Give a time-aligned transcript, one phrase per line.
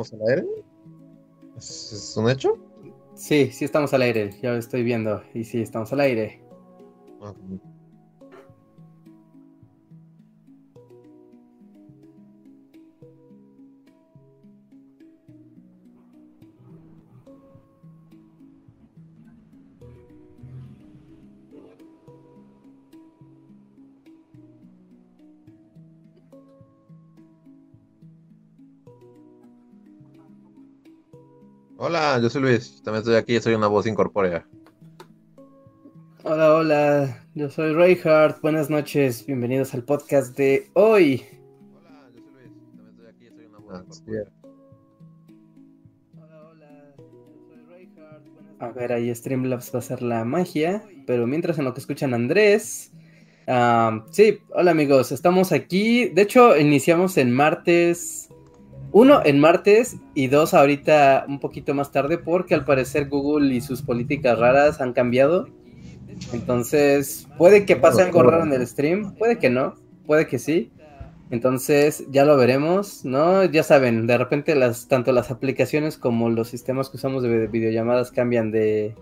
[0.00, 0.48] ¿Estamos al aire?
[1.56, 2.56] ¿Es, es un hecho?
[3.14, 5.22] Sí, sí estamos al aire, ya lo estoy viendo.
[5.34, 6.42] Y sí, estamos al aire.
[7.20, 7.34] Ah,
[32.20, 32.82] yo soy Luis.
[32.82, 34.46] También estoy aquí, soy una voz incorpórea.
[36.22, 38.40] Hola, hola, yo soy Reinhardt.
[38.42, 41.24] Buenas noches, bienvenidos al podcast de hoy.
[41.74, 42.52] Hola, yo soy Luis.
[42.76, 44.24] También estoy aquí, soy una voz incorpórea.
[46.18, 48.26] Hola, hola, yo soy Reinhardt.
[48.58, 52.12] A ver, ahí Streamlabs va a hacer la magia, pero mientras en lo que escuchan
[52.12, 52.92] Andrés.
[53.46, 56.08] ah, sí, hola amigos, estamos aquí.
[56.10, 58.29] De hecho, iniciamos en martes.
[58.92, 63.60] Uno en martes y dos ahorita un poquito más tarde porque al parecer Google y
[63.60, 65.48] sus políticas raras han cambiado.
[66.32, 69.74] Entonces, puede que pase algo raro en el stream, puede que no,
[70.06, 70.72] puede que sí.
[71.30, 73.44] Entonces, ya lo veremos, ¿no?
[73.44, 78.10] Ya saben, de repente las tanto las aplicaciones como los sistemas que usamos de videollamadas
[78.10, 78.96] cambian de,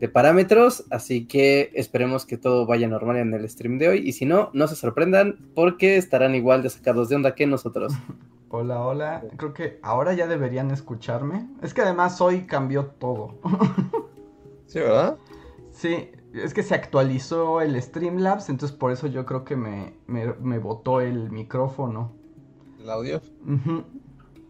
[0.00, 4.12] de parámetros, así que esperemos que todo vaya normal en el stream de hoy y
[4.14, 7.92] si no, no se sorprendan porque estarán igual de sacados de onda que nosotros.
[8.54, 9.24] Hola, hola.
[9.38, 11.48] Creo que ahora ya deberían escucharme.
[11.62, 13.38] Es que además hoy cambió todo.
[14.66, 15.18] Sí, ¿verdad?
[15.70, 20.32] Sí, es que se actualizó el Streamlabs, entonces por eso yo creo que me, me,
[20.40, 22.12] me botó el micrófono.
[22.80, 23.20] ¿El audio?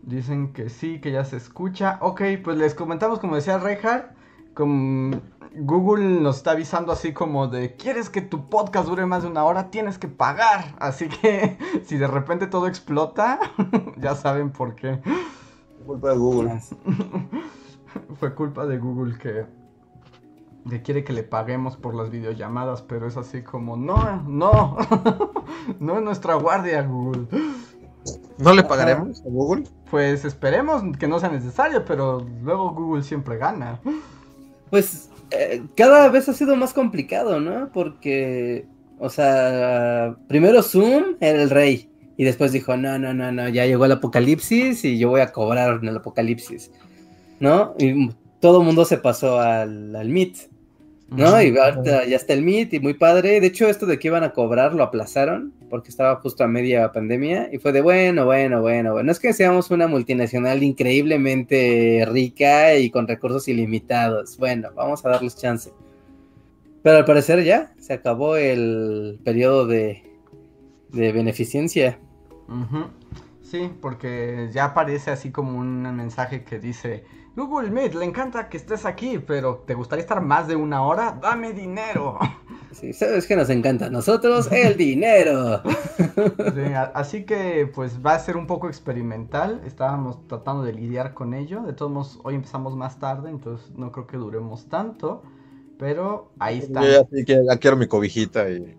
[0.02, 1.98] Dicen que sí, que ya se escucha.
[2.02, 4.12] Ok, pues les comentamos, como decía Reinhardt,
[4.54, 5.22] con
[5.54, 9.44] Google nos está avisando así como de, ¿quieres que tu podcast dure más de una
[9.44, 9.70] hora?
[9.70, 10.74] Tienes que pagar.
[10.78, 13.38] Así que si de repente todo explota,
[13.98, 15.00] ya saben por qué.
[15.86, 16.60] Culpa de Google.
[18.18, 19.44] Fue culpa de Google que,
[20.68, 24.78] que quiere que le paguemos por las videollamadas, pero es así como, no, no,
[25.78, 27.26] no es nuestra guardia, Google.
[28.38, 29.64] ¿No le pagaremos a Google?
[29.90, 33.80] Pues esperemos que no sea necesario, pero luego Google siempre gana.
[34.72, 37.70] Pues eh, cada vez ha sido más complicado, ¿no?
[37.74, 38.64] Porque,
[38.98, 43.66] o sea, primero Zoom era el rey y después dijo, no, no, no, no, ya
[43.66, 46.70] llegó el apocalipsis y yo voy a cobrar en el apocalipsis,
[47.38, 47.74] ¿no?
[47.78, 50.48] Y todo el mundo se pasó al, al Meet,
[51.16, 51.42] ¿no?
[51.42, 53.40] Y ahorita ya está el Meet y muy padre.
[53.40, 56.92] De hecho, esto de que iban a cobrar lo aplazaron porque estaba justo a media
[56.92, 59.12] pandemia y fue de bueno, bueno, bueno, bueno.
[59.12, 64.36] Es que seamos una multinacional increíblemente rica y con recursos ilimitados.
[64.38, 65.72] Bueno, vamos a darles chance.
[66.82, 70.02] Pero al parecer ya se acabó el periodo de,
[70.90, 71.98] de beneficencia.
[73.40, 77.04] Sí, porque ya aparece así como un mensaje que dice,
[77.34, 81.18] Google Meet, le encanta que estés aquí, pero ¿te gustaría estar más de una hora?
[81.20, 82.18] Dame dinero.
[82.72, 85.62] Sí, sabes que nos encanta a nosotros el dinero.
[86.54, 89.62] Sí, así que pues va a ser un poco experimental.
[89.64, 91.62] Estábamos tratando de lidiar con ello.
[91.62, 95.22] De todos modos, hoy empezamos más tarde, entonces no creo que duremos tanto.
[95.78, 96.82] Pero ahí está.
[96.82, 98.76] Yo ya, sí que ya quiero mi cobijita y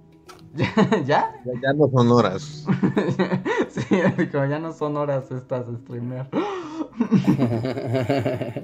[1.06, 1.34] ¿Ya?
[1.46, 2.66] ya, ya no son horas.
[3.70, 6.28] sí, como ya no son horas estas de streamer.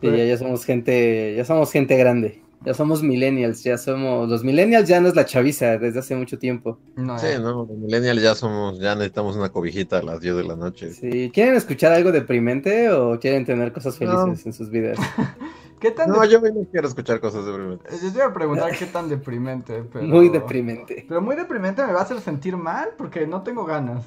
[0.00, 2.42] Sí, ya, ya somos gente, ya somos gente grande.
[2.66, 4.28] Ya somos millennials, ya somos.
[4.28, 6.78] Los millennials ya no es la chaviza desde hace mucho tiempo.
[6.96, 10.36] No, Sí, eh, no, los millennials ya somos, ya necesitamos una cobijita a las 10
[10.36, 10.92] de la noche.
[10.92, 14.06] Sí, ¿quieren escuchar algo deprimente o quieren tener cosas No.
[14.26, 14.98] felices en sus vidas?
[15.80, 18.32] ¿Qué tan No, de- yo no quiero escuchar cosas de Eh, Yo te iba a
[18.34, 20.04] preguntar qué tan deprimente, pero...
[20.06, 21.04] Muy deprimente.
[21.08, 24.04] Pero muy deprimente me va a hacer sentir mal porque no tengo ganas.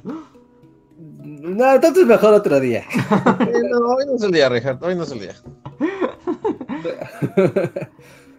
[0.99, 2.83] No, entonces mejor otro día.
[3.69, 5.35] no, hoy no es el día, Richard, hoy no es el día.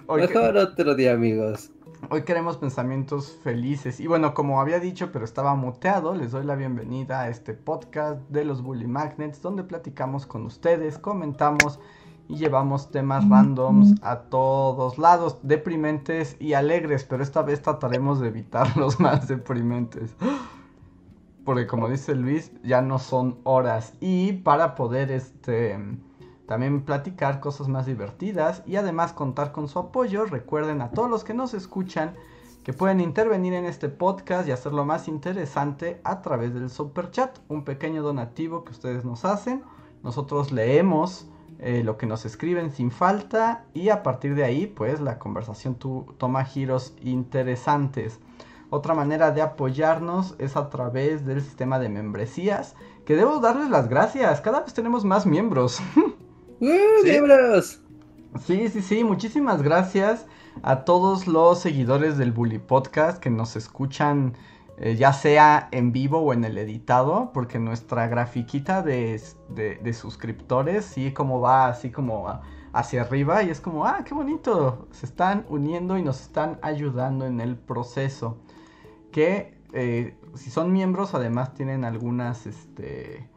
[0.07, 1.71] Hoy, que- Mejor otro día, amigos.
[2.11, 4.01] hoy queremos pensamientos felices.
[4.01, 8.21] Y bueno, como había dicho, pero estaba muteado, les doy la bienvenida a este podcast
[8.29, 11.79] de los Bully Magnets, donde platicamos con ustedes, comentamos
[12.29, 18.29] y llevamos temas randoms a todos lados, deprimentes y alegres, pero esta vez trataremos de
[18.29, 20.15] evitar los más deprimentes.
[21.45, 23.95] Porque como dice Luis, ya no son horas.
[24.01, 25.79] Y para poder este
[26.47, 31.23] también platicar cosas más divertidas y además contar con su apoyo, recuerden a todos los
[31.23, 32.17] que nos escuchan
[32.65, 37.39] que pueden intervenir en este podcast y hacerlo más interesante a través del super chat,
[37.49, 39.63] un pequeño donativo que ustedes nos hacen.
[40.03, 41.29] Nosotros leemos
[41.61, 45.77] eh, lo que nos escriben sin falta y a partir de ahí pues la conversación
[45.77, 48.19] toma giros interesantes.
[48.71, 52.75] Otra manera de apoyarnos es a través del sistema de membresías,
[53.05, 55.81] que debo darles las gracias, cada vez tenemos más miembros.
[56.61, 57.81] miembros!
[58.45, 60.27] Sí, sí, sí, muchísimas gracias
[60.63, 64.35] a todos los seguidores del Bully Podcast que nos escuchan
[64.83, 69.21] eh, ya sea en vivo o en el editado, porque nuestra grafiquita de,
[69.93, 72.41] suscriptores sí como va así como
[72.73, 77.27] hacia arriba y es como, ah, qué bonito, se están uniendo y nos están ayudando
[77.27, 78.39] en el proceso.
[79.11, 83.29] Que eh, si son miembros además tienen algunas, este,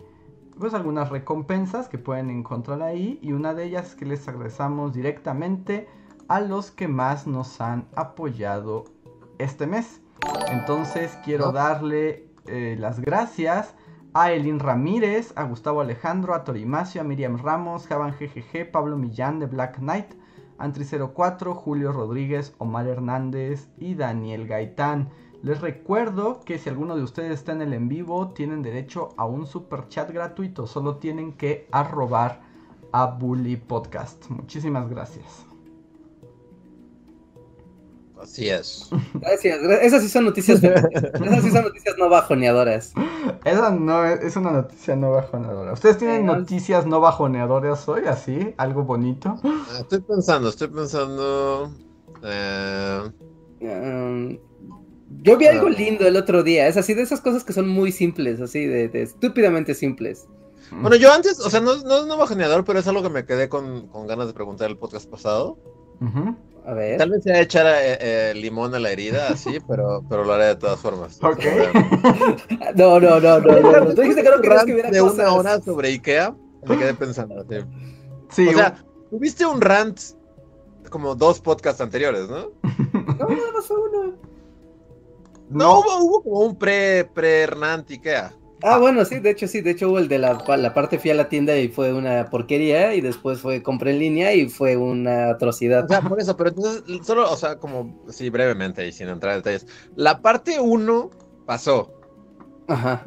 [0.60, 4.94] pues algunas recompensas que pueden encontrar ahí y una de ellas es que les agradecemos
[4.94, 5.88] directamente
[6.28, 8.86] a los que más nos han apoyado
[9.38, 10.02] este mes.
[10.50, 13.76] Entonces quiero darle eh, las gracias
[14.14, 19.40] a Elin Ramírez, a Gustavo Alejandro, a Torimacio, a Miriam Ramos, Javan GGG, Pablo Millán
[19.40, 20.14] de Black Knight,
[20.60, 25.10] Antri04, Julio Rodríguez, Omar Hernández y Daniel Gaitán.
[25.44, 29.26] Les recuerdo que si alguno de ustedes está en el en vivo, tienen derecho a
[29.26, 30.68] un super chat gratuito.
[30.68, 32.42] Solo tienen que arrobar
[32.94, 34.30] a Bully Podcast.
[34.30, 35.46] Muchísimas gracias.
[38.22, 38.90] Así es.
[39.16, 39.60] Gracias.
[39.82, 40.64] Esas sí son noticias.
[40.64, 42.94] esas sí son noticias no bajoneadoras.
[43.44, 45.74] Esa no es, una noticia no bajoneadora.
[45.74, 48.54] ¿Ustedes tienen noticias no bajoneadoras hoy, así?
[48.56, 49.36] ¿Algo bonito?
[49.44, 51.70] Ah, estoy pensando, estoy pensando.
[52.24, 53.12] Eh,
[53.60, 54.38] um,
[55.22, 56.68] yo vi algo lindo el otro día.
[56.68, 60.28] Es así de esas cosas que son muy simples, así de, estúpidamente simples.
[60.72, 63.26] Bueno, yo antes, o sea, no, no es no bajoneador, pero es algo que me
[63.26, 65.58] quedé con, con ganas de preguntar el podcast pasado.
[66.66, 66.98] A ver.
[66.98, 70.46] Tal vez sea echar eh, eh, limón a la herida, así, pero, pero lo haré
[70.46, 71.20] de todas formas.
[71.22, 71.44] Ok.
[72.76, 73.94] no, no, no, no, no.
[73.94, 77.46] Tú dijiste que no querías que hubiera De una hora sobre Ikea, me quedé pensando.
[78.30, 78.48] Sí.
[78.50, 80.00] o sea, tuviste un rant
[80.90, 82.52] como dos podcasts anteriores, ¿no?
[82.94, 84.16] no, nada más uno.
[85.50, 88.34] No, hubo, hubo como un pre, pre-rant Ikea.
[88.66, 91.12] Ah, bueno, sí, de hecho sí, de hecho hubo el de la, la parte fui
[91.12, 94.78] a la tienda y fue una porquería y después fue compré en línea y fue
[94.78, 95.84] una atrocidad.
[95.84, 99.34] O sea, por eso, pero entonces solo, o sea, como, sí, brevemente y sin entrar
[99.34, 99.68] en detalles.
[99.98, 101.10] La parte 1
[101.46, 101.92] pasó.
[102.70, 103.06] Ajá.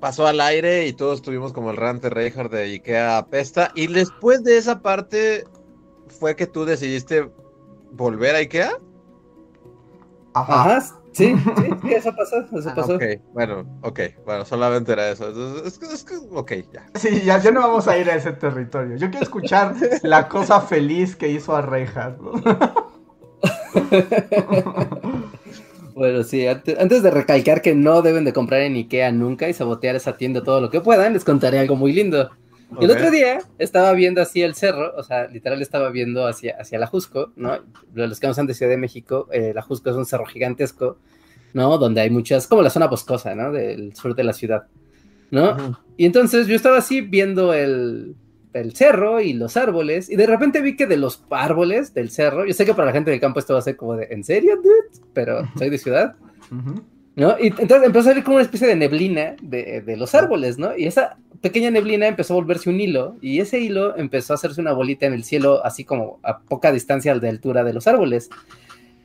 [0.00, 4.42] Pasó al aire y todos tuvimos como el rante Reinhardt de Ikea apesta y después
[4.42, 5.44] de esa parte
[6.08, 7.30] fue que tú decidiste
[7.92, 8.72] volver a Ikea.
[10.34, 10.82] Ajá.
[11.14, 11.32] Sí,
[11.82, 12.96] sí, eso pasó, eso ah, pasó.
[12.96, 15.28] Ok, bueno, ok, bueno, solamente era eso.
[15.64, 16.86] Es que, es que, ok, ya.
[16.96, 18.96] Sí, ya, ya no vamos a ir a ese territorio.
[18.96, 22.18] Yo quiero escuchar la cosa feliz que hizo a Reinhardt.
[25.94, 29.94] bueno, sí, antes, de recalcar que no deben de comprar en Ikea nunca y sabotear
[29.94, 32.32] esa tienda todo lo que puedan, les contaré algo muy lindo.
[32.80, 36.78] El otro día estaba viendo así el cerro, o sea, literal estaba viendo hacia, hacia
[36.78, 37.58] la Jusco, ¿no?
[37.94, 40.98] Los que no son de Ciudad de México, eh, la Jusco es un cerro gigantesco,
[41.52, 41.78] ¿no?
[41.78, 43.52] Donde hay muchas, como la zona boscosa, ¿no?
[43.52, 44.66] Del sur de la ciudad,
[45.30, 45.78] ¿no?
[45.96, 48.16] Y entonces yo estaba así viendo el,
[48.54, 52.44] el cerro y los árboles, y de repente vi que de los árboles del cerro,
[52.44, 54.24] yo sé que para la gente del campo esto va a ser como de, ¿en
[54.24, 55.04] serio, dude?
[55.12, 56.16] Pero soy de ciudad.
[57.16, 57.36] ¿No?
[57.38, 60.76] Y entonces empezó a salir como una especie de neblina de, de, los árboles, ¿no?
[60.76, 64.60] Y esa pequeña neblina empezó a volverse un hilo y ese hilo empezó a hacerse
[64.60, 68.30] una bolita en el cielo, así como a poca distancia de altura de los árboles.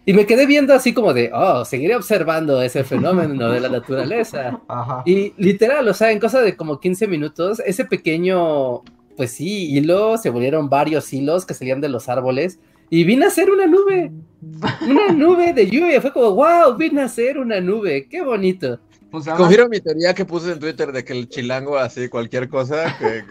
[0.06, 4.60] Y me quedé viendo así como de, oh, seguiré observando ese fenómeno de la naturaleza.
[5.06, 8.82] Y literal, o sea, en cosa de como 15 minutos, ese pequeño,
[9.16, 12.58] pues sí, hilo, se volvieron varios hilos que salían de los árboles.
[12.90, 14.12] Y vine a ser una nube,
[14.90, 16.02] una nube de lluvia.
[16.02, 18.80] Fue como, wow, vine a ser una nube, qué bonito.
[19.12, 22.96] Pues Confirmo mi teoría que puse en Twitter de que el chilango hace cualquier cosa
[23.00, 23.26] que,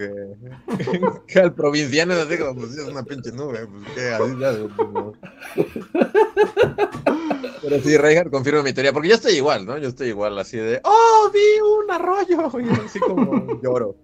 [1.29, 4.55] que, al provinciano es así como, pues es una pinche nube, pues que así ya.
[7.63, 9.79] Pero sí, Reinhardt confirma mi teoría, porque yo estoy igual, ¿no?
[9.79, 12.51] Yo estoy igual, así de, ¡oh, vi un arroyo!
[12.59, 13.95] Y así como lloro.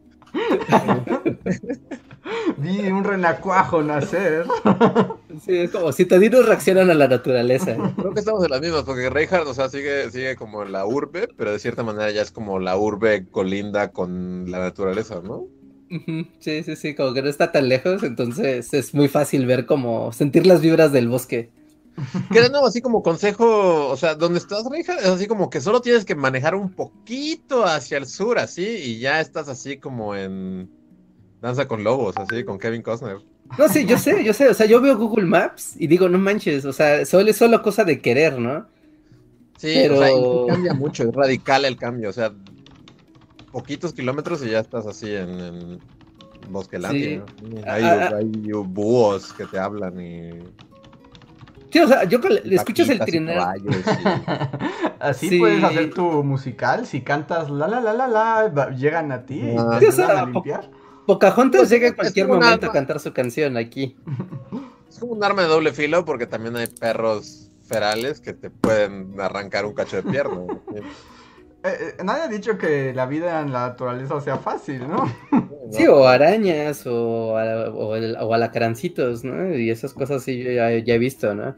[2.57, 4.47] Vi un renacuajo nacer.
[5.45, 7.77] Sí, es como si toditos reaccionan a la naturaleza.
[7.97, 10.87] Creo que estamos en las mismas, porque Reinhardt, o sea, sigue, sigue como en la
[10.87, 15.47] urbe, pero de cierta manera ya es como la urbe colinda con la naturaleza, ¿no?
[16.39, 20.13] Sí, sí, sí, como que no está tan lejos, entonces es muy fácil ver como
[20.13, 21.51] sentir las vibras del bosque.
[22.33, 25.61] Que de nuevo, así como consejo, o sea, donde estás, Reija, es así como que
[25.61, 30.17] solo tienes que manejar un poquito hacia el sur, así, y ya estás así como
[30.17, 30.69] en
[31.45, 33.19] Danza con Lobos, así, con Kevin Costner.
[33.59, 36.17] No, sí, yo sé, yo sé, o sea, yo veo Google Maps y digo, no
[36.17, 38.67] manches, o sea, solo es solo cosa de querer, ¿no?
[39.59, 39.99] Sí, pero...
[39.99, 42.33] o sea, cambia mucho, es radical el cambio, o sea,
[43.53, 45.79] poquitos kilómetros y ya estás así en, en
[46.49, 47.23] Bosquelandia.
[47.39, 47.57] Sí.
[47.67, 50.31] Hay, ah, ah, hay, búhos que te hablan y...
[51.71, 53.45] Sí, o sea, yo escuchas el trineo.
[54.99, 55.39] Así sí.
[55.41, 56.87] puedes hacer tu musical.
[56.87, 59.79] Si cantas la la la la la, llegan a ti y ah.
[59.81, 60.71] te sí, a limpiar.
[61.07, 63.97] Pocahontas pues llega en cualquier momento a cantar su canción aquí.
[64.89, 69.21] Es como un arma de doble filo porque también hay perros ferales que te pueden
[69.21, 70.41] arrancar un cacho de pierna.
[71.67, 75.11] Eh, eh, nadie ha dicho que la vida en la naturaleza sea fácil, ¿no?
[75.73, 79.57] Sí, o arañas, o, o, o alacrancitos, ¿no?
[79.57, 81.57] Y esas cosas sí yo ya, ya he visto, ¿no?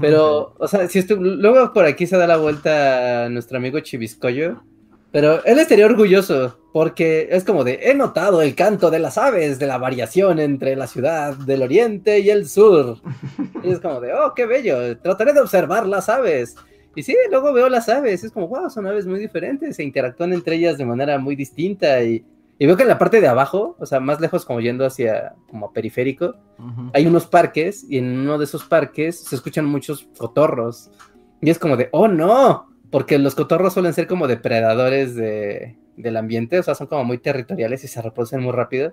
[0.00, 4.62] Pero, o sea, si esto, luego por aquí se da la vuelta nuestro amigo Chiviscoyo,
[5.12, 9.58] pero él estaría orgulloso, porque es como de, he notado el canto de las aves,
[9.58, 12.96] de la variación entre la ciudad del oriente y el sur.
[13.62, 16.56] Y es como de, oh, qué bello, trataré de observar las aves.
[16.96, 20.32] Y sí, luego veo las aves, es como, wow, son aves muy diferentes, se interactúan
[20.32, 22.24] entre ellas de manera muy distinta y,
[22.58, 25.34] y veo que en la parte de abajo, o sea, más lejos como yendo hacia
[25.50, 26.34] como periférico,
[26.94, 30.90] hay unos parques y en uno de esos parques se escuchan muchos cotorros.
[31.40, 36.16] Y es como de, oh no, porque los cotorros suelen ser como depredadores de, del
[36.18, 38.92] ambiente, o sea, son como muy territoriales y se reproducen muy rápido.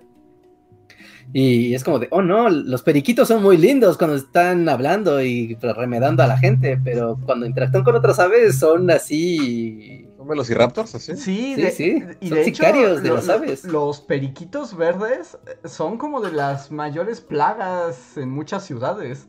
[1.34, 5.54] Y es como de, oh no, los periquitos son muy lindos cuando están hablando y
[5.60, 10.08] remedando a la gente, pero cuando interactúan con otras aves son así.
[10.20, 11.16] ¿Son velociraptors así?
[11.16, 12.04] Sí, sí, sí.
[12.20, 13.64] Y son de sicarios hecho, de las aves.
[13.64, 19.28] Los periquitos verdes son como de las mayores plagas en muchas ciudades.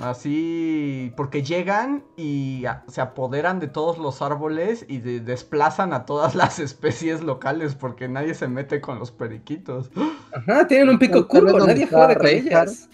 [0.00, 6.34] Así, porque llegan y se apoderan de todos los árboles y de, desplazan a todas
[6.34, 9.90] las especies locales porque nadie se mete con los periquitos.
[10.32, 12.88] Ajá, tienen un pico curvo, nadie juega con ellas.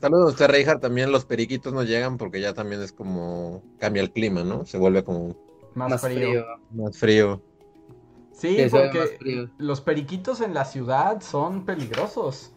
[0.00, 4.12] Saludos usted, Reijard, también los periquitos no llegan porque ya también es como cambia el
[4.12, 4.64] clima, ¿no?
[4.64, 6.44] Se vuelve como más, frío.
[6.70, 7.40] Más frío.
[8.32, 12.52] Sí, porque los periquitos en la ciudad son peligrosos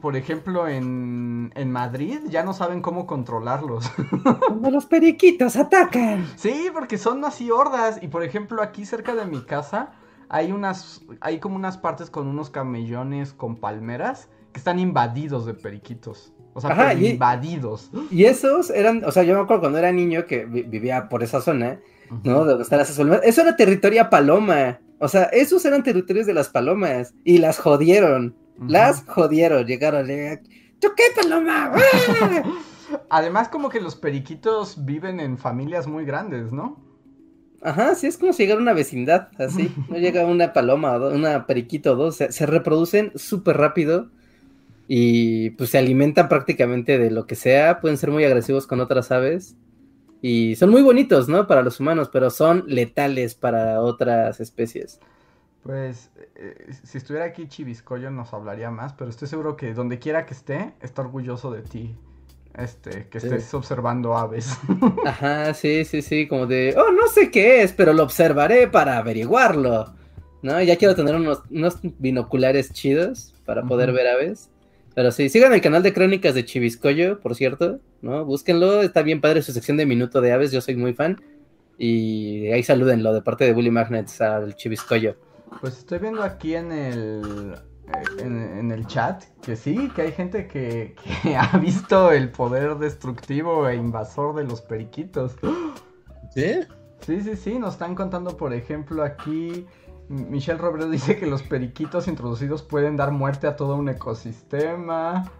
[0.00, 3.90] por ejemplo, en, en, Madrid ya no saben cómo controlarlos.
[4.48, 6.26] Como los periquitos atacan.
[6.36, 7.98] Sí, porque son así hordas.
[8.02, 9.92] Y por ejemplo, aquí cerca de mi casa
[10.28, 15.54] hay unas, hay como unas partes con unos camellones con palmeras que están invadidos de
[15.54, 16.32] periquitos.
[16.54, 17.90] O sea, invadidos.
[18.10, 21.40] Y esos eran, o sea, yo me acuerdo cuando era niño que vivía por esa
[21.40, 21.78] zona,
[22.24, 22.44] ¿no?
[22.44, 23.20] Donde están esas palomas.
[23.22, 24.80] Eso era territorio paloma.
[24.98, 28.34] O sea, esos eran territorios de las palomas y las jodieron.
[28.66, 30.44] Las jodieron, llegaron, llegaron.
[30.80, 31.72] qué, paloma!
[33.10, 36.82] Además, como que los periquitos viven en familias muy grandes, ¿no?
[37.60, 39.72] Ajá, sí, es como si llegara una vecindad, así.
[39.88, 42.16] No llega una paloma, o una periquito o dos.
[42.16, 44.10] Se, reproducen súper rápido
[44.88, 47.80] y pues se alimentan prácticamente de lo que sea.
[47.80, 49.56] Pueden ser muy agresivos con otras aves
[50.22, 51.46] y son muy bonitos, ¿no?
[51.46, 54.98] Para los humanos, pero son letales para otras especies.
[55.62, 60.24] Pues eh, si estuviera aquí Chiviscoyo nos hablaría más, pero estoy seguro que donde quiera
[60.24, 61.96] que esté, está orgulloso de ti.
[62.56, 64.58] Este, que estés observando aves.
[65.06, 68.96] Ajá, sí, sí, sí, como de, oh, no sé qué es, pero lo observaré para
[68.98, 69.94] averiguarlo.
[70.42, 70.60] ¿No?
[70.62, 71.42] Ya quiero tener unos,
[71.98, 74.50] binoculares chidos para poder ver aves.
[74.94, 78.24] Pero sí, sigan el canal de crónicas de Chiviscoyo, por cierto, ¿no?
[78.24, 81.20] Búsquenlo, está bien padre su sección de Minuto de Aves, yo soy muy fan.
[81.78, 85.16] Y ahí salúdenlo de parte de Bully Magnets al Chiviscoyo.
[85.60, 87.54] Pues estoy viendo aquí en el,
[87.86, 90.94] eh, en, el chat que sí, que hay gente que,
[91.36, 95.36] ha visto el poder destructivo e invasor de los periquitos.
[96.34, 96.60] ¿Sí?
[97.00, 99.66] Sí, sí, sí, nos están contando, por ejemplo, aquí
[100.08, 105.30] Michelle Robredo dice que los periquitos introducidos pueden dar muerte a todo un ecosistema.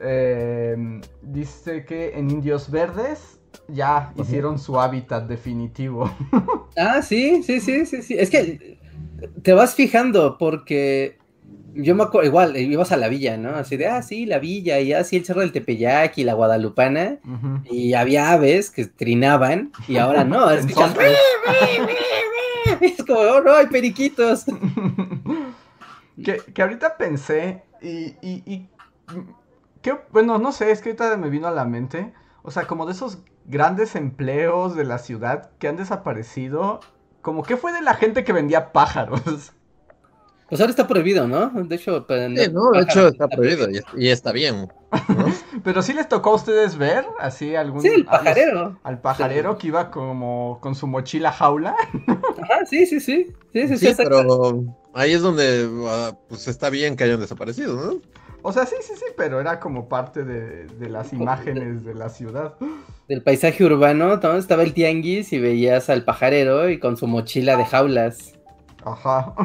[0.00, 6.10] Em, dice que en Indios Verdes ya hicieron su hábitat definitivo.
[6.76, 8.14] ah, sí, sí, sí, sí, sí.
[8.16, 8.78] Es que
[9.42, 11.18] te vas fijando porque
[11.74, 13.50] yo me acuerdo, igual, ibas a la villa, ¿no?
[13.50, 17.18] Así de, ah, sí, la villa, y así el cerro del Tepeyac y la Guadalupana,
[17.70, 20.66] y había aves que trinaban, y ahora no, es,
[23.10, 24.44] oh, no, hay periquitos.
[26.24, 28.68] que, que, ahorita pensé, y, y, y
[29.82, 32.12] que, bueno, no sé, es que ahorita me vino a la mente,
[32.42, 36.80] o sea, como de esos grandes empleos de la ciudad que han desaparecido
[37.22, 39.52] como, ¿qué fue de la gente que vendía pájaros?
[40.48, 41.50] Pues ahora está prohibido, ¿no?
[41.50, 44.60] De hecho, pues, Sí, no, de hecho está prohibido y, y está bien.
[44.62, 44.68] ¿no?
[45.62, 48.78] Pero sí les tocó a ustedes ver así algún Sí, el los- pajarero.
[48.82, 51.76] al pajarero que iba como con su mochila jaula.
[52.42, 53.26] Ajá, sí, sí, sí.
[53.52, 54.64] Sí, sí, sí, pero
[54.94, 58.00] ahí es donde ah, pues está bien que hayan desaparecido, ¿no?
[58.40, 62.08] O sea, sí, sí, sí, pero era como parte de, de las imágenes de la
[62.08, 62.54] ciudad.
[63.08, 64.36] Del paisaje urbano, ¿no?
[64.36, 68.38] estaba el tianguis y veías al pajarero y con su mochila de jaulas.
[68.84, 69.34] Ajá.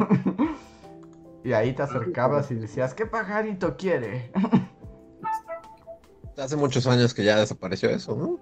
[1.43, 4.31] Y ahí te acercabas y decías, ¿qué pajarito quiere?
[6.37, 8.39] Hace muchos años que ya desapareció eso, ¿no?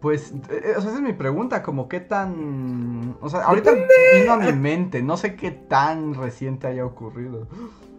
[0.00, 3.16] Pues, eh, o sea, esa es mi pregunta, como qué tan...
[3.20, 3.72] O sea, ahorita
[4.14, 7.46] vino a mi mente, no sé qué tan reciente haya ocurrido.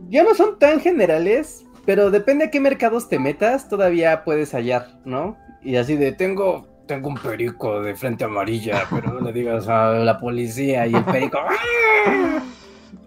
[0.10, 5.00] Ya no son tan generales, pero depende a qué mercados te metas, todavía puedes hallar,
[5.06, 5.38] ¿no?
[5.62, 9.94] Y así de, tengo, tengo un perico de frente amarilla, pero no le digas a
[9.94, 11.38] la policía y el perico...
[11.42, 12.44] ¡ah!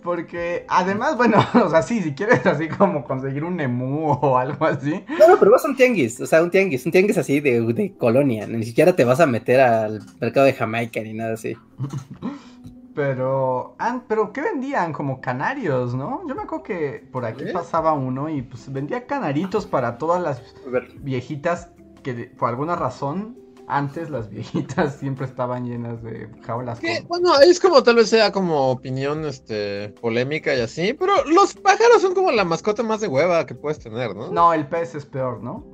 [0.07, 4.65] Porque, además, bueno, o sea, sí, si quieres así como conseguir un emú o algo
[4.65, 5.05] así.
[5.19, 7.61] No, no, pero vas a un tianguis, o sea, un tianguis, un tianguis así de,
[7.61, 11.57] de colonia, ni siquiera te vas a meter al mercado de Jamaica ni nada así.
[12.95, 14.95] Pero, ah, pero ¿qué vendían?
[14.95, 16.27] Como canarios, ¿no?
[16.27, 17.53] Yo me acuerdo que por aquí ¿Eh?
[17.53, 20.43] pasaba uno y pues vendía canaritos para todas las
[21.01, 21.69] viejitas
[22.03, 23.37] que por alguna razón
[23.69, 26.79] antes las viejitas siempre estaban llenas de jaulas.
[26.81, 30.93] Que, con- bueno, ahí es como tal vez sea como opinión este, polémica y así,
[30.95, 34.31] pero los pájaros son como la mascota más de hueva que puedes tener, ¿no?
[34.31, 35.65] No, el pez es peor, ¿no?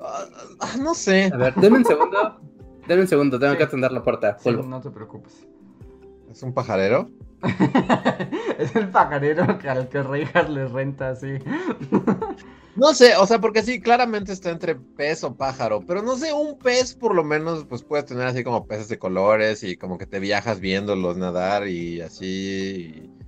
[0.00, 0.24] Ah,
[0.60, 1.30] ah, no sé.
[1.32, 2.40] A ver, denme un segundo,
[2.86, 3.58] denme un segundo, tengo Sí.
[3.58, 4.36] que atender la puerta.
[4.38, 5.46] Sí, no te preocupes.
[6.30, 7.10] ¿Es un pajarero?
[8.58, 11.38] es el pajarero que al que Reinhardt le renta así.
[12.76, 16.32] No sé, o sea, porque sí, claramente está entre pez o pájaro, pero no sé,
[16.32, 19.98] un pez por lo menos, pues puedes tener así como peces de colores y como
[19.98, 22.24] que te viajas viéndolos nadar y así.
[22.26, 23.19] Y,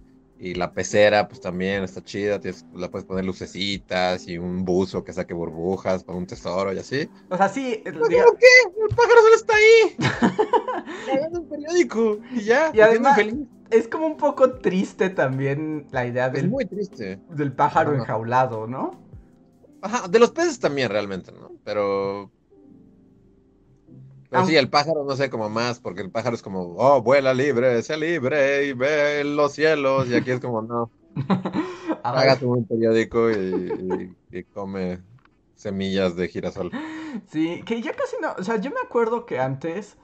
[0.44, 5.04] y la pecera, pues también está chida, tienes- la puedes poner lucecitas y un buzo
[5.04, 7.08] que saque burbujas para un tesoro y así.
[7.30, 8.80] O sea, sí, ¿Pero diga- qué?
[8.88, 9.96] El pájaro solo está ahí.
[11.06, 12.72] Leyendo un periódico y ya.
[12.74, 13.34] Y además- feliz.
[13.70, 17.20] es como un poco triste también la idea Es del, muy triste.
[17.30, 18.00] del pájaro Ajá.
[18.00, 19.00] enjaulado, ¿no?
[19.80, 21.52] Ajá, de los peces también realmente, ¿no?
[21.64, 22.30] Pero...
[24.32, 27.34] Pero sí, el pájaro no sé como más, porque el pájaro es como, oh, vuela
[27.34, 30.92] libre, sé libre y ve los cielos, y aquí es como, no,
[32.12, 35.04] hágate un periódico y, y- y come
[35.54, 36.76] semillas de girasol.
[37.28, 39.96] Sí, que ya casi no, o sea, yo me acuerdo que antes,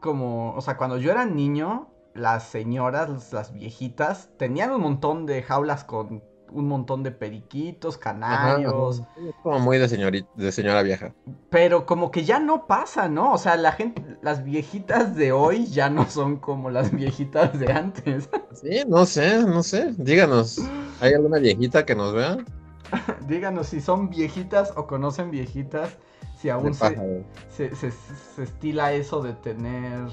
[0.00, 5.42] como, o sea, cuando yo era niño, las señoras, las viejitas, tenían un montón de
[5.42, 9.32] jaulas con un montón de periquitos, canarios, ajá.
[9.42, 11.14] Como muy de, señorita, de señora vieja.
[11.50, 13.32] pero como que ya no pasa, ¿no?
[13.32, 17.72] O sea, la gente, las viejitas de hoy ya no son como las viejitas de
[17.72, 18.28] antes.
[18.50, 22.36] Sí, no sé, no sé, díganos, ¿hay alguna viejita que nos vea?
[23.28, 25.96] Díganos si son viejitas o conocen viejitas,
[26.32, 30.08] si aún se, se- se estila eso de tener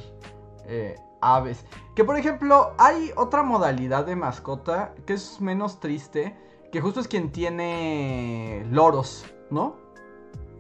[0.66, 0.96] eh,
[1.34, 1.66] aves.
[1.96, 6.38] Que por ejemplo, hay otra modalidad de mascota que es menos triste,
[6.72, 9.78] que justo es quien tiene loros, ¿no?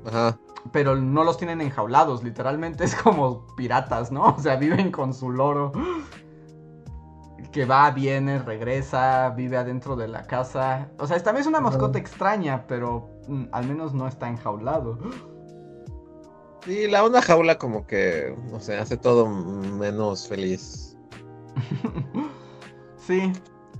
[0.05, 0.37] Ajá.
[0.71, 4.35] Pero no los tienen enjaulados, literalmente es como piratas, ¿no?
[4.37, 5.71] O sea, viven con su loro.
[7.51, 10.89] Que va, viene, regresa, vive adentro de la casa.
[10.99, 14.99] O sea, también es una mascota extraña, pero mm, al menos no está enjaulado.
[16.65, 20.97] Sí, la onda jaula como que, no sé, hace todo menos feliz.
[22.97, 23.31] Sí,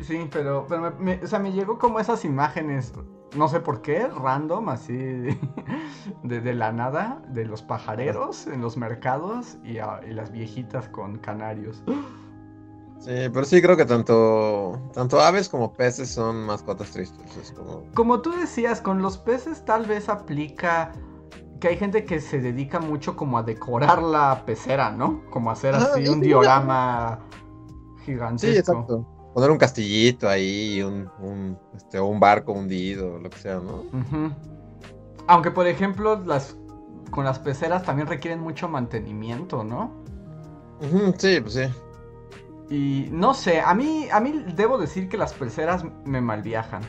[0.01, 2.93] sí, pero, pero me, me- o sea, me llegó como esas imágenes,
[3.35, 4.93] no sé por qué, random, así
[6.23, 10.87] de, de la nada, de los pajareros en los mercados y, a- y las viejitas
[10.89, 11.81] con canarios.
[12.97, 17.35] Sí, pero sí creo que tanto, tanto aves como peces son mascotas tristes.
[17.37, 17.83] Es como...
[17.93, 20.91] Como tú decías, con los peces tal vez aplica
[21.59, 25.23] que hay gente que se dedica mucho como a decorar la pecera, ¿no?
[25.29, 27.19] Como hacer así sí, un sí, diorama
[27.97, 28.57] Sí, gigantesco.
[28.57, 29.05] exacto.
[29.33, 33.85] Poner un castillito ahí, un, un, este, un barco hundido, lo que sea, ¿no?
[33.93, 34.31] Ujú.
[35.27, 36.57] Aunque por ejemplo las
[37.11, 39.91] con las peceras también requieren mucho mantenimiento, ¿no?
[41.17, 41.63] Sí, pues sí.
[42.69, 46.81] Y no sé, a mí a mí debo decir que las peceras me malviajan.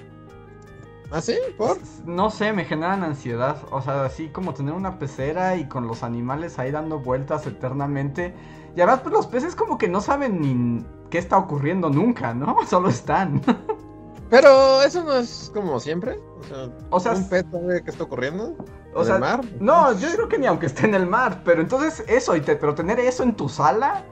[1.11, 1.37] ¿Ah, sí?
[1.57, 1.79] ¿Por?
[2.05, 6.03] No sé, me generan ansiedad, o sea, así como tener una pecera y con los
[6.03, 8.35] animales ahí dando vueltas eternamente.
[8.75, 12.57] Y además pues los peces como que no saben ni qué está ocurriendo nunca, ¿no?
[12.67, 13.41] Solo están.
[14.31, 16.25] Pero eso no es como siempre.
[16.41, 18.57] O sea, O sea, un pez sabe qué está ocurriendo.
[18.93, 19.41] o ¿En sea, el mar?
[19.61, 22.57] No, yo creo que ni aunque esté en el mar, pero entonces eso, y te,
[22.57, 24.05] pero tener eso en tu sala,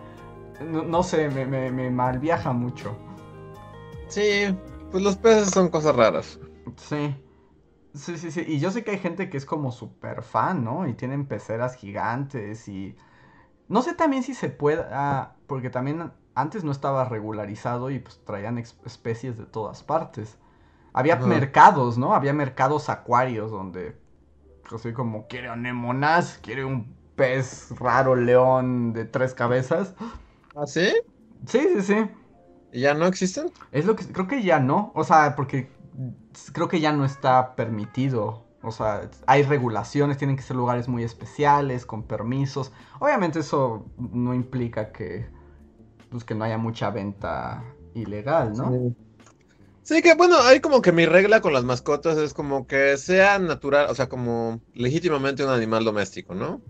[0.60, 2.96] no, no sé, me, me, me malviaja mucho.
[4.08, 4.56] Sí.
[4.90, 6.38] pues los peces son cosas raras.
[6.76, 7.16] Sí.
[7.94, 8.44] Sí, sí, sí.
[8.46, 10.88] Y yo sé que hay gente que es como súper fan, ¿no?
[10.88, 12.96] Y tienen peceras gigantes y...
[13.68, 14.84] No sé también si se puede...
[14.90, 20.38] ah, porque también antes no estaba regularizado y pues traían especies de todas partes.
[20.92, 22.14] Había mercados, ¿no?
[22.14, 23.96] Había mercados acuarios donde...
[24.74, 29.94] Así como quiere anémonas, quiere un pez raro león de tres cabezas.
[30.56, 30.92] ¿Ah, sí?
[31.46, 32.10] Sí, sí, sí.
[32.72, 33.52] ¿Y ya no existen?
[33.70, 35.70] Es lo que creo que ya no, o sea, porque
[36.52, 38.44] creo que ya no está permitido.
[38.62, 42.72] O sea, hay regulaciones, tienen que ser lugares muy especiales, con permisos.
[42.98, 45.26] Obviamente eso no implica que
[46.10, 48.70] pues que no haya mucha venta ilegal, ¿no?
[48.70, 48.96] Sí.
[49.84, 53.38] Sí, que bueno, hay como que mi regla con las mascotas es como que sea
[53.38, 56.62] natural, o sea, como legítimamente un animal doméstico, ¿no?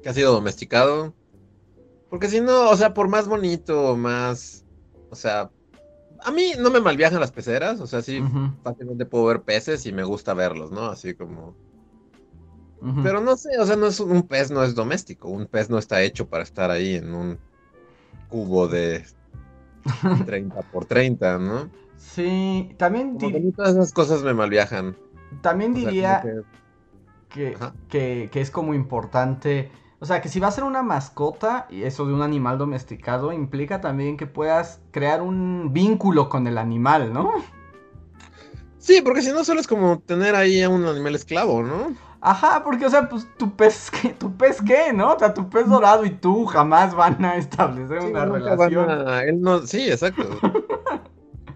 [0.00, 1.12] Que ha sido domesticado.
[2.08, 4.64] Porque si no, o sea, por más bonito, más,
[5.10, 5.50] o sea,
[6.24, 8.22] a mí no me malviajan las peceras, o sea, sí,
[8.62, 10.86] fácilmente puedo ver peces y me gusta verlos, ¿no?
[10.86, 11.54] Así como...
[13.02, 15.78] Pero no sé, o sea, no es un pez no es doméstico, un pez no
[15.78, 17.38] está hecho para estar ahí en un
[18.28, 19.04] cubo de
[20.26, 21.68] 30 por 30, ¿no?
[21.96, 24.96] Sí, también, Como di- que a mí todas esas cosas me malviajan.
[25.42, 26.20] también O sea, como diría
[27.30, 27.56] que-
[27.88, 29.70] que, que es como importante.
[30.00, 33.32] O sea, que si va a ser una mascota, y eso de un animal domesticado,
[33.32, 37.32] implica también que puedas crear un vínculo con el animal, ¿no?
[38.78, 41.92] Sí, porque si no solo es como tener ahí a un animal esclavo, ¿no?
[42.20, 44.10] Ajá, porque, o sea, pues tu pez, ¿qué?
[44.10, 45.14] ¿Tu pez qué, no?
[45.14, 48.88] O sea, tu pez dorado y tú jamás van a establecer Sí, una relación.
[49.08, 49.66] a- él no...
[49.66, 50.22] Sí, exacto.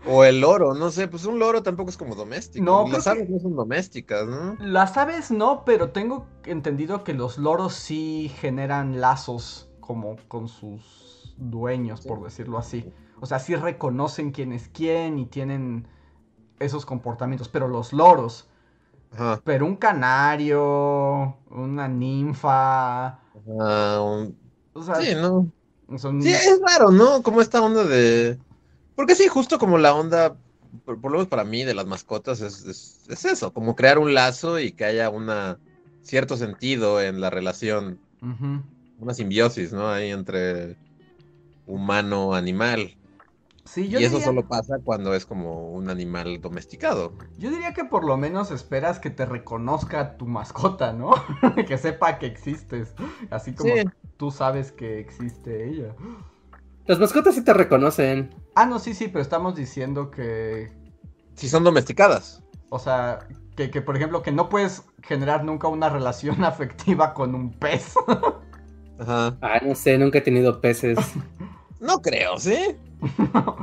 [0.09, 2.65] O el loro, no sé, pues un loro tampoco es como doméstico.
[2.65, 4.57] No, Las aves no son domésticas, ¿no?
[4.61, 11.35] Las aves no, pero tengo entendido que los loros sí generan lazos como con sus
[11.37, 12.09] dueños, Sí.
[12.09, 12.93] por decirlo así.
[13.21, 15.87] O sea, sí reconocen quién es quién y tienen
[16.59, 18.49] esos comportamientos, pero los loros,
[19.12, 19.41] Ajá.
[19.45, 24.37] pero un canario, una ninfa, un-
[24.73, 25.53] o sea, Sí, ¿no?
[25.99, 26.23] son...
[26.23, 27.23] Sí, es raro, ¿no?
[27.23, 28.38] Como esta onda de...
[29.03, 30.37] Porque sí, justo como la onda,
[30.85, 33.99] por, por lo menos para mí, de las mascotas, es, es, es eso, como crear
[33.99, 35.59] un lazo y que haya una
[36.03, 37.99] cierto sentido en la relación,
[39.01, 39.88] una simbiosis, ¿no?
[39.88, 40.77] Ahí entre
[41.67, 42.97] humano-animal.
[43.65, 47.12] Sí, yo Y eso diría- solo pasa cuando es como un animal domesticado.
[47.38, 51.11] Yo diría que por lo menos esperas que te reconozca tu mascota, ¿no?
[51.67, 52.95] que sepa que existes,
[53.31, 53.83] así como Sí.
[54.17, 55.97] tú sabes que existe ella.
[56.87, 58.31] Las mascotas sí te reconocen.
[58.55, 60.73] Ah, no, sí, sí, pero estamos diciendo que,
[61.35, 62.43] Si son domesticadas.
[62.71, 63.21] o sea,
[63.57, 67.95] que, que, por ejemplo, que no puedes generar nunca una relación afectiva con un pez.
[68.99, 69.37] Ajá.
[69.41, 70.99] Ah, no sé, nunca he tenido peces.
[71.81, 72.77] No creo, ¿sí?
[73.35, 73.57] no,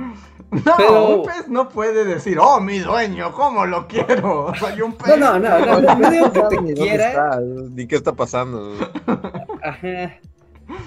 [0.75, 4.52] Pero- un pez no puede decir, oh, mi dueño, ¿cómo lo quiero?
[4.60, 5.17] Soy un No, pez.
[5.17, 7.10] no, no, no, no, no digo que te quiera.
[7.12, 8.73] está, Ni qué está pasando.
[9.63, 10.19] Ajá.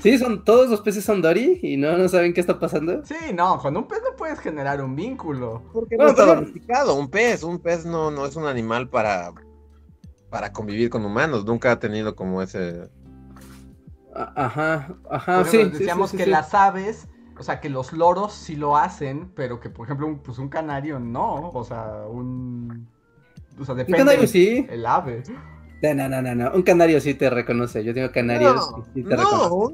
[0.02, 3.04] Sí, son, todos los peces son Dory y no, no saben qué está pasando.
[3.04, 5.62] Sí, no, con un pez no puedes generar un vínculo.
[5.72, 6.94] Porque Bueno, no está domesticado.
[6.94, 9.32] Un pez, un pez no, no es un animal para,
[10.30, 11.44] para convivir con humanos.
[11.44, 12.88] Nunca ha tenido como ese.
[14.14, 15.56] Ajá, ajá, sí.
[15.56, 16.30] ejemplo, sí, decíamos sí, sí, que sí.
[16.30, 20.18] las aves, o sea, que los loros sí lo hacen, pero que, por ejemplo, un,
[20.18, 21.48] pues un canario no.
[21.50, 22.88] O sea, un.
[23.58, 23.98] O sea, Un depende.
[23.98, 24.66] canario el- sí.
[24.68, 25.22] El ave.
[25.82, 26.52] No, no, no, no, no.
[26.54, 27.82] Un canario sí te reconoce.
[27.84, 29.72] Yo tengo canarios No, y sí te no,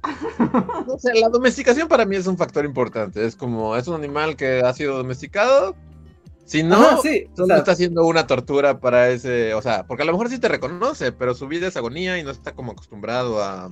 [0.86, 3.24] no sé, la domesticación para mí es un factor importante.
[3.24, 5.76] Es como, es un animal que ha sido domesticado.
[6.44, 7.26] Si no, Ajá, sí.
[7.32, 10.30] o solo sea, está haciendo una tortura para ese, o sea, porque a lo mejor
[10.30, 13.66] sí te reconoce, pero su vida es agonía y no está como acostumbrado a...
[13.66, 13.70] O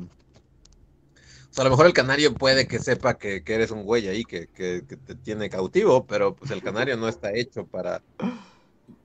[1.57, 4.25] sea, a lo mejor el canario puede que sepa que, que eres un güey ahí,
[4.25, 8.03] que, que- que te tiene cautivo, pero pues el canario no está hecho para...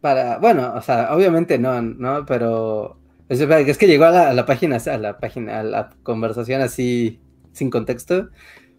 [0.02, 2.98] para, bueno, o sea, obviamente no, no, pero
[3.30, 7.22] es, que llegó a la, a la página, a la página, a la conversación así
[7.54, 8.30] sin contexto.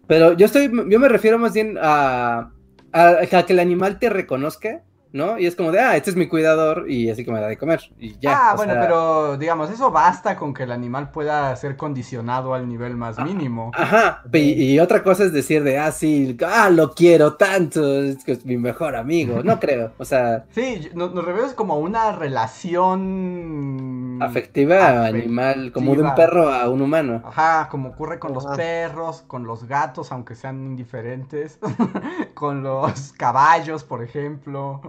[0.07, 2.51] Pero yo estoy, yo me refiero más bien a,
[2.91, 5.39] a que el animal te reconozca, ¿no?
[5.39, 7.57] Y es como de, ah, este es mi cuidador y así que me da de
[7.57, 7.81] comer.
[7.99, 8.49] Y ya.
[8.49, 12.53] ah, o bueno, sea, pero digamos, eso basta con que el animal pueda ser condicionado
[12.53, 13.71] al nivel más Ah, mínimo.
[13.75, 18.23] Ajá, y, y otra cosa es decir de, ah, sí, ah, lo quiero tanto, es
[18.23, 19.41] que es mi mejor amigo.
[19.43, 26.03] No creo, o sea, Sí, nos, nos revemos como una relación afectiva, animal, como de
[26.03, 27.21] un perro a un humano.
[27.25, 31.59] Ajá, como ocurre con los perros, con los gatos, aunque sean indiferentes,
[32.33, 34.81] con los caballos, por ejemplo.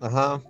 [0.00, 0.42] Ajá.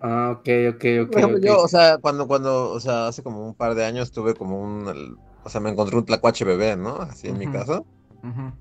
[0.00, 1.10] Ah, ok, ok, ok.
[1.10, 1.44] Por ejemplo, ok.
[1.44, 4.60] yo, o sea, cuando, cuando, o sea, hace como un par de años tuve como
[4.60, 6.96] un, el- o sea, me encontré un tlacuache bebé, ¿no?
[6.96, 7.78] Así en mi casa.
[8.22, 8.52] Ujú.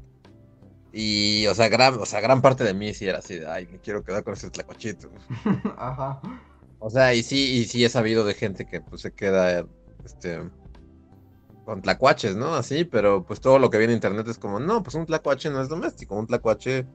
[0.91, 3.67] Y, o sea, gran, o sea, gran parte de mí sí era así de, ay,
[3.67, 5.09] me quiero quedar con ese tlacuachito.
[5.77, 6.19] Ajá.
[6.79, 9.65] O sea, y sí, y sí he sabido de gente que pues se queda,
[10.03, 10.41] este,
[11.65, 12.55] con tlacuaches, ¿no?
[12.55, 15.49] Así, pero pues todo lo que viene en internet es como, no, pues un tlacuache
[15.49, 16.87] no es doméstico, un tlacuache,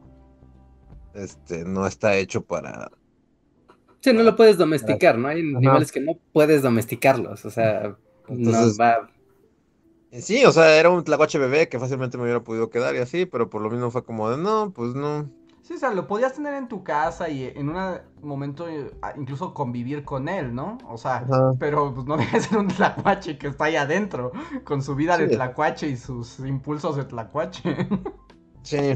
[1.14, 2.90] este, no está hecho para...
[4.00, 5.28] Sí, no lo puedes domesticar, ¿no?
[5.28, 7.96] Hay animales que no puedes domesticarlos, o sea,
[8.28, 9.08] Entonces, no va...
[10.20, 13.26] Sí, o sea, era un tlacuache bebé que fácilmente me hubiera podido quedar y así,
[13.26, 15.28] pero por lo mismo fue como de, no, pues no.
[15.62, 19.54] Sí, o sea, lo podías tener en tu casa y en un momento eh, incluso
[19.54, 20.76] convivir con él, ¿no?
[20.86, 21.52] O sea, Ajá.
[21.58, 24.30] pero pues no deja de ser un tlacuache que está ahí adentro,
[24.64, 27.88] con su vida de tlacuache y sus impulsos de tlacuache.
[28.62, 28.94] Sí.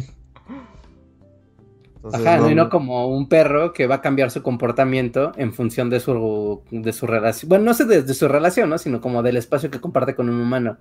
[1.98, 2.50] Entonces, Ajá, ¿no?
[2.50, 6.62] y no como un perro que va a cambiar su comportamiento en función de su,
[6.70, 7.48] de su relación.
[7.48, 8.78] Bueno, no sé de, de su relación, ¿no?
[8.78, 10.76] Sino como del espacio que comparte con un humano.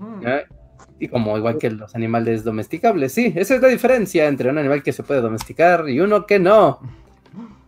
[0.00, 0.30] ¿no?
[0.98, 3.12] Y como igual que los animales domesticables.
[3.12, 6.38] Sí, esa es la diferencia entre un animal que se puede domesticar y uno que
[6.38, 6.80] no.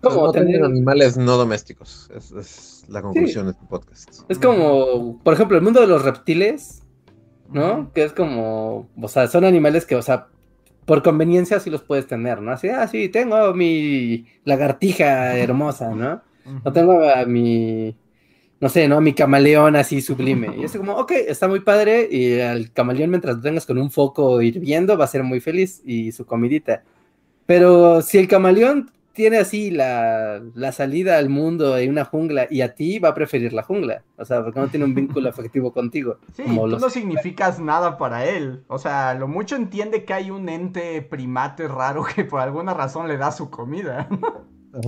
[0.01, 2.11] Pues Como no tener- tener animales no domésticos.
[2.17, 4.23] Es, es la conclusión de este podcast.
[4.29, 6.83] Es como, por ejemplo, el mundo de los reptiles,
[7.51, 7.93] ¿no?
[7.95, 10.27] Que es como, o sea, son animales que, o sea,
[10.85, 12.53] por conveniencia sí los puedes tener, ¿no?
[12.53, 16.23] Así, ah, sí, tengo mi lagartija hermosa, ¿no?
[16.65, 17.95] No tengo a mi,
[18.61, 19.01] no sé, ¿no?
[19.01, 20.55] Mi camaleón así sublime.
[20.59, 22.09] Y es como, ok, está muy padre.
[22.11, 25.83] Y al camaleón, mientras lo tengas con un foco hirviendo, va a ser muy feliz
[25.85, 26.83] y su comidita.
[27.47, 32.61] Pero si el camaleón tiene así la, la salida al mundo en una jungla y
[32.63, 34.03] a ti va a preferir la jungla.
[34.17, 36.19] O sea, porque no tiene un vínculo afectivo contigo.
[36.35, 38.63] Sí, como tú los- no significas nada para él.
[38.69, 43.09] O sea, lo mucho entiende que hay un ente primate raro que por alguna razón
[43.09, 44.09] le da su comida.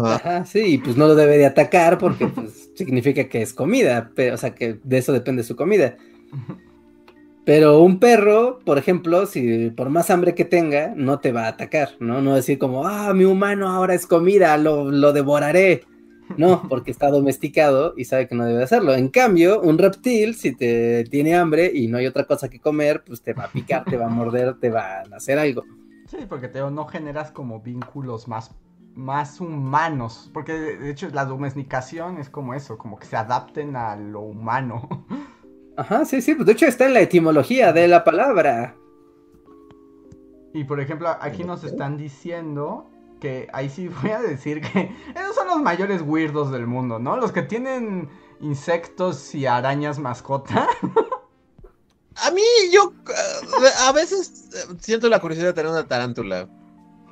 [0.03, 0.45] Ajá.
[0.47, 4.35] Sí, y pues no lo debe de atacar porque pues, significa que es comida, pero,
[4.35, 5.97] o sea, que de eso depende su comida.
[7.45, 11.49] Pero un perro, por ejemplo, si por más hambre que tenga, no te va a
[11.49, 12.23] atacar, ¿no?
[12.23, 15.83] No decir como, ah, mi humano ahora es comida, lo, lo devoraré.
[16.39, 18.95] No, porque está domesticado y sabe que no debe hacerlo.
[18.95, 23.05] En cambio, un reptil, si te tiene hambre y no hay otra cosa que comer,
[23.07, 25.65] pues te va a picar, te va a morder, te va a hacer algo.
[26.07, 28.53] Sí, porque te no generas como vínculos más,
[28.95, 30.31] más humanos.
[30.33, 34.89] Porque de hecho la domesticación es como eso, como que se adapten a lo humano.
[35.77, 38.77] Ajá, sí, sí, pues de hecho está en la etimología de la palabra.
[40.53, 42.89] Y por ejemplo, aquí nos están diciendo
[43.21, 47.17] que ahí sí voy a decir que esos son los mayores weirdos del mundo, ¿no?
[47.17, 48.09] Los que tienen
[48.41, 50.69] insectos y arañas mascota.
[52.17, 56.49] A mí, yo eh, a veces eh, siento la curiosidad de tener una tarántula.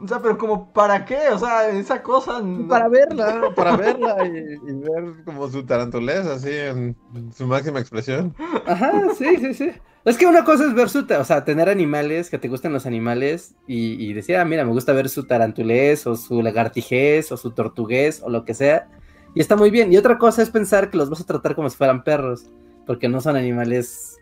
[0.02, 1.28] O sea, pero como, ¿para qué?
[1.32, 2.40] O sea, esa cosa...
[2.42, 6.96] no- Para verla, para verla y, y ver como su tarantulez así en
[7.36, 8.34] su máxima expresión.
[8.66, 9.70] Ajá, sí, sí, sí.
[10.04, 12.86] Es que una cosa es ver su, o sea, tener animales, que te gusten los
[12.86, 17.36] animales y, y decir, ah, mira, me gusta ver su tarantulez o su lagartijez o
[17.36, 18.88] su tortugués o lo que sea.
[19.36, 19.92] Y está muy bien.
[19.92, 22.50] Y otra cosa es pensar que los vas a tratar como si fueran perros,
[22.86, 24.16] porque no son animales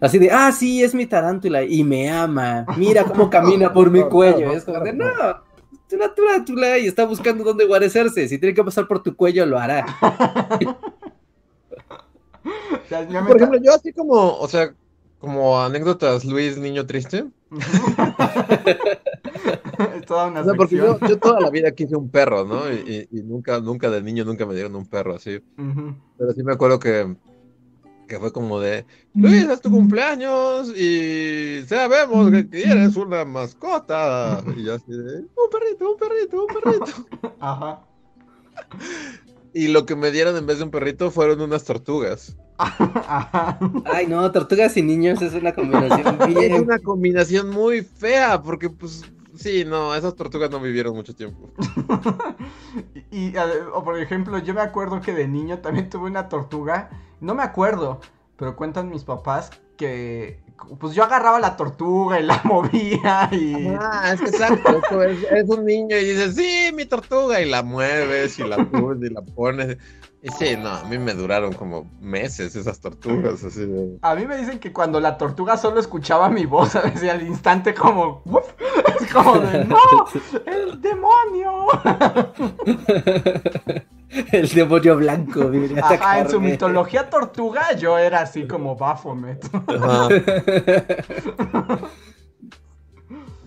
[0.00, 2.66] así de, ah, sí, es mi tarántula y me ama.
[2.76, 4.52] Mira cómo camina por mi cuello.
[4.52, 5.06] Es como de, no,
[5.88, 8.28] es una tarántula y está buscando dónde guarecerse.
[8.28, 9.86] Si tiene que pasar por tu cuello, lo hará.
[13.10, 14.72] Me Por ejemplo, yo así como, o sea,
[15.18, 17.24] como anécdotas Luis Niño Triste.
[19.96, 22.70] es toda una O sea, porque yo, toda la vida quise un perro, ¿no?
[22.72, 25.40] Y, y- y nunca, nunca de niño, nunca me dieron un perro así.
[26.18, 27.16] Pero sí me acuerdo que,
[28.06, 34.42] que fue como de, Luis, es tu cumpleaños y sabemos que quieres una mascota.
[34.56, 37.36] Y yo así de, un perrito, un perrito, un perrito.
[37.40, 37.82] Ajá.
[39.52, 42.36] Y lo que me dieron en vez de un perrito fueron unas tortugas.
[42.58, 43.58] Ajá.
[43.86, 48.70] Ay, no, tortugas y niños es una combinación Es bien una combinación muy fea, porque
[48.70, 51.50] pues, sí, no, esas tortugas no vivieron mucho tiempo.
[53.10, 53.32] Y,
[53.72, 56.90] o por ejemplo, yo me acuerdo que de niño también tuve una tortuga.
[57.20, 58.00] No me acuerdo,
[58.36, 60.40] pero cuentan mis papás que
[60.78, 65.48] pues yo agarraba la tortuga y la movía y Ah, es que exacto, es, es
[65.48, 69.22] un niño y dices, sí, mi tortuga, y la mueves y la pones y la
[69.22, 69.76] pones.
[70.26, 73.96] Y sí, no, a mí me duraron como meses esas tortugas, así de...
[74.02, 77.22] a mí me dicen que cuando la tortuga solo escuchaba mi voz, a veces al
[77.24, 78.42] instante como ¡uf!
[79.00, 79.78] es como de no,
[80.46, 81.66] el demonio.
[84.32, 85.50] El demonio blanco,
[85.82, 89.44] Ajá, en su mitología tortuga yo era así como Baphomet.
[89.66, 90.08] Ajá.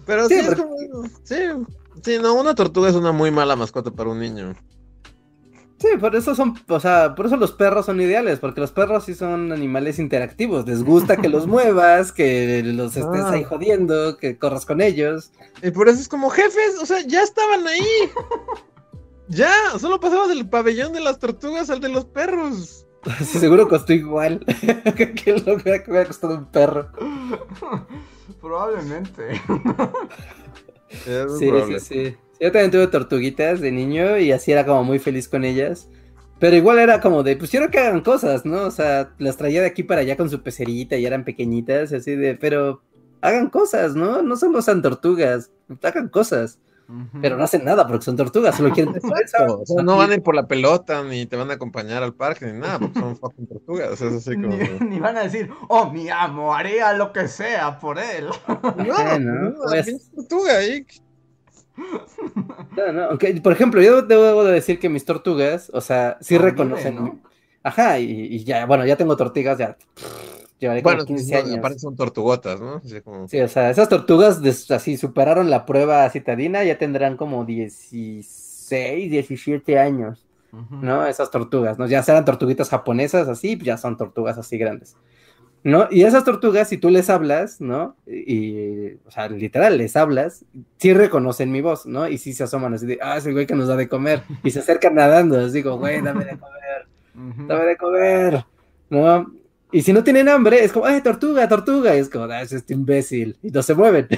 [0.05, 0.75] Pero sí, Sí, es como-
[1.23, 1.35] sí,
[2.03, 4.53] sí, no, una tortuga es una muy mala mascota para un niño.
[5.79, 9.05] Sí, por eso son, o sea, por eso los perros son ideales, porque los perros
[9.05, 10.67] sí son animales interactivos.
[10.67, 13.31] Les gusta que los muevas, que los estés Ah.
[13.31, 15.31] ahí jodiendo, que corras con ellos.
[15.63, 17.81] Y por eso es como jefes, o sea, ya estaban ahí.
[19.31, 22.87] Ya, solo pasabas del pabellón de las tortugas al de los perros.
[23.19, 24.39] Sí, seguro costó igual
[24.95, 26.89] que lo que hubiera costado un perro.
[28.41, 29.39] Probablemente.
[30.89, 32.17] Es Sí, sí, sí.
[32.39, 35.89] Yo también tuve tortuguitas de niño y así era como muy feliz con ellas.
[36.39, 38.63] Pero igual era como de, pues quiero que hagan cosas, ¿no?
[38.63, 42.15] O sea, las traía de aquí para allá con su pecerita y eran pequeñitas, así
[42.15, 42.81] de, pero
[43.19, 44.21] hagan cosas, ¿no?
[44.21, 45.51] No solo sean tortugas,
[45.83, 46.59] hagan cosas.
[47.21, 50.15] Pero no hacen nada porque son tortugas, solo quieren Exacto, o sea, no van a
[50.15, 53.15] ir por la pelota, ni te van a acompañar al parque, ni nada, porque son
[53.15, 54.01] fucking tortugas.
[54.01, 54.47] Es así como.
[54.57, 58.27] Ni, ni van a decir, oh, mi amo, haría lo que sea por él.
[58.47, 59.19] ¿no?
[59.19, 60.85] no, Pues- tortuga ahí.
[62.75, 66.35] No, no, aunque, por ejemplo, yo debo de decir que mis tortugas, o sea, sí
[66.35, 66.95] Conviven, reconocen.
[66.95, 67.19] ¿no?
[67.63, 69.77] Ajá, y, y ya, bueno, ya tengo tortugas, ya.
[70.59, 71.57] Llevaré como Bueno, 15 no, años.
[71.57, 72.75] aparte son tortugotas, ¿no?
[72.83, 73.27] Así como.
[73.27, 74.41] Sí, o sea, esas tortugas
[74.71, 80.25] así superaron la prueba citadina, ya tendrán como 16, 17 años.
[80.51, 81.05] ¿no?
[81.05, 81.85] Esas tortugas, ¿no?
[81.87, 84.97] Ya serán tortuguitas japonesas así, ya son tortugas así grandes.
[85.63, 85.87] ¿No?
[85.91, 87.95] Y esas tortugas, si tú les hablas, ¿no?
[88.07, 90.45] Y, o sea, literal, les hablas,
[90.77, 92.07] sí reconocen mi voz, ¿no?
[92.07, 94.23] Y sí se asoman así de, ah, ese güey que nos da de comer.
[94.43, 96.87] Y se acercan nadando, así como, güey, dame de comer,
[97.47, 98.45] dame de comer,
[98.89, 99.31] ¿no?
[99.71, 101.95] Y si no tienen hambre, es como, ay, tortuga, tortuga.
[101.95, 103.37] Y es como, ah, es este imbécil.
[103.43, 104.07] Y no se mueven.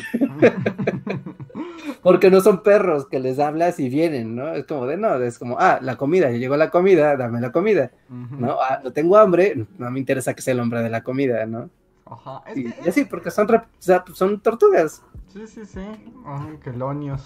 [2.04, 4.54] Porque no son perros que les hablas y vienen, ¿no?
[4.54, 7.52] Es como de, no, es como, ah, la comida, ya llegó la comida, dame la
[7.52, 7.92] comida.
[8.10, 8.58] ¿no?
[8.62, 11.70] Ah, no tengo hambre, no me interesa que sea el hombre de la comida, ¿no?
[12.06, 12.42] Ajá.
[12.48, 15.04] Es Y, que y así, porque son, rep- o sea, son tortugas.
[15.32, 15.80] Sí, sí, sí.
[16.26, 17.22] Ay, quelonios.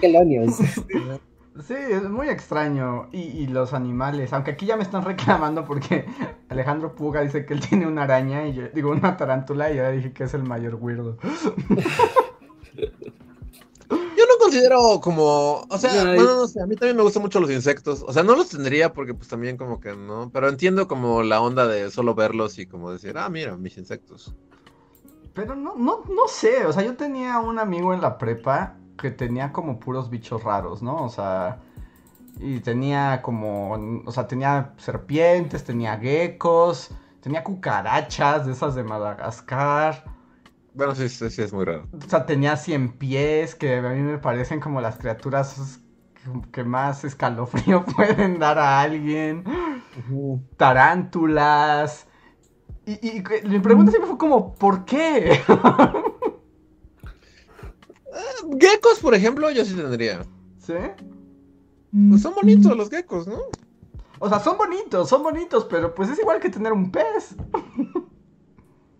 [0.00, 0.56] Quelonios.
[1.58, 3.08] Sí, es muy extraño.
[3.12, 6.06] Y, y los animales, aunque aquí ya me están reclamando porque
[6.48, 9.90] Alejandro Puga dice que él tiene una araña y yo digo una tarántula y ya
[9.90, 11.18] dije que es el mayor weirdo.
[13.90, 17.22] Yo no considero como, o sea, No, bueno, no sé, a mí también me gustan
[17.22, 20.48] mucho los insectos, o sea, no los tendría porque pues también como que no, pero
[20.48, 24.34] entiendo como la onda de solo verlos y como decir, ah, mira, mis insectos.
[25.32, 29.10] Pero no, no, no sé, o sea, yo tenía un amigo en la prepa que
[29.10, 30.96] tenía como puros bichos raros, ¿no?
[31.04, 31.58] O sea,
[32.38, 40.04] y tenía como, o sea, tenía serpientes, tenía geckos, tenía cucarachas de esas de Madagascar.
[40.74, 41.88] Bueno, sí, sí, sí, es muy raro.
[41.92, 45.80] O sea, tenía 100 pies, que a mí me parecen como las criaturas
[46.52, 49.44] que- más escalofrío pueden dar a alguien.
[50.56, 52.06] Tarántulas.
[52.86, 55.40] Y, y que- mi pregunta siempre fue como, ¿por qué?
[58.58, 60.22] Geckos, por ejemplo, yo sí tendría.
[60.58, 60.74] ¿Sí?
[62.08, 63.38] Pues son bonitos los geckos, ¿no?
[64.18, 67.34] O sea, son bonitos, son bonitos, pero pues es igual que tener un pez.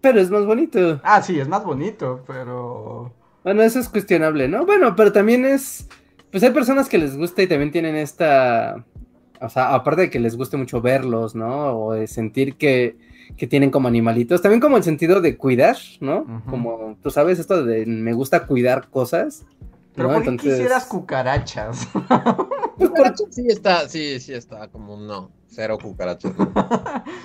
[0.01, 1.01] Pero es más bonito.
[1.05, 3.13] Ah, sí, es más bonito, pero...
[3.45, 4.67] Bueno, eso es cuestionable, ¿no?
[4.67, 5.89] Bueno, pero también es.
[6.31, 8.85] Pues hay personas que les gusta y también tienen esta.
[9.41, 11.79] O sea, aparte de que les guste mucho verlos, ¿no?
[11.79, 12.99] O de sentir que,
[13.37, 14.43] que tienen como animalitos.
[14.43, 16.43] También como el sentido de cuidar, ¿no?
[16.49, 19.45] Como, tú sabes, esto de me gusta cuidar cosas.
[19.95, 20.15] Pero ¿no?
[20.15, 21.89] ¿por qué Entonces- quisieras cucarachas?
[22.89, 26.33] Cucarachas sí está, sí, sí está como un no, cero cucarachas.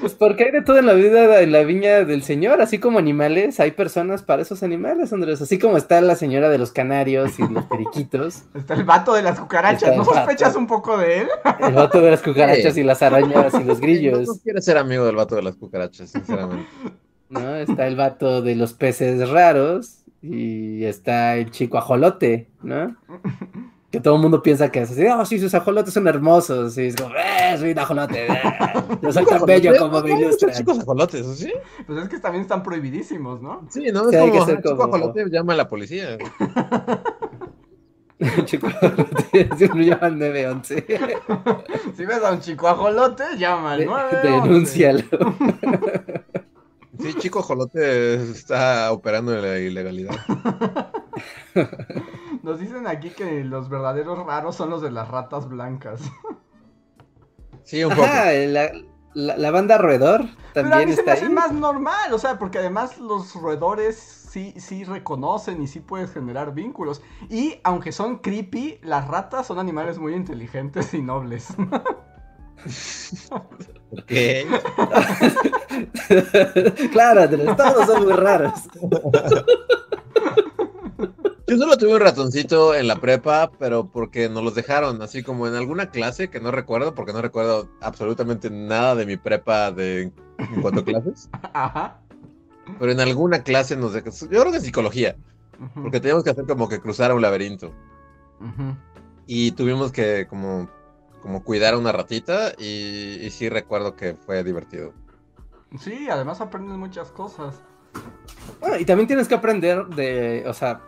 [0.01, 2.99] Pues porque hay de todo en la vida, en la viña del Señor, así como
[2.99, 5.41] animales, hay personas para esos animales, Andrés.
[5.41, 9.23] Así como está la señora de los canarios y los periquitos, Está el vato de
[9.23, 10.13] las cucarachas, ¿no vato.
[10.13, 11.27] sospechas un poco de él?
[11.59, 14.27] el vato de las cucarachas y las arañas y los grillos.
[14.27, 16.67] no quiere ser amigo del vato de las cucarachas, sinceramente.
[17.29, 17.55] ¿no?
[17.55, 22.95] Está el vato de los peces raros y está el chico ajolote, ¿no?
[23.95, 26.87] Que todo el mundo piensa que es así, oh, sí, sus ajolotes son hermosos, y
[26.87, 28.29] es como, eh, soy un ajolote, eh,
[29.01, 30.51] yo soy tan bello como me ilustran.
[30.53, 31.53] chicos ajolotes, ¿o sí?
[31.87, 33.65] Pues es que también están prohibidísimos, ¿no?
[33.69, 34.09] Sí, ¿no?
[34.09, 36.17] Sí, Es hay que como, ser "Ah, chico como- ajolote, llama a la policía.
[38.45, 40.85] chico ajolote, así lo llaman 911,
[41.95, 44.47] Si ves a un chico ajolote, llama al De- 911.
[44.47, 45.03] denúncialo.
[46.99, 50.15] Sí, chico ajolote está operando en la ilegalidad.
[52.45, 56.01] Nos dicen aquí que los verdaderos raros son los de las ratas blancas.
[57.63, 58.03] Sí, un poco.
[58.03, 58.69] Ajá, la,
[59.15, 61.31] la- la banda roedor Pero a también mí se me está hace ahí.
[61.33, 66.53] más normal, o sea, porque además los roedores sí, sí reconocen y sí puedes generar
[66.53, 67.01] vínculos.
[67.27, 71.47] Y aunque son creepy, las ratas son animales muy inteligentes y nobles.
[73.91, 74.11] Ok.
[76.91, 78.53] claro, todos son muy raros.
[81.47, 85.47] Yo solo tuve un ratoncito en la prepa, pero porque nos los dejaron, así como
[85.47, 90.11] en alguna clase que no recuerdo, porque no recuerdo absolutamente nada de mi prepa de
[90.39, 91.29] en cuanto a clases.
[91.53, 91.99] Ajá.
[92.79, 95.15] Pero en alguna clase nos dejaron, yo creo que psicología,
[95.75, 97.71] porque teníamos que hacer como que cruzar un laberinto.
[98.39, 98.75] ujú.
[99.27, 100.67] Y tuvimos que como,
[101.21, 104.93] como cuidar a una ratita y, y sí recuerdo que fue divertido.
[105.79, 107.61] Sí, además aprendes muchas cosas.
[108.59, 110.81] Bueno, y también tienes que aprender de, o sea,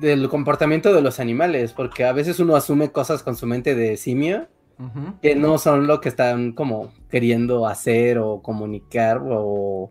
[0.00, 3.96] del comportamiento de los animales, porque a veces uno asume cosas con su mente de
[3.96, 4.48] simio
[5.22, 9.90] que no son lo que están como queriendo hacer o comunicar o,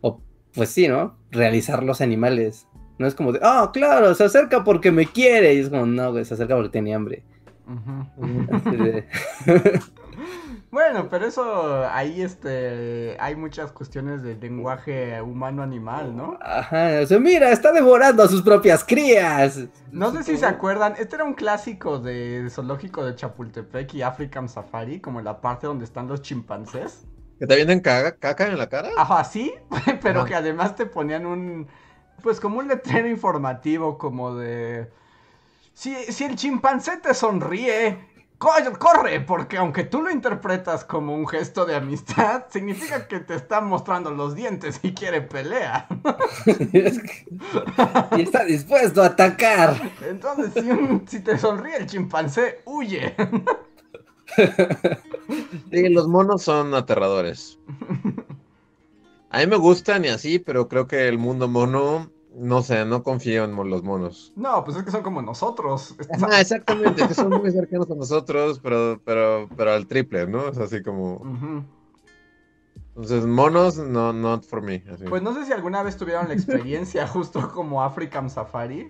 [0.00, 0.20] o
[0.52, 1.16] pues sí, ¿no?
[1.30, 2.66] Realizar los animales.
[2.98, 5.54] No es como de, ah, claro, se acerca porque me quiere.
[5.54, 7.22] Y es como, no, güey, se acerca porque tiene hambre.
[8.52, 9.06] Así de-
[10.70, 16.38] Bueno, pero eso ahí este hay muchas cuestiones de lenguaje humano-animal, ¿no?
[16.40, 19.58] Ajá, o sea, mira, está devorando a sus propias crías.
[19.92, 24.48] No sé si se acuerdan, este era un clásico de zoológico de Chapultepec y African
[24.48, 27.06] Safari, como la parte donde están los chimpancés.
[27.38, 28.90] ¿Que te vienen caca en la cara?
[28.94, 29.54] Ajá, sí,
[30.02, 30.26] pero Ajá.
[30.26, 31.68] que además te ponían un,
[32.22, 34.90] pues como un letrero informativo como de,
[35.74, 38.09] si, si el chimpancé te sonríe,
[38.78, 43.60] corre, porque aunque tú lo interpretas como un gesto de amistad, significa que te está
[43.60, 45.86] mostrando los dientes y quiere pelea.
[48.16, 49.76] y está dispuesto a atacar.
[50.00, 53.14] Entonces, si, un- si te sonríe el chimpancé, huye.
[55.70, 57.58] Sí, los monos son aterradores.
[59.30, 63.02] A mí me gustan y así, pero creo que el mundo mono, no sé, no
[63.02, 64.32] confío en los monos.
[64.34, 65.94] No, pues es que son como nosotros.
[66.22, 70.48] Ah, exactamente, que son muy cercanos a nosotros, pero, pero, pero al triple, ¿no?
[70.48, 71.20] Es así como.
[72.88, 74.82] Entonces, monos, no, not for me.
[74.92, 75.04] así.
[75.04, 78.88] Pues no sé si alguna vez tuvieron la experiencia justo como African Safari.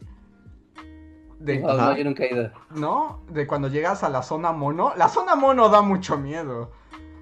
[1.41, 2.53] De, No, no, yo nunca he ido.
[2.77, 3.23] ¿No?
[3.31, 4.93] De cuando llegas a la zona mono.
[4.97, 6.71] La zona mono da mucho miedo.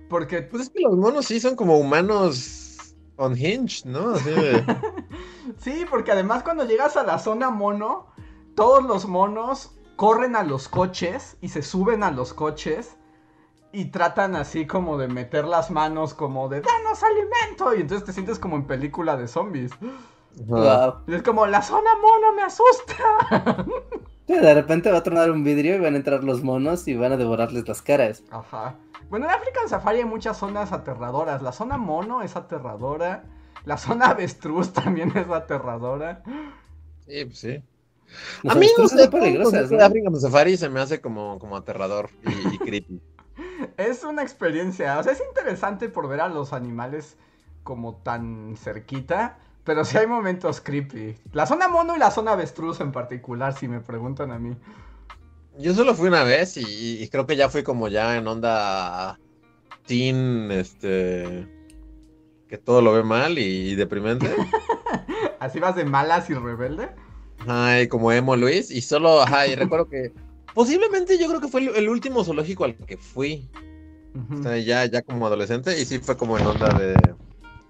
[0.09, 4.11] Porque, Pues es que los monos sí son como humanos unhinged, ¿no?
[4.11, 4.65] Así de.
[5.59, 8.07] sí, porque además cuando llegas a la zona mono,
[8.55, 12.97] todos los monos corren a los coches y se suben a los coches
[13.73, 18.13] y tratan así como de meter las manos como de danos alimento y entonces te
[18.13, 19.73] sientes como en película de zombies.
[20.47, 21.01] Wow.
[21.07, 23.65] Y es como la zona mono me asusta.
[24.29, 26.95] Sí, De repente va a tronar un vidrio y van a entrar los monos y
[26.95, 28.23] van a devorarles las caras.
[28.31, 28.75] Ajá.
[29.09, 31.41] Bueno, en African Safari hay muchas zonas aterradoras.
[31.41, 33.25] La zona mono es aterradora.
[33.65, 36.23] La zona avestruz también es aterradora.
[37.07, 37.63] Sí, pues sí.
[38.43, 40.17] Los a mí no sé, peligrosas, de ¿no?
[40.17, 43.01] Safari se me hace como, como aterrador y, y creepy.
[43.77, 44.99] Es una experiencia.
[44.99, 47.17] O sea, es interesante por ver a los animales
[47.65, 49.39] como tan cerquita.
[49.65, 51.17] Pero sí hay momentos creepy.
[51.33, 54.57] La zona mono y la zona avestruz en particular, si me preguntan a mí.
[55.59, 59.19] Yo solo fui una vez y, y creo que ya fui como ya en onda
[59.85, 61.47] teen, este,
[62.49, 64.35] que todo lo ve mal y, y deprimente.
[65.41, 66.91] Así vas de malas y rebelde.
[67.47, 70.13] Ay, como emo Luis y solo, ajá, y recuerdo que
[70.55, 73.49] posiblemente yo creo que fue el, el último zoológico al que fui,
[74.15, 74.41] Ujú.
[74.41, 77.15] o sea, ya, ya como adolescente y sí fue como en onda de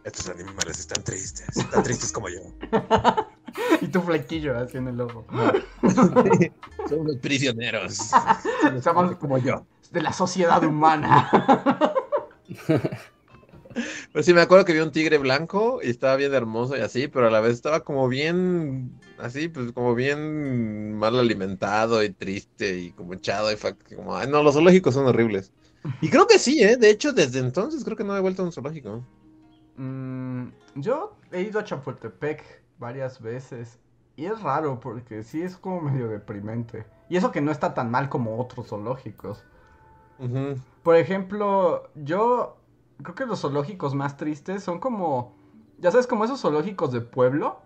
[0.05, 2.41] estos animales están tristes, tan tristes como yo.
[3.81, 5.27] Y tu flequillo así en el ojo.
[6.89, 8.11] Son unos prisioneros.
[8.83, 9.67] Somos como yo.
[9.91, 11.31] de la sociedad humana.
[14.13, 17.09] Pero sí, me acuerdo que vi un tigre blanco y estaba bien hermoso y así,
[17.09, 22.79] pero a la vez estaba como bien, así, pues como bien mal alimentado y triste
[22.79, 25.53] y como echado y fue como, ay, no, los zoológicos son horribles.
[26.01, 26.77] Y creo que sí, ¿eh?
[26.77, 29.05] De hecho, desde entonces creo que no he vuelto a un zoológico.
[29.77, 33.79] Mm, yo he ido a Chapultepec varias veces
[34.17, 36.85] y es raro porque sí es como medio deprimente.
[37.09, 39.45] Y eso que no está tan mal como otros zoológicos.
[40.83, 42.58] Por ejemplo, yo
[43.03, 45.35] creo que los zoológicos más tristes son como,
[45.79, 47.61] ya sabes, como esos zoológicos de pueblo.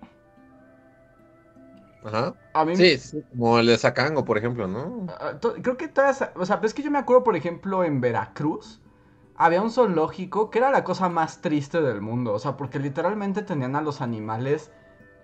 [2.05, 2.35] Ajá.
[2.55, 5.07] A mí Sí, sí, como el de Zacango, por ejemplo, ¿no?
[5.21, 8.01] Ah, to- Creo que todas, o sea, es que yo me acuerdo, por ejemplo, en
[8.01, 8.81] Veracruz,
[9.37, 13.43] había un zoológico que era la cosa más triste del mundo, o sea, porque literalmente
[13.43, 14.71] tenían a los animales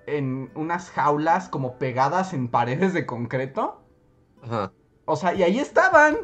[0.06, 3.82] en unas jaulas como pegadas en paredes de concreto,
[4.42, 4.72] Ajá.
[5.06, 6.16] o sea, y ahí estaban.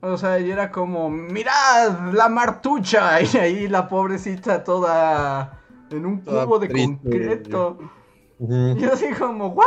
[0.00, 6.22] O sea, y era como, mirad la martucha, y ahí la pobrecita toda en un
[6.22, 6.94] Toda cubo de triste.
[7.02, 7.78] concreto.
[8.40, 9.66] Y yo así como, ¿what?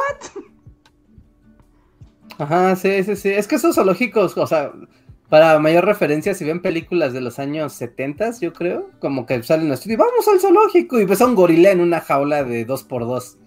[2.38, 3.29] Ajá, sí, sí, sí.
[3.29, 4.71] Es que esos zoológicos, o sea,
[5.29, 9.71] para mayor referencia, si ven películas de los años 70, yo creo, como que salen
[9.71, 13.38] así, vamos al zoológico y ves a un gorila en una jaula de 2x2.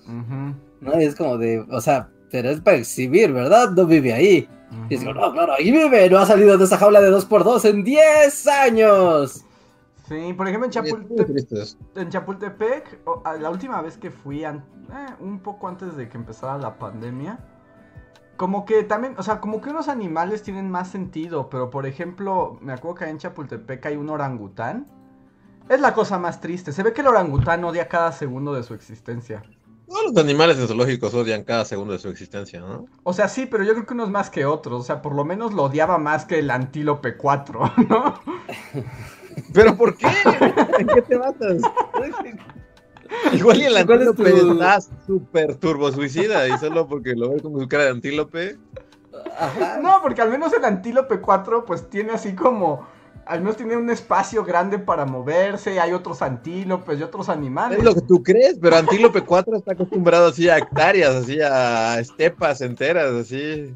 [0.81, 1.01] ¿No?
[1.01, 3.71] Y es como de, o sea, pero es para exhibir, ¿verdad?
[3.71, 4.49] No vive ahí.
[4.89, 7.85] Y como, no, claro, ahí vive, no ha salido de esa jaula de 2x2 en
[7.85, 9.45] 10 años.
[10.09, 13.01] Sí, por ejemplo en Chapultepec, en Chapultepec
[13.41, 14.61] la última vez que fui, eh,
[15.21, 17.39] un poco antes de que empezara la pandemia,
[18.37, 22.59] como que también, o sea, como que unos animales tienen más sentido, pero por ejemplo,
[22.61, 24.87] me acuerdo que en Chapultepec hay un orangután.
[25.69, 26.73] Es la cosa más triste.
[26.73, 29.43] Se ve que el orangután odia cada segundo de su existencia.
[29.87, 32.87] Todos los animales en zoológicos odian cada segundo de su existencia, ¿no?
[33.03, 34.81] O sea, sí, pero yo creo que unos más que otros.
[34.81, 38.21] O sea, por lo menos lo odiaba más que el antílope 4, ¿no?
[39.53, 40.07] ¿Pero por qué?
[40.79, 41.59] ¿En qué te matas?
[43.33, 47.69] Igual y el antílope está súper turbo suicida y solo porque lo ve con su
[47.69, 48.59] cara de antílope.
[49.83, 52.87] No, porque al menos el antílope 4 pues tiene así como
[53.27, 57.79] al menos tiene un espacio grande para moverse, hay otros antílopes y otros animales.
[57.79, 61.99] Es lo que tú crees, pero Antílope 4 está acostumbrado así a hectáreas, así a
[62.01, 63.75] estepas enteras, así.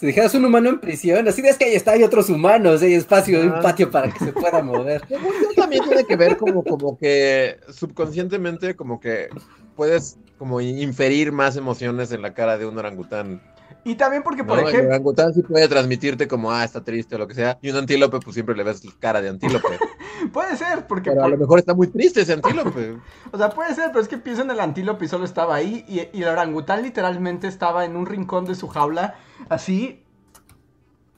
[0.00, 2.94] si dijeras un humano en prisión, así es que ahí está, hay otros humanos, hay
[2.94, 5.02] espacio, hay un patio para que se pueda mover.
[5.56, 9.28] también tiene que ver como, como que subconscientemente como que
[9.76, 13.40] puedes como inferir más emociones en la cara de un orangután.
[13.84, 14.80] Y también porque, por ejemplo.
[14.80, 17.58] El orangután sí puede transmitirte como, ah, está triste o lo que sea.
[17.62, 19.78] Y un antílope, pues siempre le ves cara de antílope.
[20.32, 21.10] puede ser, porque.
[21.10, 22.96] Pero a lo mejor está muy triste ese antílope.
[23.32, 25.84] o sea, puede ser, pero es que pienso en el antílope y solo estaba ahí.
[25.88, 29.16] Y, y el orangután literalmente estaba en un rincón de su jaula,
[29.48, 30.01] así.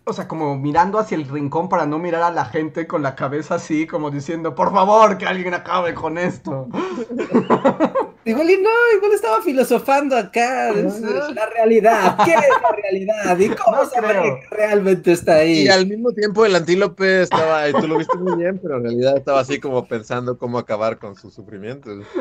[0.06, 3.14] O sea, como mirando hacia el rincón para no mirar a la gente con la
[3.14, 6.68] cabeza así, como diciendo, por favor, que alguien acabe con esto.
[8.26, 10.70] Igual y no, igual estaba filosofando acá.
[10.70, 12.16] Es, la realidad.
[12.24, 13.38] ¿Qué es la realidad?
[13.38, 15.64] ¿Y cómo no que realmente está ahí?
[15.64, 18.84] Y al mismo tiempo el antílope estaba, ahí, tú lo viste muy bien, pero en
[18.84, 22.04] realidad estaba así como pensando cómo acabar con sus sufrimientos.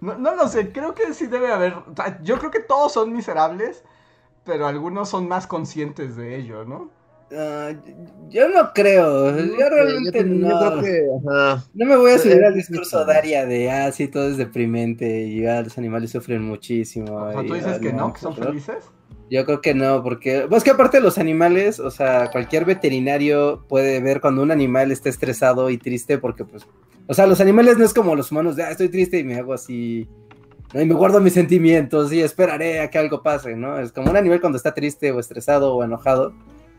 [0.00, 1.74] No, no lo sé, creo que sí debe haber.
[2.24, 3.84] yo creo que todos son miserables,
[4.44, 6.90] pero algunos son más conscientes de ello, ¿no?
[7.34, 7.72] Ah,
[8.28, 10.82] yo no creo, yo realmente no.
[11.74, 15.46] no me voy a subir al discurso Daria de, ah, sí, todo es deprimente y
[15.46, 17.14] ah, los animales sufren muchísimo.
[17.14, 18.84] O sea, ¿tú dices que no, que son felices?
[19.30, 23.64] Yo creo que no, porque, pues que aparte de los animales, o sea, cualquier veterinario
[23.66, 26.66] puede ver cuando un animal está estresado y triste, porque pues,
[27.06, 29.36] o sea, los animales no es como los humanos de, ah, estoy triste y me
[29.36, 30.06] hago así.
[30.74, 33.78] Y me guardo mis sentimientos y esperaré a que algo pase, ¿no?
[33.78, 36.32] Es como un animal cuando está triste o estresado o enojado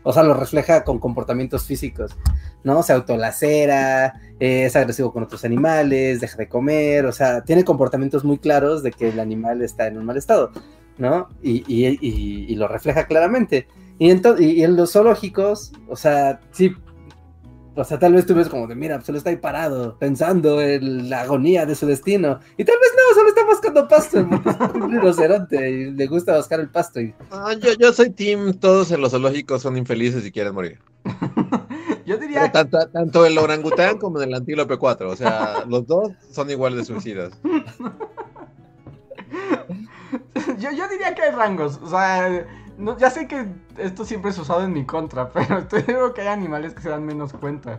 [0.04, 2.14] o sea, lo refleja con comportamientos físicos,
[2.62, 2.82] ¿no?
[2.82, 8.22] Se autolacera, eh, es agresivo con otros animales, deja de comer, o sea, tiene comportamientos
[8.22, 10.52] muy claros de que el animal está en un mal estado,
[10.98, 11.28] ¿no?
[11.42, 13.66] Y, y, y, lo refleja claramente.
[13.98, 16.74] Y, y en los zoológicos, o sea, sí
[17.76, 21.08] o sea, tal vez tú ves como de, mira, solo está ahí parado, pensando en
[21.10, 22.38] la agonía de su destino.
[22.56, 24.26] Y tal vez no, solo está buscando pasto, es
[24.74, 27.00] un rinoceronte y le gusta buscar el pasto.
[27.00, 27.14] Y...
[27.30, 30.78] Ah, yo, yo soy team, todos en los zoológicos son infelices y quieren morir.
[32.06, 32.52] yo diría...
[32.52, 36.84] Tanto, tanto, el orangután como el antílope 4, o sea, los dos son igual de
[36.84, 37.32] suicidas.
[40.58, 42.46] yo, yo diría que hay rangos, o sea
[42.78, 43.46] no, ya sé que
[43.78, 46.88] esto siempre es usado en mi contra, pero estoy seguro que hay animales que se
[46.90, 47.78] dan menos cuenta.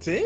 [0.00, 0.22] ¿Sí?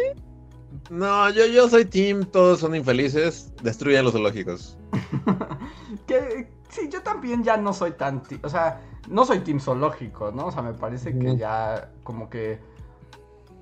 [0.91, 4.79] No, yo, yo soy team, todos son infelices, destruyen los zoológicos.
[6.07, 10.47] que sí, yo también ya no soy tan, o sea, no soy team zoológico, ¿no?
[10.47, 12.61] O sea, me parece que ya como que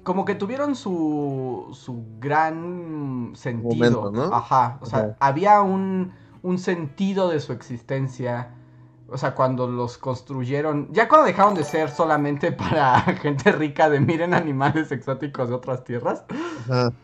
[0.03, 4.35] como que tuvieron su su gran sentido, ¿no?
[4.35, 6.13] Ajá, o sea, había un
[6.43, 8.55] un sentido de su existencia
[9.11, 14.01] o sea, cuando los construyeron, ya cuando dejaron de ser solamente para gente rica de
[14.01, 16.25] miren animales exóticos de otras tierras,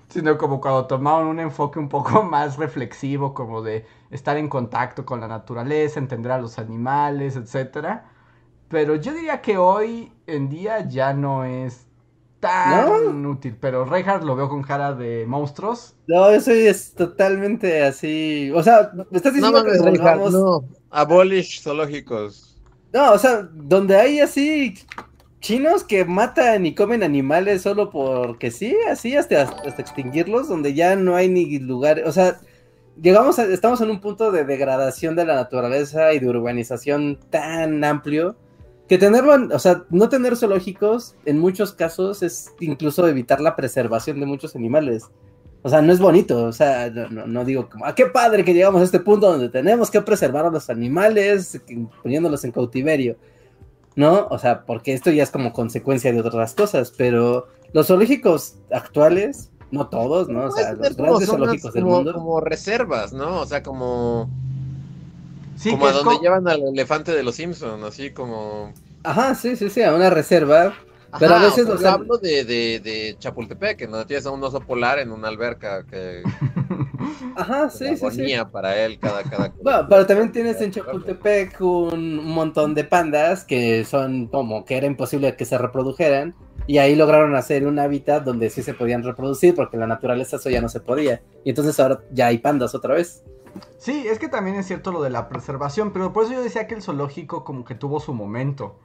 [0.08, 5.06] sino como cuando tomaron un enfoque un poco más reflexivo, como de estar en contacto
[5.06, 8.10] con la naturaleza, entender a los animales, etcétera.
[8.68, 11.86] Pero yo diría que hoy en día ya no es
[12.44, 15.94] tan útil, pero Reinhardt lo veo con cara de monstruos.
[16.06, 18.50] No, eso es totalmente así.
[18.54, 20.64] O sea, me estás diciendo que no.
[20.90, 22.60] Abolish zoológicos.
[22.92, 24.74] No, o sea, donde hay así
[25.40, 30.96] chinos que matan y comen animales solo porque sí, así hasta, hasta extinguirlos, donde ya
[30.96, 32.40] no hay ni lugar, o sea,
[33.00, 38.36] llegamos estamos en un punto de degradación de la naturaleza y de urbanización tan amplio
[38.88, 44.20] que tenerlo, o sea, no tener zoológicos en muchos casos es incluso evitar la preservación
[44.20, 45.04] de muchos animales.
[45.62, 48.52] O sea, no es bonito, o sea, no, no, digo como, ah, qué padre que
[48.52, 51.58] llegamos a este punto donde tenemos que preservar a los animales
[52.02, 53.16] poniéndolos en cautiverio,
[53.96, 54.26] ¿no?
[54.26, 59.50] O sea, porque esto ya es como consecuencia de otras cosas, pero los zoológicos actuales,
[59.70, 60.44] no todos, ¿no?
[60.44, 62.12] O sea, los grandes zoológicos del mundo.
[62.12, 63.40] Como reservas, ¿no?
[63.40, 64.28] O sea, como...
[65.64, 68.72] Sí, como a donde llevan al elefante de los Simpsons, así como...
[69.02, 70.74] Ajá, sí, sí, sí, a una reserva
[71.18, 74.98] pero a veces o hablo de, de, de, Chapultepec, donde tienes a un oso polar
[74.98, 76.22] en una alberca que.
[77.36, 78.34] Ajá, sí, sí, sí.
[78.50, 79.22] para él cada.
[79.22, 84.76] cada bueno, pero también tienes en Chapultepec un montón de pandas que son como que
[84.76, 86.34] era imposible que se reprodujeran.
[86.66, 90.36] Y ahí lograron hacer un hábitat donde sí se podían reproducir, porque en la naturaleza
[90.36, 91.20] eso ya no se podía.
[91.44, 93.22] Y entonces ahora ya hay pandas otra vez.
[93.78, 96.66] Sí, es que también es cierto lo de la preservación, pero por eso yo decía
[96.66, 98.76] que el zoológico como que tuvo su momento.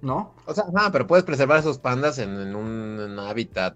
[0.00, 0.34] ¿no?
[0.46, 3.74] O sea, pero puedes preservar esos pandas en, un, hábitat,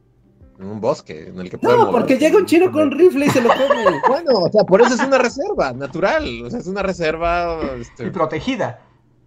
[0.58, 3.40] en un bosque, en el que No, porque llega un chino con rifle y se
[3.40, 4.00] lo come.
[4.08, 7.60] bueno, o sea, por eso es una reserva natural, o sea, es una reserva...
[7.78, 8.80] Este, y protegida.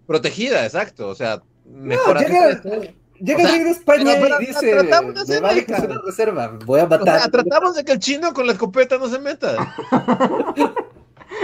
[0.06, 2.60] Protegida, exacto, o sea, mejor llega...
[3.20, 7.30] Llega o de España y dice, tratamos de hacer una reserva, voy a matar.
[7.30, 9.72] tratamos de que el chino con la escopeta no se meta.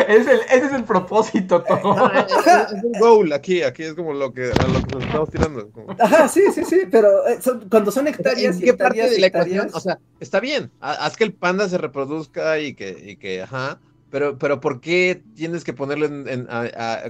[0.08, 2.10] ese, es el, propósito todo.
[2.12, 5.70] es, un goal aquí, aquí es como lo que, a lo que nos estamos tirando.
[5.98, 7.38] Ajá, sí, sí, sí, pero eh,
[7.70, 9.70] cuando son hectáreas ¿En qué parte de la ecuación?
[9.72, 13.80] O sea, está bien, haz que el panda se reproduzca y que, y que ajá,
[14.10, 16.48] pero, pero ¿por qué tienes que ponerlo en,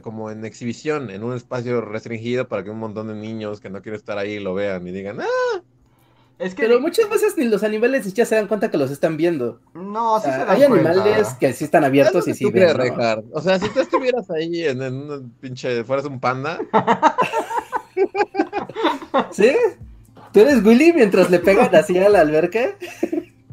[0.02, 3.80] como en exhibición, en un espacio restringido para que un montón de niños que no
[3.80, 5.62] quieren estar ahí lo vean y digan, ah,
[6.57, 9.61] pero muchas veces ni los animales ya se dan cuenta que los están viendo.
[9.74, 12.76] No, sí se dan Hay animales que sí están abiertos y sí ven.
[13.32, 16.59] O sea, si tú estuvieras ahí en, un pinche, fueras un panda.
[19.32, 19.53] ¿Sí?
[20.32, 22.76] ¿Tú eres Willy mientras le pegan así a la alberca?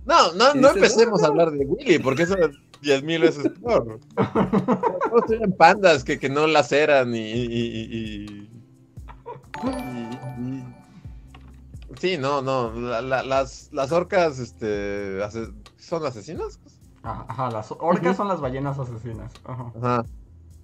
[0.06, 4.00] No, no, no empecemos a hablar de Willy, porque eso es diez mil veces peor.
[4.16, 8.50] Todos tienen pandas que, que no laceran y, y
[12.00, 12.72] Sí, no, no.
[13.02, 15.20] las, las orcas este,
[15.78, 16.60] son asesinas.
[17.04, 19.32] Ajá, las orcas son las ballenas asesinas.
[19.45, 20.04] Ajá.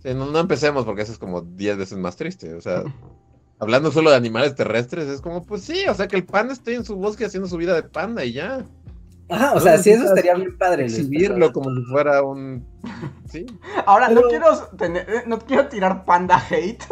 [0.01, 2.53] Sí, no, empecemos porque eso es como 10 veces más triste.
[2.53, 2.83] O sea,
[3.59, 6.75] hablando solo de animales terrestres, es como, pues sí, o sea, que el panda esté
[6.75, 8.65] en su bosque haciendo su vida de panda y ya.
[9.29, 10.83] Ajá, o sea, sí, eso estaría bien padre.
[10.85, 12.67] Exhibirlo como si fuera un.
[13.29, 13.45] Sí.
[13.85, 16.83] Ahora, no, quiero tener, eh, no quiero tirar panda hate.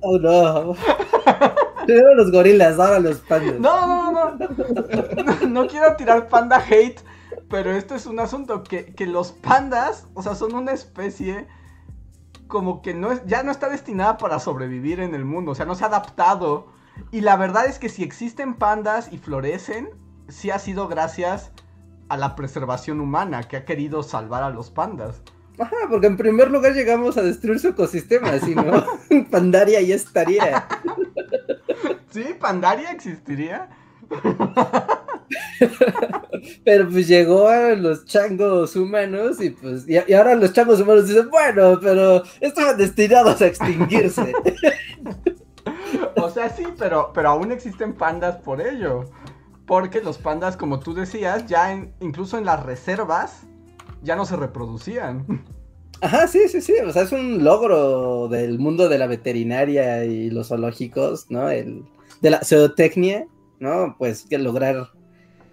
[0.00, 0.76] Oh, no.
[1.88, 3.58] Primero los gorilas, ahora los pandas.
[3.58, 5.48] No, no, no, no.
[5.48, 7.00] No quiero tirar panda hate,
[7.48, 11.48] pero esto es un asunto que, los pandas, o sea, son una especie
[12.46, 15.64] como que no es, ya no está destinada para sobrevivir en el mundo, o sea,
[15.64, 16.66] no se ha adaptado.
[17.10, 19.88] Y la verdad es que si existen pandas y florecen,
[20.28, 21.52] sí ha sido gracias
[22.10, 25.22] a la preservación humana que ha querido salvar a los pandas.
[25.58, 28.84] Ajá, porque en primer lugar llegamos a destruir su ecosistema, si no,
[29.30, 30.68] Pandaria ya estaría.
[32.10, 32.24] ¿Sí?
[32.38, 33.68] ¿Pandaria existiría?
[36.64, 41.30] Pero pues llegó a los changos humanos y pues y, ahora los changos humanos dicen,
[41.30, 44.32] bueno, pero estaban destinados a extinguirse.
[46.16, 49.04] o sea, sí, pero, pero aún existen pandas por ello.
[49.66, 53.42] Porque los pandas, como tú decías, ya incluso en las reservas
[54.02, 55.44] ya no se reproducían.
[56.00, 56.74] Ajá, sí, sí, sí.
[56.86, 61.50] O sea, es un logro del mundo de la veterinaria y los zoológicos, ¿no?
[61.50, 61.84] El,
[62.20, 63.26] de la zootecnia,
[63.60, 63.96] ¿no?
[63.98, 64.88] Pues que lograr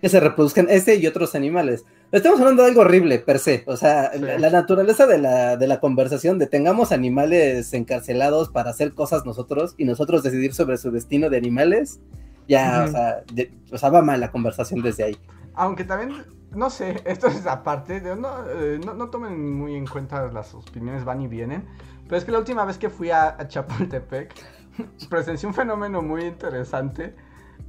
[0.01, 1.85] que se reproduzcan este y otros animales.
[2.11, 3.63] Estamos hablando de algo horrible, per se.
[3.65, 8.93] O sea, la, naturaleza de la, de la conversación, de tengamos animales encarcelados para hacer
[8.93, 11.99] cosas nosotros y nosotros decidir sobre su destino de animales,
[12.47, 13.23] ya, o, sea,
[13.71, 15.17] o sea, va mal la conversación desde ahí.
[15.55, 16.23] Aunque también
[16.55, 21.03] no sé, esto es aparte, de, eh, no, no, tomen muy en cuenta las opiniones
[21.03, 21.65] van y vienen,
[22.05, 24.33] pero es que la última vez que fui a, Chapultepec
[25.09, 27.15] presencié un fenómeno muy interesante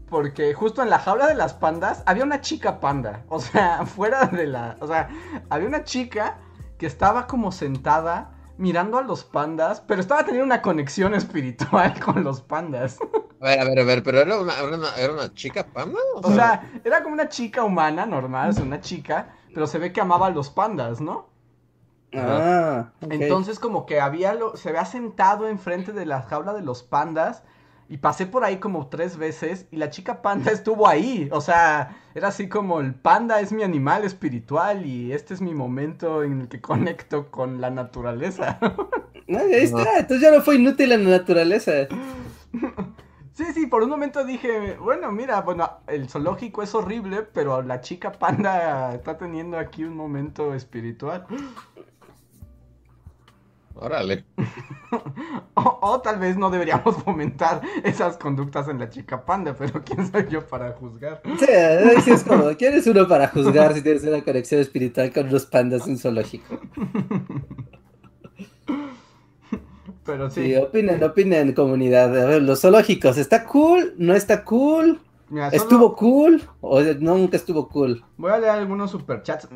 [0.09, 4.27] porque justo en la jaula de las pandas había una chica panda, o sea, fuera
[4.27, 5.09] de la, o sea,
[5.51, 6.39] había una chica
[6.79, 12.25] que estaba como sentada mirando a los pandas, pero estaba teniendo una conexión espiritual con
[12.25, 12.99] los pandas.
[13.41, 14.55] A ver, a ver, a ver, pero era una,
[14.97, 15.99] era una, chica panda.
[16.15, 16.71] O, sea...
[16.85, 20.31] era como una chica humana normal, es una chica, pero se ve que amaba a
[20.31, 21.29] los pandas, ¿no?
[22.15, 26.83] Ah, Entonces como que había lo, se había sentado enfrente de la jaula de los
[26.83, 27.43] pandas
[27.89, 31.29] y pasé por ahí como tres veces y la chica panda estuvo ahí.
[31.33, 35.55] O sea, era así como el panda es mi animal espiritual y este es mi
[35.55, 38.59] momento en el que conecto con la naturaleza.
[39.29, 41.73] ahí está, entonces ya no fue inútil la naturaleza.
[43.37, 47.83] Sí, sí, por un momento dije, bueno, mira, bueno, el zoológico es horrible, pero la
[47.83, 51.27] chica panda está teniendo aquí un momento espiritual.
[53.79, 54.25] Órale.
[55.55, 60.27] o, tal vez no deberíamos fomentar esas conductas en la chica panda, pero quién soy
[60.31, 61.21] yo para juzgar.
[61.39, 61.47] Sí,
[62.03, 65.45] sí es como, ¿quién es uno para juzgar si tienes una conexión espiritual con los
[65.45, 66.59] pandas en zoológico?
[70.05, 70.45] Pero sí.
[70.45, 72.17] Sí, opinen, opinen, comunidad.
[72.19, 73.95] A ver, los zoológicos, ¿está cool?
[73.99, 75.01] ¿No está cool?
[75.29, 76.43] Mira, solo ¿Estuvo cool?
[76.61, 78.05] ¿O nunca estuvo cool?
[78.17, 79.49] Voy a leer algunos superchats.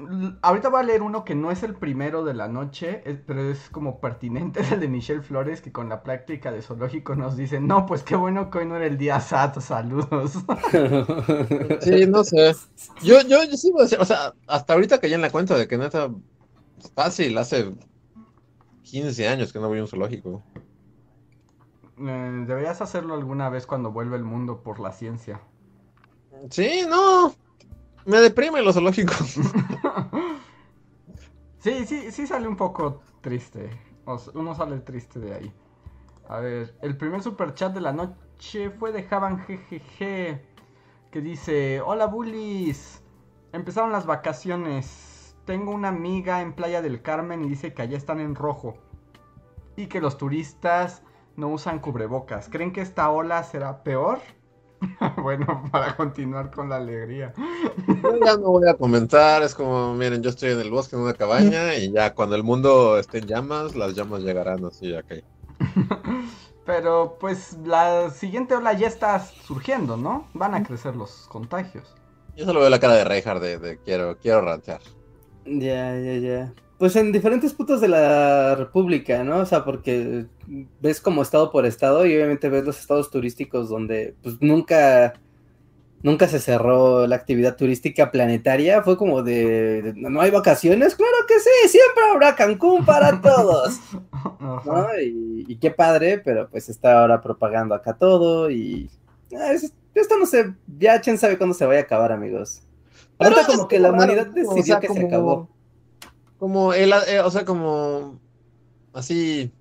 [0.43, 3.71] Ahorita voy a leer uno que no es el primero de la noche, pero es
[3.71, 7.61] como pertinente, es el de Michelle Flores, que con la práctica de zoológico nos dice,
[7.61, 10.33] no, pues qué bueno que hoy no era el día SAT, saludos.
[11.81, 12.53] Sí, no sé.
[13.03, 15.31] Yo, yo, yo sí voy a decir, o sea, hasta ahorita que ya en la
[15.31, 16.11] cuenta de que neta,
[16.95, 17.73] fácil, hace
[18.83, 20.43] 15 años que no voy a un zoológico.
[21.99, 25.41] Eh, deberías hacerlo alguna vez cuando vuelva el mundo por la ciencia.
[26.49, 27.35] Sí, no.
[28.07, 29.37] Me deprime los zoológicos.
[31.61, 33.69] Sí, sí, sí sale un poco triste.
[34.33, 35.53] Uno sale triste de ahí.
[36.27, 40.41] A ver, el primer superchat de la noche fue de Javan GGG.
[41.11, 43.03] Que dice: Hola bullies.
[43.53, 45.37] Empezaron las vacaciones.
[45.45, 48.79] Tengo una amiga en Playa del Carmen y dice que allá están en rojo.
[49.77, 51.03] Y que los turistas
[51.37, 52.49] no usan cubrebocas.
[52.49, 54.21] ¿Creen que esta ola será peor?
[55.23, 57.33] bueno, para continuar con la alegría.
[58.25, 61.15] Ya no voy a comentar, es como, miren, yo estoy en el bosque en una
[61.15, 65.13] cabaña y ya cuando el mundo esté en llamas, las llamas llegarán así, ok.
[66.65, 70.29] Pero pues la siguiente ola ya está surgiendo, ¿no?
[70.35, 71.95] Van a crecer los contagios.
[72.37, 74.81] Yo solo veo la cara de Reinhardt de, de quiero, quiero rantear.
[75.45, 76.55] Ya, ya, ya.
[76.81, 79.41] Pues en diferentes puntos de la República, ¿no?
[79.41, 80.25] O sea, porque
[80.81, 85.13] ves como estado por estado y obviamente ves los estados turísticos donde pues nunca,
[86.03, 88.83] nunca se cerró la actividad turística planetaria.
[88.83, 93.79] Fue como de, de, no hay vacaciones, claro que sí, siempre habrá Cancún para todos.
[94.65, 94.87] ¿no?
[95.03, 98.89] Y, y qué padre, pero pues está ahora propagando acá todo y
[99.39, 102.63] ah, es- esto no sé, ya quién sabe cuándo se vaya a acabar, amigos.
[103.19, 105.51] Ahorita como que la humanidad decidió O sea, que se acabó.
[106.41, 108.19] Como el, eh, o sea, como
[108.95, 109.53] así.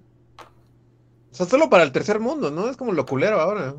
[1.30, 2.70] O sea, solo para el tercer mundo, ¿no?
[2.70, 3.76] Es como lo culero ahora.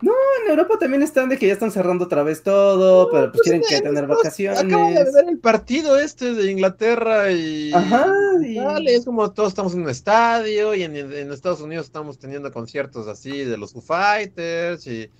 [0.00, 3.62] En Europa también están de que ya están cerrando otra vez todo, pero pues quieren
[3.68, 4.60] que eh, tener pues, vacaciones.
[4.60, 7.70] Acabo de ver el partido este de Inglaterra y.
[7.74, 8.06] Ajá,
[8.42, 12.18] y- Dale, es como todos estamos en un estadio y en, en Estados Unidos estamos
[12.18, 15.10] teniendo conciertos así de los Foo Fighters y,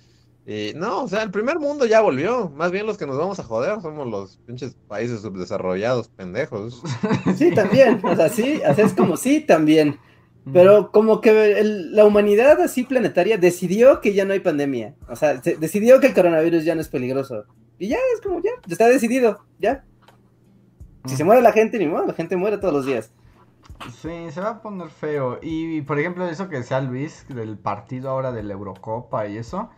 [0.45, 2.49] y no, o sea, el primer mundo ya volvió.
[2.49, 6.81] Más bien los que nos vamos a joder somos los pinches países subdesarrollados, pendejos.
[7.35, 9.99] Sí, también, o sea, sí, o sea, es como sí, también.
[10.51, 14.95] Pero como que el- la humanidad así planetaria decidió que ya no hay pandemia.
[15.07, 17.43] O sea, se- decidió que el coronavirus ya no es peligroso.
[17.77, 19.83] Y ya es como ya, está decidido, ya.
[21.05, 23.11] Si se muere la gente, ni modo, la gente muere todos los días.
[24.01, 25.39] Sí, se va a poner feo.
[25.41, 29.69] Y por ejemplo, eso que decía Luis del partido ahora de la Eurocopa y eso.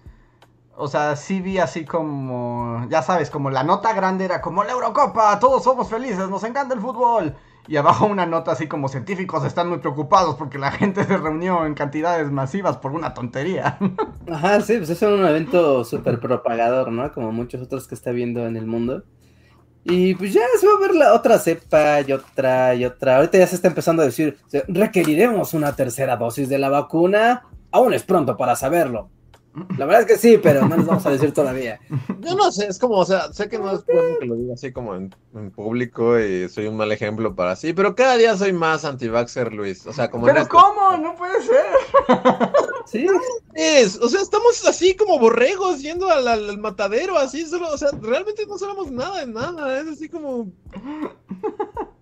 [0.81, 4.71] O sea, sí vi así como, ya sabes, como la nota grande era como la
[4.71, 7.35] Eurocopa, todos somos felices, nos encanta el fútbol.
[7.67, 11.67] Y abajo una nota así como científicos están muy preocupados porque la gente se reunió
[11.67, 13.77] en cantidades masivas por una tontería.
[14.27, 17.13] Ajá, sí, pues es un evento súper propagador, ¿no?
[17.13, 19.03] Como muchos otros que está viendo en el mundo.
[19.83, 23.17] Y pues ya se va a ver la otra cepa y otra y otra.
[23.17, 27.43] Ahorita ya se está empezando a decir, requeriremos una tercera dosis de la vacuna.
[27.71, 29.11] Aún es pronto para saberlo.
[29.77, 31.79] La verdad es que sí, pero no les vamos a decir todavía.
[32.21, 34.53] Yo no sé, es como, o sea, sé que no es bueno que lo diga
[34.53, 38.37] así como en, en público y soy un mal ejemplo para sí, pero cada día
[38.37, 39.85] soy más anti-vaxxer, Luis.
[39.87, 40.47] O sea, como Pero.
[40.47, 40.95] ¿cómo?
[40.97, 41.65] No puede ser.
[42.85, 43.05] Sí,
[43.53, 47.77] Es, o sea, estamos así como borregos yendo al, al- al matadero, así, solo, o
[47.77, 50.51] sea, realmente no sabemos nada de nada, es así como...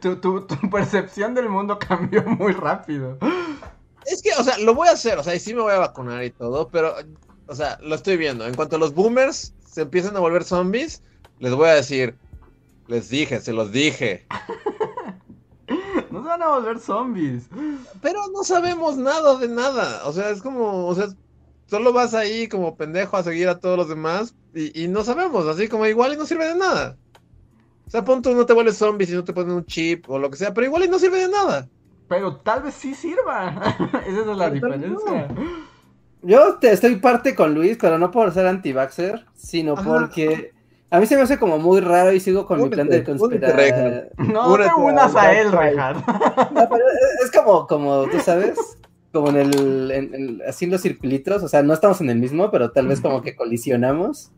[0.00, 3.16] Tu, tu, tu percepción del mundo cambió muy rápido.
[4.06, 5.78] Es que, o sea, lo voy a hacer, o sea, y sí me voy a
[5.78, 6.94] vacunar y todo, pero,
[7.46, 8.46] o sea, lo estoy viendo.
[8.46, 11.02] En cuanto los boomers se empiecen a volver zombies,
[11.38, 12.16] les voy a decir,
[12.88, 14.26] les dije, se los dije,
[16.10, 17.44] Nos van a volver zombies.
[18.02, 21.08] pero no sabemos nada de nada, o sea, es como, o sea,
[21.66, 25.46] solo vas ahí como pendejo a seguir a todos los demás y, y no sabemos,
[25.46, 26.98] así como igual y no sirve de nada.
[27.86, 30.18] O sea, pon tú no te vuelves zombie si no te ponen un chip o
[30.18, 31.68] lo que sea, pero igual y no sirve de nada.
[32.12, 33.48] Pero tal vez sí sirva.
[34.06, 35.28] Esa es la Pero diferencia.
[36.20, 39.82] yo te estoy parte con Luis, pero no por ser anti-vaxxer, sino Ajá.
[39.82, 40.52] porque
[40.90, 44.08] a mí se me hace como muy raro y sigo con mi plan de conspiración.
[44.18, 46.06] No Únete te unas a a él, Reinhardt.
[46.52, 46.84] No, pero
[47.24, 48.58] es como, como, tú sabes,
[49.10, 52.50] como en el, en, en, así los circulitos, o sea, no estamos en el mismo,
[52.50, 54.30] pero tal vez como que colisionamos,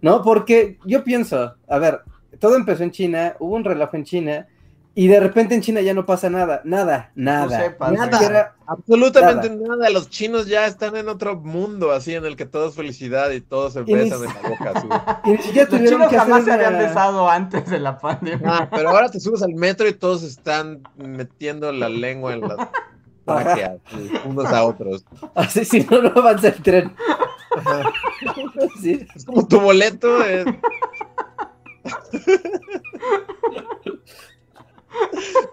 [0.00, 0.22] ¿no?
[0.22, 2.00] Porque yo pienso, a ver,
[2.38, 4.48] todo empezó en China, hubo un reloj en China,
[4.96, 7.58] y de repente en China ya no pasa nada, nada, nada.
[7.58, 9.76] Sepas, nada, absolutamente nada.
[9.76, 9.90] nada.
[9.90, 13.40] Los chinos ya están en otro mundo, así en el que todo es felicidad y
[13.40, 14.72] todos se besan en la boca.
[14.74, 14.88] Así.
[15.24, 18.48] Y ni siquiera Los chinos que jamás se habían besado antes de la pandemia.
[18.48, 22.68] Ah, pero ahora te subes al metro y todos están metiendo la lengua en las
[23.24, 23.78] tráqueas,
[24.24, 25.04] unos a otros.
[25.34, 26.94] Así si no, no avanza el tren.
[28.80, 29.06] Sí.
[29.14, 30.24] Es como tu boleto.
[30.24, 30.44] Es...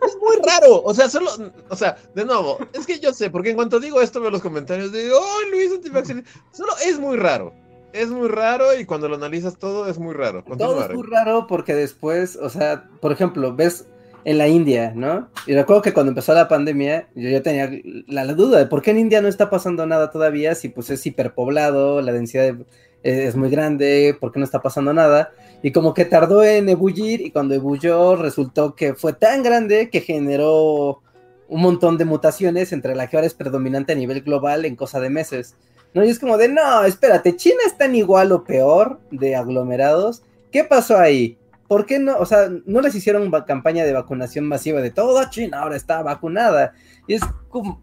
[0.05, 1.29] Es muy raro, o sea, solo,
[1.69, 4.41] o sea, de nuevo, es que yo sé, porque en cuanto digo esto veo los
[4.41, 7.53] comentarios de, oh, Luis antivaccine, solo es muy raro,
[7.93, 10.43] es muy raro y cuando lo analizas todo es muy raro.
[10.43, 13.87] Continúa, todo es muy raro porque después, o sea, por ejemplo, ves
[14.23, 15.29] en la India, ¿no?
[15.47, 17.69] Y recuerdo que cuando empezó la pandemia, yo ya tenía
[18.07, 20.89] la, la duda de por qué en India no está pasando nada todavía, si pues
[20.89, 22.65] es hiperpoblado, la densidad de,
[23.03, 25.31] es muy grande, por qué no está pasando nada.
[25.63, 30.01] Y como que tardó en ebullir y cuando ebulló resultó que fue tan grande que
[30.01, 31.01] generó
[31.47, 34.99] un montón de mutaciones entre la que ahora es predominante a nivel global en cosa
[34.99, 35.55] de meses.
[35.93, 36.03] ¿no?
[36.03, 40.23] Y es como de, no, espérate, China está en igual o peor de aglomerados.
[40.51, 41.37] ¿Qué pasó ahí?
[41.67, 42.17] ¿Por qué no?
[42.17, 46.73] O sea, no les hicieron campaña de vacunación masiva de toda China ahora está vacunada.
[47.07, 47.81] Y es como,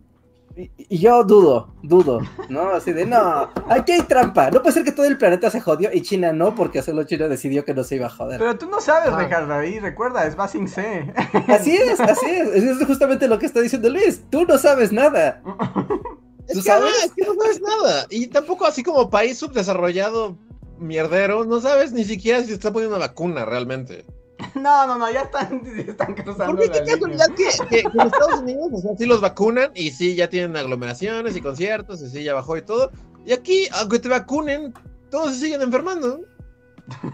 [0.58, 2.70] y, yo dudo, dudo, ¿no?
[2.70, 4.50] Así de, no, aquí hay trampa.
[4.50, 7.28] No puede ser que todo el planeta se jodió y China no, porque solo China
[7.28, 8.40] decidió que no se iba a joder.
[8.40, 9.18] Pero tú no sabes, ah.
[9.18, 11.12] Ricardo, ahí recuerda, es Basing C.
[11.48, 12.48] Así es, así es.
[12.48, 14.22] Es justamente lo que está diciendo Luis.
[14.30, 15.42] Tú no sabes nada.
[16.48, 17.04] Es que, sabes?
[17.04, 18.06] es que no sabes nada.
[18.10, 20.36] Y tampoco así como país subdesarrollado
[20.78, 24.04] mierdero, no sabes ni siquiera si está poniendo una vacuna realmente.
[24.54, 26.56] No, no, no, ya están, están cruzando.
[26.56, 29.90] ¿Por qué casualidad que, que, que, en Estados Unidos, o sea, sí los vacunan y
[29.90, 32.90] sí ya tienen aglomeraciones y conciertos y sí ya bajó y todo?
[33.24, 34.72] Y aquí, aunque te vacunen,
[35.10, 36.20] todos se siguen enfermando.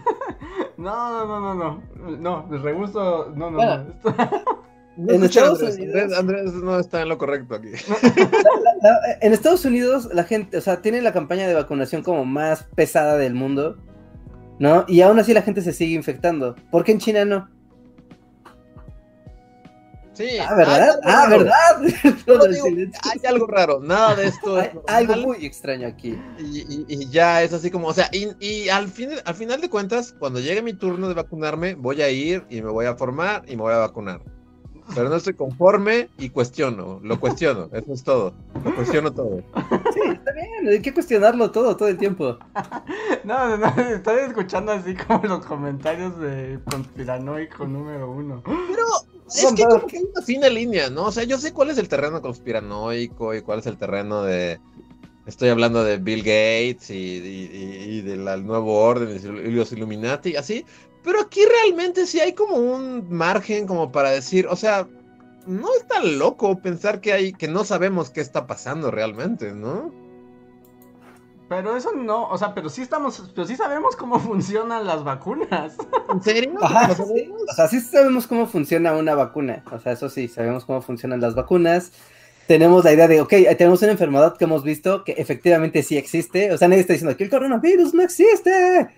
[0.77, 3.85] No, no, no, no, no, no, de regusto, no, no, bueno,
[4.97, 5.13] no.
[5.13, 7.69] en Estados Andrés, Unidos Andrés, no está en lo correcto aquí.
[7.71, 12.25] La, la, en Estados Unidos la gente, o sea, tiene la campaña de vacunación como
[12.25, 13.77] más pesada del mundo
[14.59, 14.85] ¿no?
[14.87, 16.55] Y aún así la gente se sigue infectando.
[16.71, 17.49] ¿Por qué en China no?
[20.13, 20.37] Sí.
[20.39, 20.99] Ah, ¿verdad?
[21.03, 21.53] Ah, ¿verdad?
[22.27, 22.67] No, digo,
[23.03, 24.57] hay algo raro, nada de esto.
[24.87, 26.17] hay algo muy extraño aquí.
[26.39, 29.59] Y, y, y, ya es así como, o sea, y, y, al, fin, al final
[29.59, 32.95] de cuentas, cuando llegue mi turno de vacunarme, voy a ir y me voy a
[32.95, 34.21] formar y me voy a vacunar.
[34.93, 38.33] Pero no estoy conforme y cuestiono, lo cuestiono, eso es todo.
[38.63, 39.41] Lo cuestiono todo.
[39.93, 42.37] Sí, está bien, hay que cuestionarlo todo, todo el tiempo.
[43.23, 48.43] No, no, no, estoy escuchando así como los comentarios de conspiranoico número uno.
[48.45, 48.85] Pero
[49.27, 51.05] es que como que hay una fina línea, ¿no?
[51.05, 54.59] O sea, yo sé cuál es el terreno conspiranoico y cuál es el terreno de...
[55.25, 60.63] Estoy hablando de Bill Gates y, y, y del nuevo orden y los Illuminati, así,
[61.05, 64.87] pero aquí realmente sí hay como un margen como para decir, o sea,
[65.45, 69.93] no es tan loco pensar que hay, que no sabemos qué está pasando realmente, ¿no?
[71.47, 75.77] Pero eso no, o sea, pero sí estamos, pero sí sabemos cómo funcionan las vacunas.
[76.11, 76.53] ¿En serio?
[76.61, 79.63] Ajá, sí, o sea, sí sabemos cómo funciona una vacuna.
[79.71, 81.91] O sea, eso sí, sabemos cómo funcionan las vacunas.
[82.47, 86.51] Tenemos la idea de, ok, tenemos una enfermedad que hemos visto que efectivamente sí existe.
[86.51, 88.89] O sea, nadie está diciendo que el coronavirus no existe.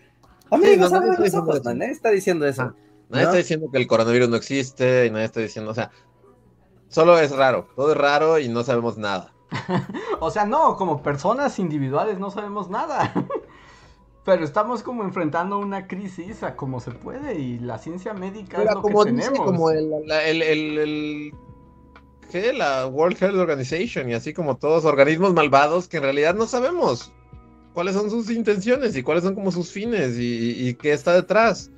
[0.51, 2.61] Amigos, sí, no, nadie, está ojos, nadie está diciendo eso.
[2.63, 2.75] Ah,
[3.09, 3.29] nadie ¿no?
[3.29, 5.91] está diciendo que el coronavirus no existe y nadie está diciendo, o sea,
[6.89, 9.33] solo es raro, todo es raro y no sabemos nada.
[10.19, 13.13] o sea, no, como personas individuales no sabemos nada.
[14.25, 18.73] Pero estamos como enfrentando una crisis a como se puede y la ciencia médica es
[18.73, 19.45] lo como que dice, tenemos.
[19.45, 21.33] Como el, el, el, el,
[22.29, 22.51] ¿qué?
[22.51, 27.13] La World Health Organization y así como todos organismos malvados que en realidad no sabemos
[27.77, 31.69] cuáles son sus intenciones y cuáles son como sus fines y, y qué está detrás.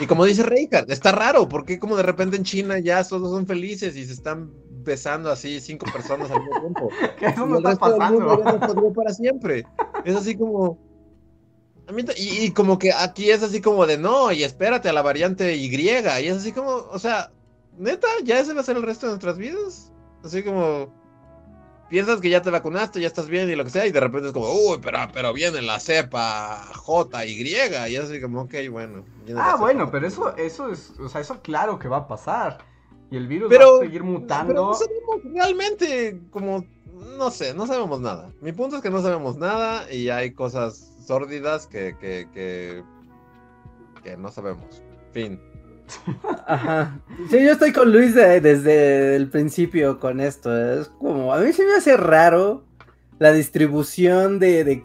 [0.00, 3.46] Y como dice Reinhardt, está raro, porque como de repente en China ya todos son
[3.46, 4.50] felices y se están
[4.82, 6.88] besando así cinco personas al mismo tiempo.
[7.20, 8.42] ¿Qué eso no está pasando?
[8.44, 9.64] Ya se para siempre.
[10.04, 10.80] Es así como...
[11.86, 14.92] A mí, y, y, como que aquí es así como de no, y espérate a
[14.92, 17.30] la variante Y, y es así como, o sea,
[17.78, 19.92] neta, ya ese va a ser el resto de nuestras vidas.
[20.24, 20.92] Así como,
[21.88, 24.28] piensas que ya te vacunaste, ya estás bien y lo que sea, y de repente
[24.28, 29.04] es como, uy, pero, pero viene la cepa J, Y, y así como, ok, bueno.
[29.36, 32.58] Ah, bueno, pero eso, eso es, o sea, eso claro que va a pasar.
[33.10, 34.48] Y el virus pero, va a seguir mutando.
[34.48, 36.64] Pero no sabemos realmente, como,
[37.16, 38.32] no sé, no sabemos nada.
[38.40, 42.82] Mi punto es que no sabemos nada y hay cosas sórdidas que, que, que,
[44.02, 44.82] que no sabemos.
[45.12, 45.40] Fin.
[46.46, 46.98] Ajá.
[47.30, 50.56] Sí, yo estoy con Luis desde el principio con esto.
[50.80, 52.64] Es como, a mí se me hace raro
[53.18, 54.82] la distribución de,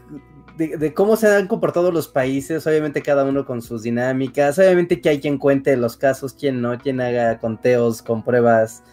[0.58, 5.10] de, cómo se han comportado los países, obviamente cada uno con sus dinámicas, obviamente que
[5.10, 8.84] hay quien cuente los casos, quien no, quien haga conteos con pruebas,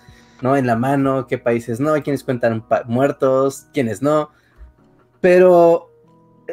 [0.40, 0.56] ¿no?
[0.56, 4.30] En la mano, qué países no, quienes cuentan muertos, quienes no.
[5.20, 5.87] Pero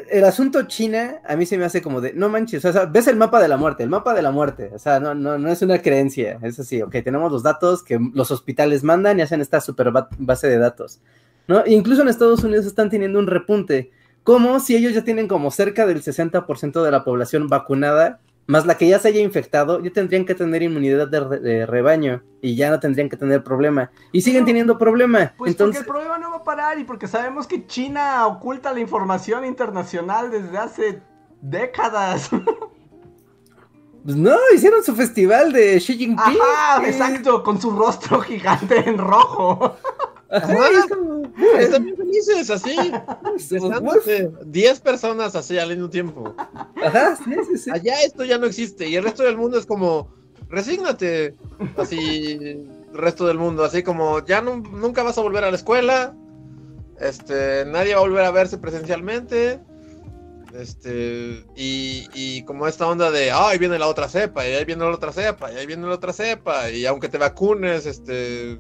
[0.10, 3.08] el asunto China a mí se me hace como de, no manches, o sea, ves
[3.08, 5.50] el mapa de la muerte, el mapa de la muerte, o sea, no, no, no
[5.50, 9.40] es una creencia, es así, ok, tenemos los datos que los hospitales mandan y hacen
[9.40, 11.00] esta super base de datos,
[11.48, 11.64] ¿no?
[11.64, 13.92] E incluso en Estados Unidos están teniendo un repunte,
[14.24, 18.78] como si ellos ya tienen como cerca del 60% de la población vacunada, más la
[18.78, 22.80] que ya se haya infectado, ya tendrían que tener inmunidad de, rebaño y ya no
[22.80, 23.92] tendrían que tener problema.
[24.12, 25.34] Y siguen teniendo problema.
[25.38, 25.84] Pues Entonces...
[25.84, 29.46] porque el problema no va a parar y porque sabemos que China oculta la información
[29.46, 31.02] internacional desde hace
[31.42, 32.30] décadas.
[34.04, 36.38] Pues no, hicieron su festival de Xi Jinping.
[36.40, 39.78] Ajá, exacto, con su rostro gigante en rojo.
[40.30, 42.76] Están bien felices, así.
[44.46, 46.36] 10 personas así al mismo tiempo.
[46.84, 47.72] Ajá, sí, sí, sí.
[47.72, 50.14] Allá esto ya no existe y el resto del mundo es como,
[50.50, 51.36] resígnate.
[51.78, 56.16] Así, el resto del mundo, así como, ya nunca vas a volver a la escuela.
[57.00, 59.60] Este, nadie va a volver a verse presencialmente.
[60.58, 64.64] Este, y, y, como esta onda de, ah, ahí viene la otra cepa, y ahí
[64.64, 68.58] viene la otra cepa, y ahí viene la otra cepa, y aunque te vacunes, este,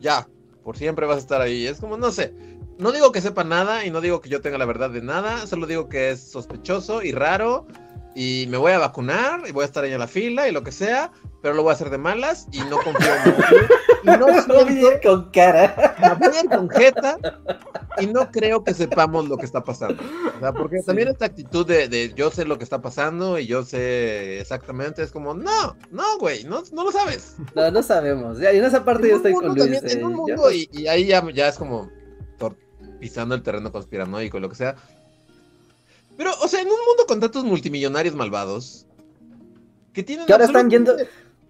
[0.00, 0.26] ya,
[0.68, 1.66] por siempre vas a estar ahí.
[1.66, 2.34] Es como, no sé,
[2.76, 5.46] no digo que sepa nada y no digo que yo tenga la verdad de nada,
[5.46, 7.66] solo digo que es sospechoso y raro
[8.14, 10.62] y me voy a vacunar y voy a estar ahí en la fila y lo
[10.62, 11.10] que sea,
[11.42, 13.34] pero lo voy a hacer de malas y no confío en
[14.04, 15.96] Y no, no con cara.
[16.20, 17.18] No con jeta
[18.00, 20.02] y no creo que sepamos lo que está pasando.
[20.36, 23.46] O sea, porque también esta actitud de, de, yo sé lo que está pasando y
[23.46, 27.36] yo sé exactamente, es como, no, no, güey, no, no lo sabes.
[27.54, 28.38] No, no sabemos.
[28.38, 29.82] Ya, y en esa parte yo estoy con Luis.
[29.82, 31.90] en un mundo, y, y, ahí ya, ya es como
[32.98, 34.76] pisando el terreno conspiranoico, lo que sea.
[36.16, 38.86] Pero, o sea, en un mundo con tantos multimillonarios malvados,
[39.92, 40.26] que tienen...
[40.26, 40.96] Que ahora están yendo...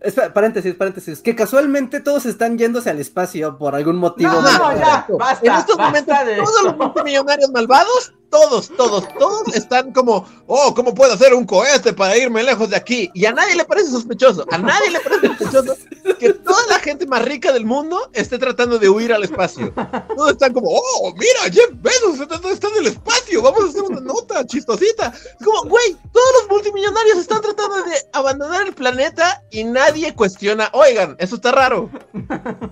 [0.01, 1.20] Espera, paréntesis, paréntesis.
[1.20, 4.30] Que casualmente todos están yéndose al espacio por algún motivo.
[4.30, 9.93] No, no, ya, basta, en estos momentos, todos los multimillonarios malvados todos, todos, todos están
[9.93, 13.11] como, oh, ¿cómo puedo hacer un cohete para irme lejos de aquí?
[13.14, 15.76] Y a nadie le parece sospechoso, a nadie le parece sospechoso
[16.18, 19.72] que toda la gente más rica del mundo esté tratando de huir al espacio.
[20.16, 24.01] Todos están como, oh, mira, Jeff Bezos está en el espacio, vamos a hacer una
[24.01, 25.12] nota chistosita.
[25.45, 31.16] como, güey, todos los multimillonarios están tratando de abandonar el planeta y nadie cuestiona, oigan,
[31.18, 31.91] eso está raro.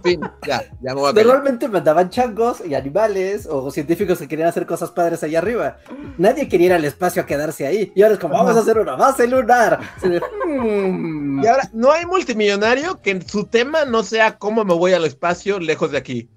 [0.03, 4.49] fin, ya, ya me voy a Normalmente mandaban changos y animales o científicos que querían
[4.49, 5.79] hacer cosas padres allá arriba.
[6.19, 7.93] Nadie quería ir al espacio a quedarse ahí.
[7.95, 9.81] Y ahora es como, vamos a hacer una base lunar.
[10.47, 11.43] Hmm.
[11.43, 15.59] Y ahora, no hay multimillonario que su tema no sea cómo me voy al espacio
[15.59, 16.29] lejos de aquí.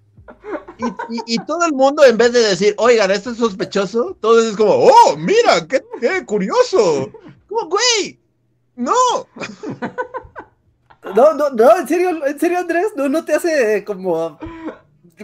[1.25, 4.71] Y, todo el mundo, en vez de decir, oigan, esto es sospechoso, todo es como,
[4.75, 7.11] oh, mira, qué, qué curioso.
[7.49, 8.17] Como, güey,
[8.75, 8.93] no.
[11.15, 14.37] No, no, no, en serio, en serio, Andrés, no, no te hace como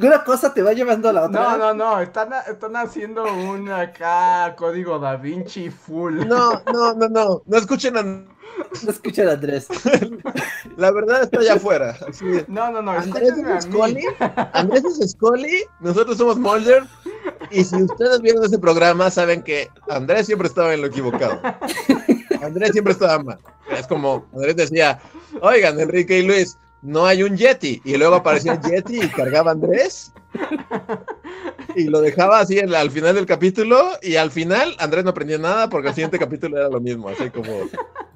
[0.01, 1.41] una cosa te va llevando a la otra.
[1.41, 6.25] No, no, no, están, están haciendo un acá código da Vinci full.
[6.27, 8.03] No, no, no, no, no escuchen a...
[8.03, 9.67] No escuchen a Andrés.
[10.77, 11.97] La verdad está allá afuera.
[12.47, 14.05] No, no, no, Andrés es Scully,
[14.53, 16.83] Andrés es Scully, nosotros somos Mulder,
[17.51, 21.39] y si ustedes vieron ese programa, saben que Andrés siempre estaba en lo equivocado.
[22.41, 23.39] Andrés siempre estaba mal.
[23.71, 24.99] Es como, Andrés decía,
[25.41, 27.81] oigan, Enrique y Luis, no hay un Yeti.
[27.83, 30.11] Y luego apareció el Yeti y cargaba a Andrés.
[31.75, 33.83] Y lo dejaba así al final del capítulo.
[34.01, 37.09] Y al final Andrés no aprendió nada porque el siguiente capítulo era lo mismo.
[37.09, 37.51] Así como,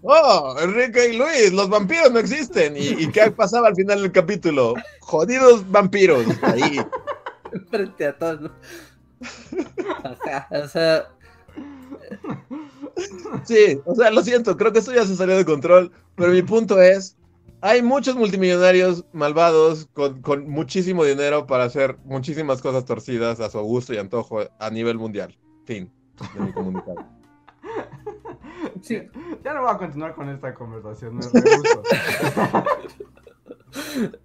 [0.04, 2.76] oh, Enrique y Luis, los vampiros no existen.
[2.78, 4.76] ¿Y, qué pasaba al final del capítulo?
[5.02, 6.26] Jodidos vampiros.
[6.42, 6.80] Ahí.
[7.70, 8.52] Frente a todos.
[10.52, 11.10] o sea.
[13.44, 15.92] Sí, o sea, lo siento, creo que esto ya se salió de control.
[16.16, 17.16] Pero mi punto es
[17.62, 23.94] hay muchos multimillonarios malvados con, muchísimo dinero para hacer muchísimas cosas torcidas a su gusto
[23.94, 25.38] y antojo a nivel mundial.
[25.66, 25.92] Fin
[26.34, 26.96] de mi comunicado.
[28.82, 29.02] Sí.
[29.44, 31.20] Ya no voy a continuar con esta conversación.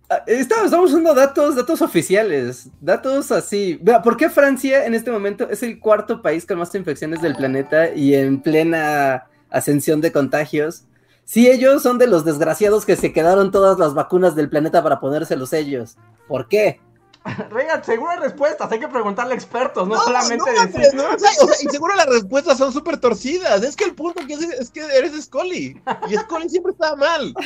[0.09, 3.79] Ah, estamos, estamos usando datos, datos oficiales, datos así.
[4.03, 7.95] ¿Por qué Francia en este momento es el cuarto país con más infecciones del planeta
[7.95, 10.87] y en plena ascensión de contagios?
[11.25, 15.01] Si ellos son de los desgraciados que se quedaron todas las vacunas del planeta para
[15.01, 15.97] ponérselos ellos.
[16.29, 16.81] ¿Por qué?
[17.51, 20.67] Rega, seguro hay respuestas, hay que preguntarle a expertos, no, No, solamente no, decir.
[20.67, 23.63] hombre, no, o sea, o sea, y seguro las respuestas son súper torcidas.
[23.63, 25.81] Es que el punto que es, es que eres Scully.
[26.09, 27.35] Y Scully siempre estaba mal.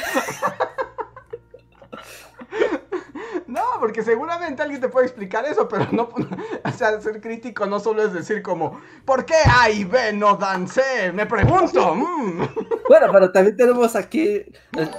[3.49, 6.11] No, porque seguramente alguien te puede explicar eso, pero no,
[6.65, 10.37] o sea, ser crítico no solo es decir como, ¿por qué A y B no
[10.37, 11.13] dan C?
[11.15, 11.95] Me pregunto.
[11.95, 12.43] mm.
[12.89, 14.25] Bueno, pero también tenemos aquí.
[14.27, 14.91] eh,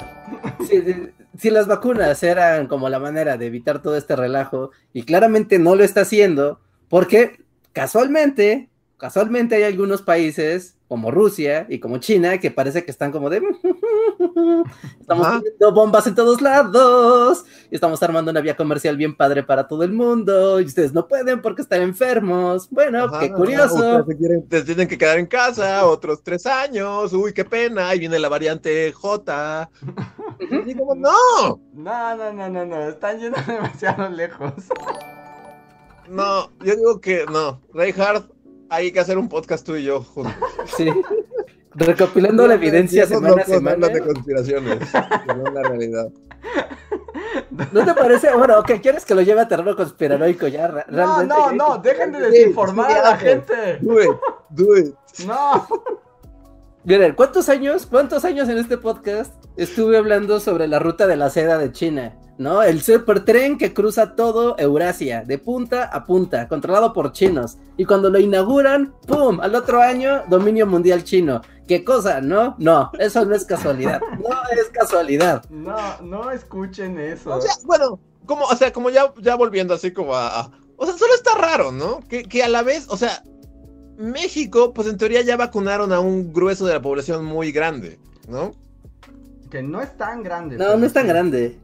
[0.67, 0.83] Si,
[1.37, 5.75] si las vacunas eran como la manera de evitar todo este relajo, y claramente no
[5.75, 7.43] lo está haciendo, porque
[7.73, 13.29] casualmente, casualmente hay algunos países como Rusia y como China que parece que están como
[13.29, 13.41] de.
[14.99, 19.67] Estamos poniendo bombas en todos lados, y estamos armando una vía comercial bien padre para
[19.67, 22.69] todo el mundo, y ustedes no pueden porque están enfermos.
[22.69, 23.75] Bueno, Ajá, qué curioso.
[23.75, 27.13] ustedes se quieren- tienen que quedar en casa otros tres años.
[27.13, 27.89] Uy, qué pena.
[27.89, 29.69] Ahí viene la variante J.
[30.65, 34.53] Y como, no, No, no, no, no, no, están yendo demasiado lejos.
[36.09, 36.49] no.
[36.63, 37.61] Yo digo que no.
[37.73, 38.29] Reinhardt,
[38.69, 40.33] hay que hacer un podcast tú y yo juntos.
[40.77, 40.89] Sí.
[41.75, 43.71] Recopilando la evidencia semana a locos semana.
[43.73, 44.79] hablan de conspiraciones.
[44.79, 46.09] que no es la realidad.
[47.71, 48.35] ¿No te parece?
[48.35, 50.85] Bueno, ok, ¿quieres que lo lleve a terreno conspiranoico ya?
[50.89, 53.77] No, no, no, dejen de desinformar sí, a la gente.
[53.81, 54.09] Do it,
[54.49, 54.95] do it.
[55.25, 55.67] No.
[56.85, 61.29] Miren, ¿cuántos años, cuántos años en este podcast estuve hablando sobre la ruta de la
[61.29, 62.17] seda de China?
[62.39, 62.63] ¿No?
[62.63, 67.57] El supertren que cruza todo Eurasia, de punta a punta, controlado por chinos.
[67.75, 69.41] Y cuando lo inauguran, ¡pum!
[69.41, 71.41] Al otro año, dominio mundial chino.
[71.67, 72.21] ¿Qué cosa?
[72.21, 72.55] ¿No?
[72.57, 73.99] No, eso no es casualidad.
[74.19, 75.43] No es casualidad.
[75.49, 77.29] No, no escuchen eso.
[77.35, 80.85] O sea, bueno, como, o sea, como ya, ya volviendo así como a, a- O
[80.85, 81.99] sea, solo está raro, ¿no?
[82.07, 83.21] Que, que a la vez, o sea,
[83.97, 88.53] México, pues en teoría ya vacunaron a un grueso de la población muy grande, ¿no?
[89.51, 90.57] Que no es tan grande.
[90.57, 91.57] No, no es tan grande.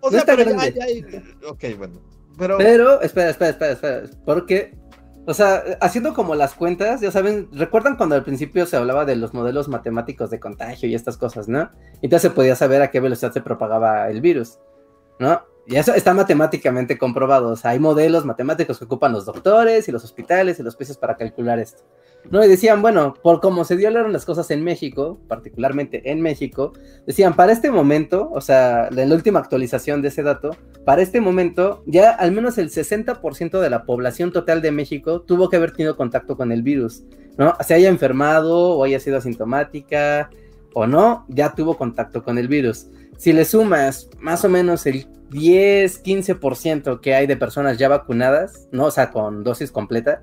[0.00, 0.78] O No sea, está pero ya- grande.
[0.78, 1.04] ya hay-
[1.48, 2.00] Ok, bueno.
[2.38, 4.02] Pero, Pero, espera, espera, espera, espera.
[4.24, 4.78] Porque,
[5.26, 9.16] o sea, haciendo como las cuentas, ya saben, ¿recuerdan cuando al principio se hablaba de
[9.16, 11.70] los modelos matemáticos de contagio y estas cosas, ¿no?
[12.00, 14.58] Entonces se podía saber a qué velocidad se propagaba el virus,
[15.18, 15.42] ¿no?
[15.66, 17.48] Y eso está matemáticamente comprobado.
[17.50, 20.96] O sea, hay modelos matemáticos que ocupan los doctores y los hospitales y los países
[20.96, 21.82] para calcular esto.
[22.30, 22.44] ¿No?
[22.44, 26.74] Y decían, bueno, por cómo se dieron las cosas en México, particularmente en México,
[27.06, 30.50] decían, para este momento, o sea, en la última actualización de ese dato,
[30.84, 35.48] para este momento, ya al menos el 60% de la población total de México tuvo
[35.48, 37.02] que haber tenido contacto con el virus,
[37.38, 37.54] ¿no?
[37.66, 40.30] Se haya enfermado o haya sido asintomática
[40.74, 42.88] o no, ya tuvo contacto con el virus.
[43.16, 48.68] Si le sumas más o menos el 10, 15% que hay de personas ya vacunadas,
[48.72, 48.86] ¿no?
[48.86, 50.22] O sea, con dosis completa,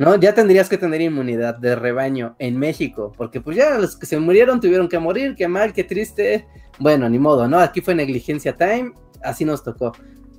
[0.00, 0.16] ¿no?
[0.16, 4.18] Ya tendrías que tener inmunidad de rebaño en México, porque pues ya los que se
[4.18, 6.48] murieron tuvieron que morir, qué mal, qué triste.
[6.78, 7.58] Bueno, ni modo, ¿no?
[7.58, 9.92] Aquí fue negligencia time, así nos tocó.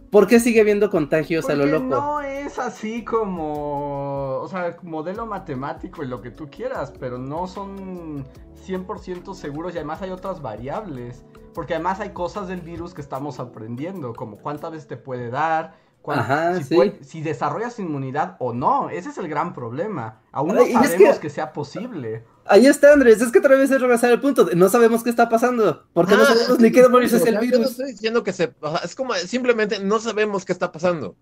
[0.09, 1.85] ¿Por qué sigue habiendo contagios a lo Porque loco?
[1.85, 7.45] no es así como, o sea, modelo matemático y lo que tú quieras, pero no
[7.45, 8.25] son
[8.67, 11.23] 100% seguros y además hay otras variables.
[11.53, 15.75] Porque además hay cosas del virus que estamos aprendiendo, como cuántas veces te puede dar,
[16.07, 16.75] Ajá, si, sí.
[16.75, 18.89] puede- si desarrollas inmunidad o no.
[18.89, 20.19] Ese es el gran problema.
[20.31, 21.29] Aún no es sabemos que- que...
[21.29, 22.23] sea posible.
[22.45, 25.11] Ahí está, Andrés, es que otra vez es regresar al punto, de no sabemos qué
[25.11, 27.69] está pasando, porque no Ah, sabemos ni qué demonios es el yo no virus.
[27.71, 28.53] estoy diciendo que se.
[28.59, 31.15] o sea, es como simplemente no sabemos qué está pasando.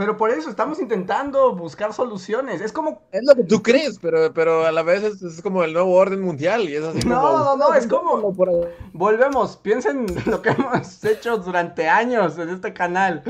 [0.00, 2.62] Pero por eso estamos intentando buscar soluciones.
[2.62, 5.62] Es como Es lo que tú crees, pero, pero a la vez es, es como
[5.62, 7.38] el nuevo orden mundial y es así No, como.
[7.38, 8.32] no, no, es como-.
[8.94, 13.22] Volvemos, piensen lo que hemos hecho durante años en este canal.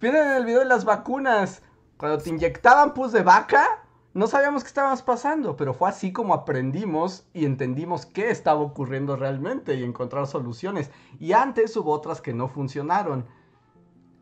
[0.00, 1.62] Piensen en el video de las vacunas.
[1.96, 3.64] Cuando te inyectaban pus de vaca,
[4.12, 9.14] no sabíamos qué estábamos pasando, pero fue así como aprendimos y entendimos qué estaba ocurriendo
[9.14, 10.90] realmente y encontrar soluciones.
[11.20, 13.26] Y antes hubo otras que no funcionaron.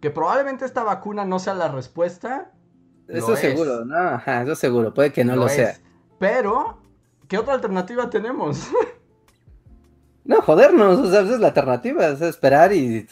[0.00, 2.52] Que probablemente esta vacuna no sea la respuesta.
[3.08, 3.40] Eso es.
[3.40, 5.76] seguro, no, eso seguro, puede que no lo, sea.
[6.18, 6.78] Pero,
[7.26, 8.68] ¿qué otra alternativa tenemos?
[10.24, 13.08] No, jodernos, o sea, esa es la alternativa, es esperar y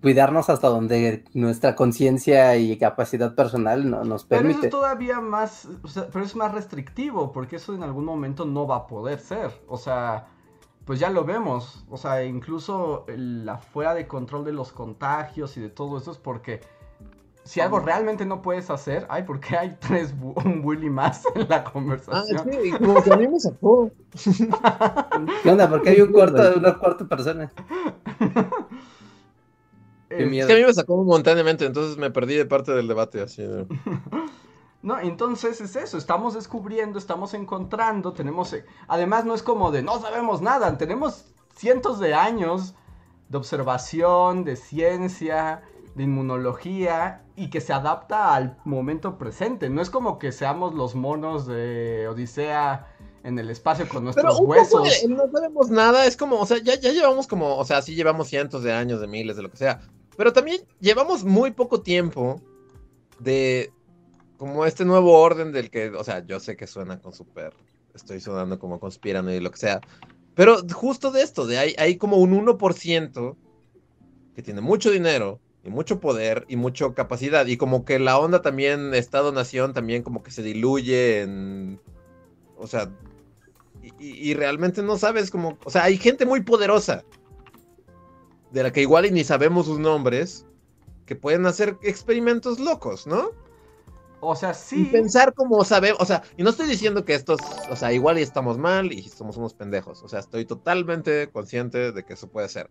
[0.00, 4.66] cuidarnos hasta donde nuestra conciencia y capacidad personal no, nos Pero eso permite.
[4.66, 8.66] es todavía más, o sea, pero es más restrictivo, porque eso en algún momento no
[8.66, 9.50] va a poder ser.
[9.66, 10.26] O sea,
[10.84, 11.84] pues ya lo vemos.
[11.90, 16.18] O sea, incluso la fuera de control de los contagios y de todo eso es
[16.18, 16.60] porque
[17.44, 21.48] si algo realmente no puedes hacer, ay, porque hay tres bu- un bully más en
[21.48, 22.48] la Ah, conversación.
[22.62, 23.90] sí, como que a mí me sacó.
[25.42, 25.68] ¿Qué onda?
[25.68, 27.50] Porque hay un cuarto, una cuarta persona.
[30.08, 30.42] qué miedo.
[30.42, 33.20] Es que a mí me sacó momentáneamente, entonces me perdí de parte del debate.
[33.22, 33.66] Así, ¿no?
[34.82, 39.82] No, entonces es eso, estamos descubriendo, estamos encontrando, tenemos, eh, además no es como de
[39.82, 42.74] no sabemos nada, tenemos cientos de años
[43.28, 45.62] de observación, de ciencia,
[45.94, 49.70] de inmunología y que se adapta al momento presente.
[49.70, 52.88] No es como que seamos los monos de Odisea
[53.24, 54.88] en el espacio con nuestros huesos.
[55.08, 58.28] no sabemos nada, es como, o sea, ya, ya llevamos como, o sea, sí llevamos
[58.28, 59.80] cientos de años, de miles, de lo que sea.
[60.16, 62.40] Pero también llevamos muy poco tiempo
[63.18, 63.72] de
[64.42, 67.54] como este nuevo orden del que, o sea, yo sé que suena con súper,
[67.94, 69.80] estoy sonando como conspirando y lo que sea.
[70.34, 73.36] Pero justo de esto, de hay, hay como un 1%
[74.34, 77.46] que tiene mucho dinero y mucho poder y mucha capacidad.
[77.46, 81.80] Y como que la onda también, Estado-Nación, también como que se diluye en...
[82.56, 82.90] O sea,
[84.00, 85.56] y, realmente no sabes cómo...
[85.64, 87.04] O sea, hay gente muy poderosa,
[88.50, 90.46] de la que igual ni sabemos sus nombres,
[91.06, 93.40] que pueden hacer experimentos locos, ¿no?
[94.24, 94.82] O sea, sí.
[94.82, 98.20] Y pensar como sabemos, o sea, y no estoy diciendo que estos, o sea, igual
[98.20, 102.28] y estamos mal y somos unos pendejos, o sea, estoy totalmente consciente de que eso
[102.28, 102.70] puede ser.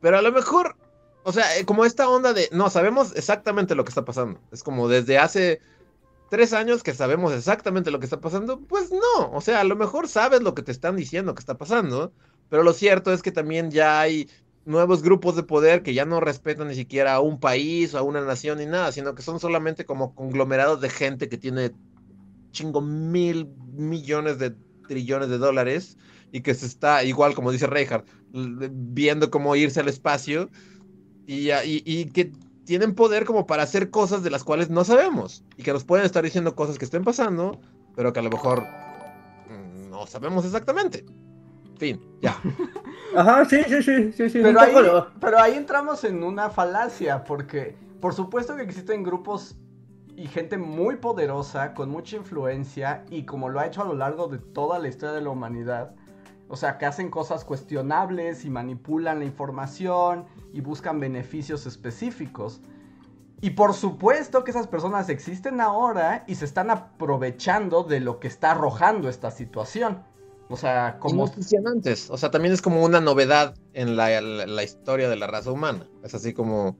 [0.00, 0.74] Pero a lo mejor,
[1.22, 4.40] o sea, eh, como esta onda de, no, sabemos exactamente lo que está pasando.
[4.50, 5.60] Es como desde hace
[6.28, 9.76] tres años que sabemos exactamente lo que está pasando, pues no, o sea, a lo
[9.76, 12.12] mejor sabes lo que te están diciendo que está pasando,
[12.48, 14.28] pero lo cierto es que también ya hay
[14.68, 18.02] nuevos grupos de poder que ya no respetan ni siquiera a un país o a
[18.02, 21.72] una nación ni nada, sino que son solamente como conglomerados de gente que tiene
[22.50, 24.54] chingo mil millones de
[24.86, 25.96] trillones de dólares
[26.32, 30.50] y que se está, igual como dice Reinhardt, viendo cómo irse al espacio
[31.26, 32.30] y, y, y, que
[32.66, 36.04] tienen poder como para hacer cosas de las cuales no sabemos y que nos pueden
[36.04, 37.58] estar diciendo cosas que estén pasando,
[37.96, 38.64] pero que a lo mejor
[39.48, 41.06] mm, no sabemos exactamente.
[41.78, 42.36] Fin, ya.
[43.16, 44.40] Ajá, sí, sí, sí, sí, sí.
[44.42, 44.74] Pero, ahí,
[45.20, 49.56] pero ahí entramos en una falacia, porque por supuesto que existen grupos
[50.16, 54.26] y gente muy poderosa, con mucha influencia, y como lo ha hecho a lo largo
[54.26, 55.94] de toda la historia de la humanidad,
[56.48, 62.60] o sea, que hacen cosas cuestionables y manipulan la información y buscan beneficios específicos.
[63.40, 68.26] Y por supuesto que esas personas existen ahora y se están aprovechando de lo que
[68.26, 70.02] está arrojando esta situación.
[70.50, 71.30] O sea, como...
[71.66, 72.10] antes.
[72.10, 75.86] O sea, también es como una novedad en la, historia de la raza humana.
[76.02, 76.76] Es así como...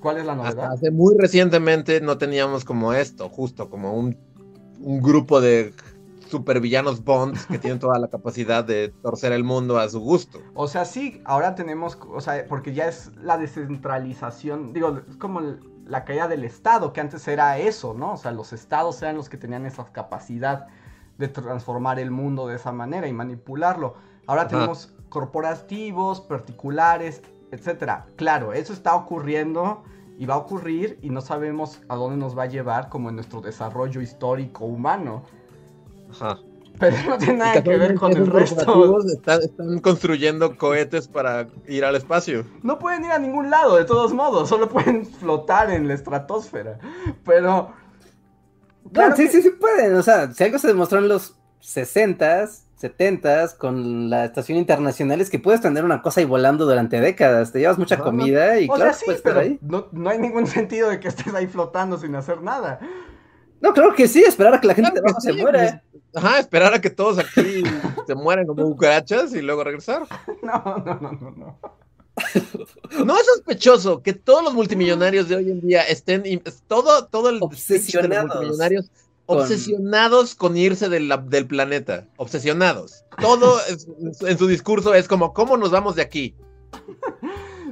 [0.00, 0.72] ¿Cuál es la novedad?
[0.72, 4.16] hace muy recientemente no teníamos como esto, justo como un,
[4.80, 5.72] un grupo de
[6.28, 10.40] supervillanos Bonds que tienen toda la capacidad de torcer el mundo a su gusto.
[10.54, 15.40] O sea, sí, ahora tenemos, o sea, porque ya es la descentralización, digo, es como
[15.86, 18.14] la caída del Estado, que antes era eso, ¿no?
[18.14, 20.66] O sea, los estados eran los que tenían esa capacidad
[21.18, 23.94] de transformar el mundo de esa manera y manipularlo.
[24.26, 28.06] Ahora tenemos corporativos, particulares, etcétera.
[28.16, 29.82] Claro, eso está ocurriendo
[30.18, 33.16] y va a ocurrir y no sabemos a dónde nos va a llevar como en
[33.16, 35.22] nuestro desarrollo histórico humano.
[36.10, 36.38] Ajá.
[36.78, 39.00] Pero no tiene nada que ver con el resto.
[39.06, 42.44] Están, están, construyendo cohetes para ir al espacio.
[42.62, 44.48] No pueden ir a ningún lado, de todos modos.
[44.48, 46.78] Solo pueden flotar en la estratosfera.
[47.24, 47.72] Pero.
[48.92, 49.94] Claro sí, sí, sí pueden.
[49.96, 55.30] O sea, si algo se demostró en los 60s, 70s, con la estación internacional, es
[55.30, 57.52] que puedes tener una cosa ahí volando durante décadas.
[57.52, 59.58] Te llevas mucha comida y claro, sí, pero ahí.
[59.62, 62.80] No, no hay ningún sentido de que estés ahí flotando sin hacer nada.
[63.60, 65.82] No, claro que sí, esperar a que la gente se muera.
[65.90, 67.62] Pues, ajá, esperar a que todos aquí
[68.06, 70.02] se mueran como cucarachas y luego regresar.
[70.42, 71.58] No, no, no, no, no.
[73.04, 77.42] No es sospechoso que todos los multimillonarios de hoy en día estén todo, todo el
[77.42, 78.90] obsesionados multimillonarios
[79.26, 83.04] obsesionados con irse del, del planeta, obsesionados.
[83.20, 83.60] Todo
[84.20, 86.34] en su discurso es como, ¿cómo nos vamos de aquí?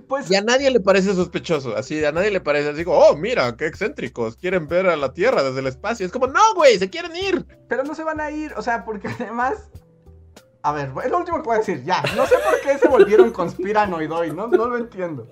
[0.06, 3.16] Pues, y a nadie le parece sospechoso, así, a nadie le parece así como, oh,
[3.16, 6.04] mira, qué excéntricos, quieren ver a la Tierra desde el espacio.
[6.04, 7.46] Es como, no, güey, se quieren ir.
[7.68, 9.70] Pero no se van a ir, o sea, porque además
[10.64, 11.84] a ver, es lo último que voy a decir.
[11.84, 15.28] Ya, no sé por qué se volvieron conspiranoidoy, no, no lo entiendo.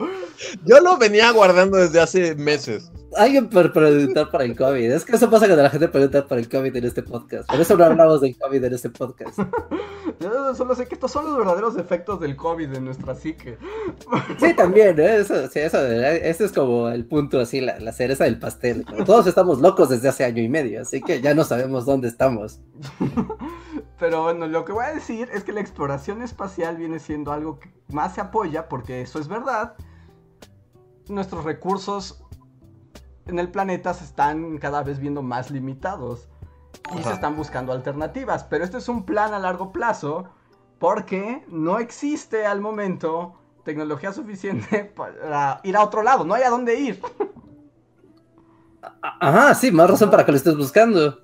[0.62, 2.92] Yo lo venía guardando desde hace meses.
[3.16, 4.90] Alguien por preguntar para el COVID.
[4.90, 7.48] Es que eso pasa cuando la gente pregunta para el COVID en este podcast.
[7.48, 9.38] Por eso no hablamos del COVID en este podcast.
[10.20, 13.56] Yo solo sé que estos son los verdaderos efectos del COVID en nuestra psique.
[14.38, 15.16] Sí, también, ¿eh?
[15.16, 18.84] Eso, sí, eso, ese es como el punto, así, la, la cereza del pastel.
[19.06, 22.60] Todos estamos locos desde hace año y medio, así que ya no sabemos dónde estamos.
[23.98, 27.59] Pero bueno, lo que voy a decir es que la exploración espacial viene siendo algo
[27.59, 29.74] que más se apoya, porque eso es verdad.
[31.09, 32.24] Nuestros recursos
[33.27, 36.28] en el planeta se están cada vez viendo más limitados
[36.97, 38.44] y se están buscando alternativas.
[38.44, 40.24] Pero este es un plan a largo plazo
[40.78, 46.24] porque no existe al momento tecnología suficiente para ir a otro lado.
[46.24, 47.01] No hay a dónde ir.
[49.20, 51.20] Ajá, sí, más razón para que lo estés buscando.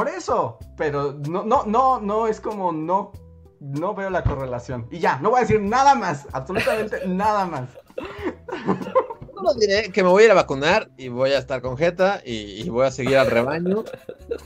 [0.00, 3.12] Por eso, pero no, no, no, no es como no,
[3.60, 4.86] no veo la correlación.
[4.90, 7.68] Y ya, no voy a decir nada más, absolutamente nada más.
[9.34, 12.22] solo diré que me voy a ir a vacunar y voy a estar con Jeta
[12.24, 13.84] y, y voy a seguir al rebaño.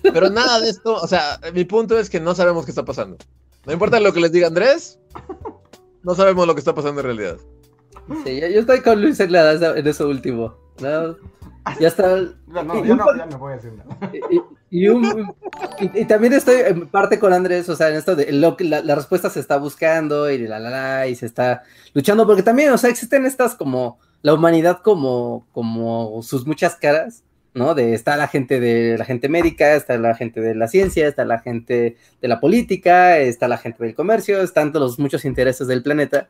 [0.03, 3.17] Pero nada de esto, o sea, mi punto es que no sabemos qué está pasando.
[3.65, 4.99] No importa lo que les diga Andrés,
[6.03, 7.37] no sabemos lo que está pasando en realidad.
[8.25, 10.53] Sí, yo, yo estoy con Luis en, la- en eso último.
[10.81, 11.15] ¿no?
[11.81, 12.17] Ya está.
[12.47, 14.13] No, no, yo no, ya no voy a decir nada.
[14.31, 14.41] Y,
[14.79, 15.35] y un-
[15.95, 18.95] y- también estoy en parte con Andrés, o sea, en esto de lo la, la
[18.97, 21.63] respuesta se está buscando y la la la y se está
[21.95, 27.23] luchando, porque también, o sea, existen estas como la humanidad como, como sus muchas caras,
[27.55, 27.75] ¿no?
[27.75, 31.25] De está la gente de la gente médica, está la gente de la ciencia, está
[31.25, 35.69] la gente de la política, está la gente del comercio, están todos los muchos intereses
[35.69, 36.29] del planeta,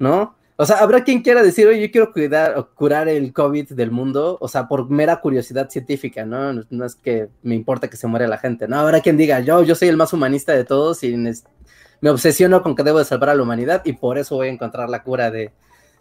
[0.00, 0.34] ¿no?
[0.56, 3.90] O sea, habrá quien quiera decir, oye, yo quiero cuidar o curar el COVID del
[3.90, 6.62] mundo, o sea, por mera curiosidad científica, ¿no?
[6.70, 8.78] No, es que me importa que se muera la gente, ¿no?
[8.78, 12.76] Habrá quien diga, yo, yo soy el más humanista de todos y me obsesiono con
[12.76, 15.32] que debo de salvar a la humanidad y por eso voy a encontrar la cura
[15.32, 15.50] de,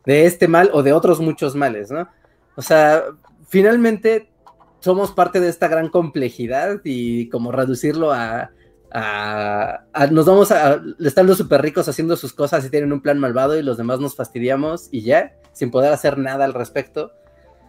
[0.05, 2.07] de este mal o de otros muchos males, ¿no?
[2.55, 3.03] O sea,
[3.47, 4.29] finalmente
[4.81, 8.51] somos parte de esta gran complejidad y como reducirlo a...
[8.93, 10.81] a- a- nos vamos a...
[10.99, 13.99] Están los súper ricos haciendo sus cosas y tienen un plan malvado y los demás
[13.99, 17.11] nos fastidiamos y ya, sin poder hacer nada al respecto,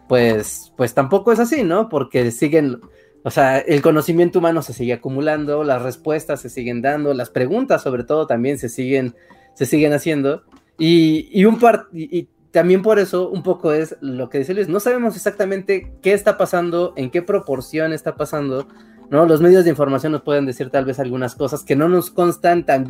[0.07, 1.89] pues, pues tampoco es así, ¿no?
[1.89, 2.79] Porque siguen,
[3.23, 7.81] o sea, el conocimiento humano se sigue acumulando, las respuestas se siguen dando, las preguntas
[7.81, 9.15] sobre todo también se siguen,
[9.55, 10.43] se siguen haciendo.
[10.77, 14.53] Y, y un par, y, y también por eso un poco es lo que dice
[14.53, 18.67] Luis, no sabemos exactamente qué está pasando, en qué proporción está pasando,
[19.09, 19.25] ¿no?
[19.25, 22.65] Los medios de información nos pueden decir tal vez algunas cosas que no nos constan
[22.65, 22.87] tan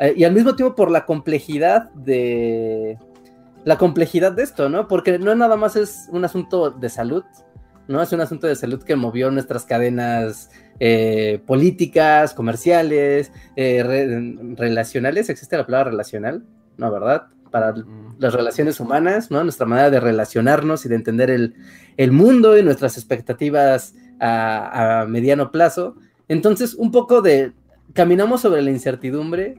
[0.00, 2.98] eh, y al mismo tiempo por la complejidad de
[3.64, 4.88] la complejidad de esto, ¿no?
[4.88, 7.24] Porque no nada más es un asunto de salud,
[7.88, 8.02] ¿no?
[8.02, 10.50] Es un asunto de salud que movió nuestras cadenas
[10.80, 15.30] eh, políticas, comerciales, eh, re- relacionales.
[15.30, 16.44] ¿Existe la palabra relacional?
[16.76, 17.28] No, ¿verdad?
[17.50, 17.72] Para
[18.18, 19.42] las relaciones humanas, ¿no?
[19.44, 21.54] Nuestra manera de relacionarnos y de entender el,
[21.96, 23.94] el mundo y nuestras expectativas
[24.26, 25.96] a, mediano plazo.
[26.28, 27.52] Entonces, un poco de,
[27.92, 29.56] caminamos sobre la incertidumbre,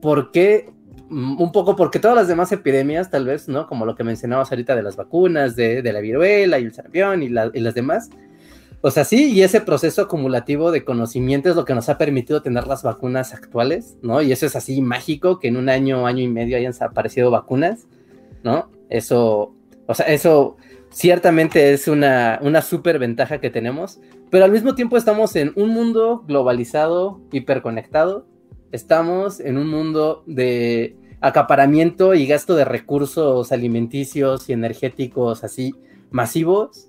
[0.00, 0.70] ¿por qué?
[1.08, 3.66] Mm, Un poco porque todas las demás epidemias, tal vez, ¿no?
[3.66, 7.22] Como lo que mencionabas ahorita de las vacunas, de, de la viruela y el sarampión
[7.22, 8.10] y, la- y las demás.
[8.82, 12.40] O sea, sí, y ese proceso acumulativo de conocimiento es lo que nos ha permitido
[12.40, 14.22] tener las vacunas actuales, ¿no?
[14.22, 17.86] Y eso es así mágico, que en un año, año y medio hayan aparecido vacunas,
[18.42, 18.70] ¿no?
[18.88, 19.54] Eso,
[19.86, 20.56] o sea, eso
[20.90, 24.00] ciertamente es una, una súper ventaja que tenemos,
[24.30, 28.26] pero al mismo tiempo estamos en un mundo globalizado, hiperconectado,
[28.72, 35.74] estamos en un mundo de acaparamiento y gasto de recursos alimenticios y energéticos así
[36.10, 36.88] masivos.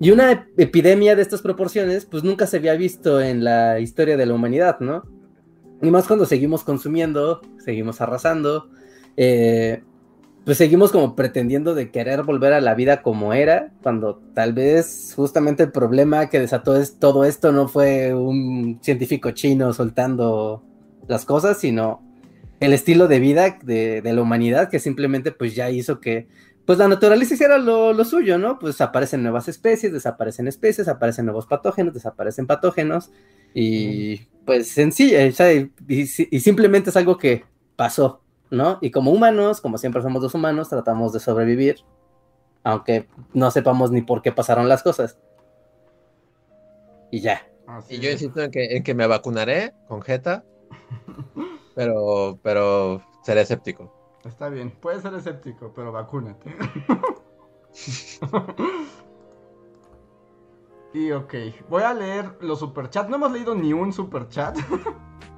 [0.00, 4.16] Y una ep- epidemia de estas proporciones, pues nunca se había visto en la historia
[4.16, 5.04] de la humanidad, ¿no?
[5.80, 8.68] Y más cuando seguimos consumiendo, seguimos arrasando,
[9.16, 9.84] eh,
[10.44, 15.12] pues seguimos como pretendiendo de querer volver a la vida como era, cuando tal vez
[15.14, 20.64] justamente el problema que desató es, todo esto no fue un científico chino soltando
[21.06, 22.02] las cosas, sino
[22.60, 26.28] el estilo de vida de, de la humanidad que simplemente pues ya hizo que
[26.64, 28.58] pues la naturaleza hiciera lo, lo suyo, ¿no?
[28.58, 33.10] Pues aparecen nuevas especies, desaparecen especies, aparecen nuevos patógenos, desaparecen patógenos.
[33.52, 37.44] Y pues sencillo, o sea, y, y simplemente es algo que
[37.74, 38.21] pasó,
[38.52, 38.78] ¿no?
[38.82, 41.76] Y como humanos, como siempre somos los humanos, tratamos de sobrevivir,
[42.62, 45.18] aunque no sepamos ni por qué pasaron las cosas.
[47.10, 47.48] Y ya.
[47.66, 50.44] Así Y yo insisto en que, en que me vacunaré con Jeta,
[51.74, 53.90] pero, pero seré escéptico.
[54.24, 56.54] Está bien, puedes ser escéptico, pero vacúnate.
[60.92, 61.34] y ok,
[61.70, 63.08] voy a leer los superchats.
[63.08, 64.58] No hemos leído ni un superchat.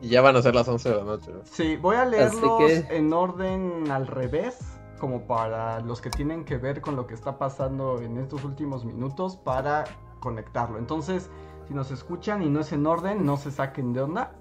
[0.00, 1.32] Y ya van a ser las 11 de la noche.
[1.32, 1.40] ¿no?
[1.44, 4.58] Sí, voy a leerlos que- en orden al revés,
[5.00, 8.84] como para los que tienen que ver con lo que está pasando en estos últimos
[8.84, 9.84] minutos para
[10.20, 10.78] conectarlo.
[10.78, 11.30] Entonces,
[11.66, 14.32] si nos escuchan y no es en orden, no se saquen de onda.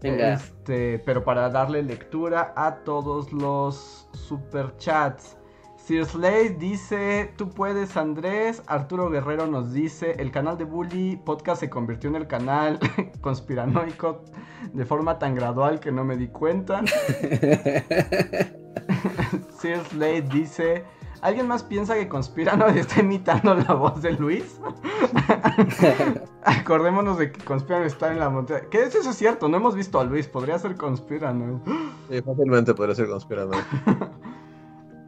[0.00, 0.34] Venga.
[0.34, 5.36] Este, pero para darle lectura a todos los superchats.
[5.84, 8.62] Sir Slade dice, tú puedes Andrés.
[8.66, 12.78] Arturo Guerrero nos dice, el canal de Bully Podcast se convirtió en el canal
[13.20, 14.22] conspiranoico
[14.72, 16.82] de forma tan gradual que no me di cuenta.
[19.58, 20.84] Sir Slade dice,
[21.20, 24.60] ¿alguien más piensa que Conspiranoid está imitando la voz de Luis?
[26.44, 28.60] Acordémonos de que Conspiranoid está en la montaña.
[28.70, 31.58] Que eso es cierto, no hemos visto a Luis, podría ser Conspiranoid.
[32.08, 33.56] Sí, fácilmente podría ser conspirando.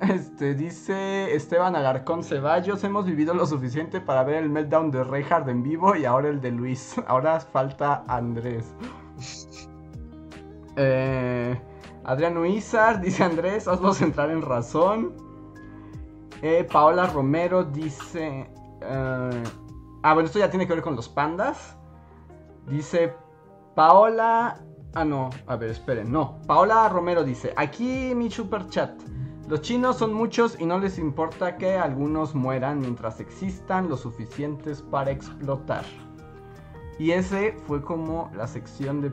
[0.09, 5.49] Este, dice Esteban Alarcón Ceballos, hemos vivido lo suficiente para ver el meltdown de Reinhardt
[5.49, 6.97] en vivo y ahora el de Luis.
[7.07, 8.75] Ahora falta Andrés.
[10.77, 11.57] Eh,
[12.03, 15.15] Adrián Uizar, dice Andrés, hazlos entrar en razón.
[16.43, 18.51] Eh, Paola Romero dice...
[18.81, 19.43] eh,
[20.03, 21.77] ah, bueno, esto ya tiene que ver con los pandas.
[22.67, 23.15] Dice
[23.77, 24.61] Paola...
[24.95, 26.41] Ah, no, a ver, esperen, no.
[26.45, 29.01] Paola Romero dice, aquí mi super chat.
[29.49, 34.81] Los chinos son muchos y no les importa que algunos mueran mientras existan lo suficientes
[34.81, 35.85] para explotar.
[36.99, 39.13] Y ese fue como la sección de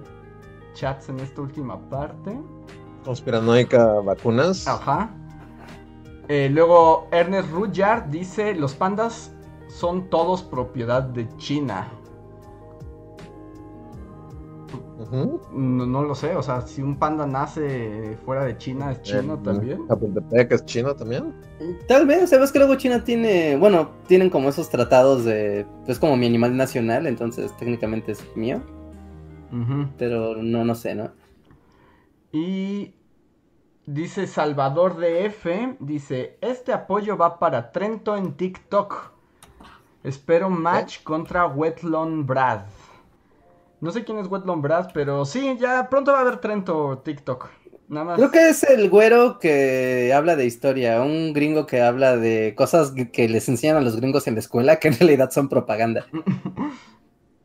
[0.74, 2.40] chats en esta última parte.
[3.04, 4.68] Conspiranoica vacunas.
[4.68, 5.10] Ajá.
[6.30, 9.34] Eh, luego Ernest Rudyard dice, los pandas
[9.68, 11.88] son todos propiedad de China.
[15.52, 19.36] No, no lo sé, o sea, si un panda nace fuera de China, ¿es chino
[19.36, 19.88] Eh, también?
[19.88, 21.34] Chapultepec es chino también.
[21.88, 26.18] Tal vez, sabes que luego China tiene, bueno, tienen como esos tratados de, pues como
[26.18, 28.62] mi animal nacional, entonces técnicamente es mío,
[29.98, 31.12] pero no, no sé, ¿no?
[32.32, 32.94] Y
[33.86, 39.12] dice Salvador DF, dice, este apoyo va para Trento en TikTok.
[40.04, 42.62] Espero match contra Wetlon Brad.
[43.82, 47.50] No sé quién es Wetlon Brad, pero sí, ya pronto va a haber Trento TikTok.
[47.90, 48.16] Nada más.
[48.18, 52.94] Creo que es el güero que habla de historia, un gringo que habla de cosas
[53.12, 56.06] que- les enseñan a los gringos en la escuela que en realidad son propaganda.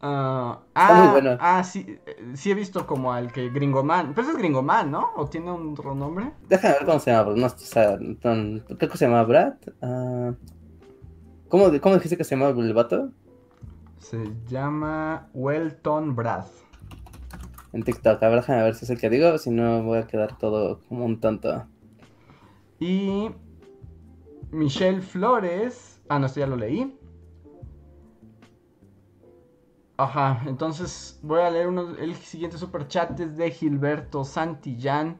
[0.08, 1.36] Ah, Está muy ah, bueno.
[1.40, 4.12] ah, sí, eh, sí he visto como al que Gringoman.
[4.14, 5.08] Pero ese es Gringoman, ¿no?
[5.16, 6.32] ¿O tiene un otro nombre?
[6.48, 9.54] Déjame ver cómo se llama, no, o sea, creo que se llama Brad.
[9.82, 10.32] ah,
[11.48, 13.10] ¿cómo, ¿Cómo dijiste que se llama el vato?
[14.10, 16.46] Se llama Welton Brad.
[17.72, 20.06] En TikTok, a ver, déjame ver si es el que digo, si no voy a
[20.06, 21.66] quedar todo como un tonto.
[22.78, 23.30] Y
[24.52, 26.00] Michelle Flores.
[26.08, 26.96] Ah, no, esto ya lo leí.
[29.96, 35.18] Ajá, entonces voy a leer uno, el siguiente super chat es de Gilberto Santillán.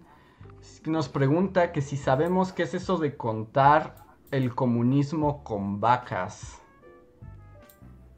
[0.85, 3.97] que Nos pregunta que si sabemos qué es eso de contar
[4.31, 6.63] el comunismo con vacas.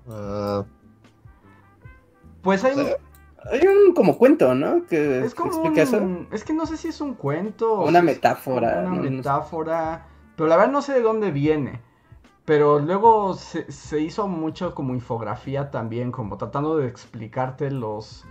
[0.08, 0.64] Ah,
[2.42, 2.86] Pues hay un-.
[3.50, 4.84] Hay un como cuento, ¿no?
[4.86, 5.98] Que es como explica eso.
[5.98, 9.02] un, es que no sé si es un cuento o Una metáfora, Una no- no
[9.04, 9.10] sé.
[9.10, 10.06] metáfora.
[10.36, 11.80] Pero la verdad no sé de dónde viene.
[12.44, 18.24] Pero luego se, se hizo mucho como infografía también, como tratando de explicarte los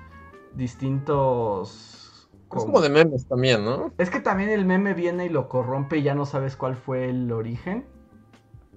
[0.53, 2.27] distintos...
[2.33, 3.91] es como- como de memes también, ¿no?
[3.97, 7.09] Es que también el meme viene y lo corrompe y ya no sabes cuál fue
[7.09, 7.85] el origen.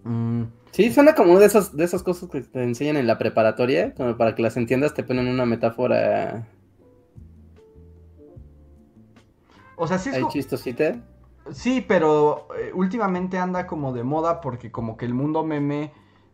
[0.04, 3.18] Mm, Sí, suena como una de esas, de esas cosas que te enseñan en la
[3.18, 6.46] preparatoria, como para que las entiendas, te ponen una metáfora
[9.76, 10.96] O sea, sí es ahí co- chistosita.
[11.52, 15.92] Sí, pero eh, últimamente anda como de moda porque como que el mundo meme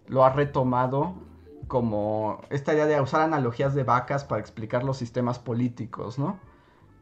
[0.08, 1.14] lo ha retomado
[1.68, 6.38] como esta idea de usar analogías de vacas para explicar los sistemas políticos, ¿no?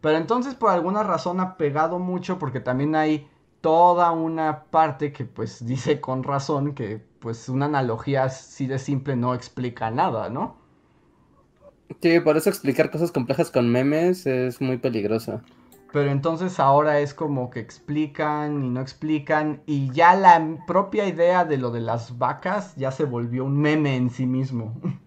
[0.00, 3.28] Pero entonces por alguna razón ha pegado mucho porque también hay
[3.64, 9.16] toda una parte que pues dice con razón que pues una analogía así de simple
[9.16, 10.58] no explica nada, ¿no?
[12.02, 15.40] Sí, por eso explicar cosas complejas con memes es muy peligroso.
[15.94, 21.46] Pero entonces ahora es como que explican y no explican y ya la propia idea
[21.46, 24.78] de lo de las vacas ya se volvió un meme en sí mismo.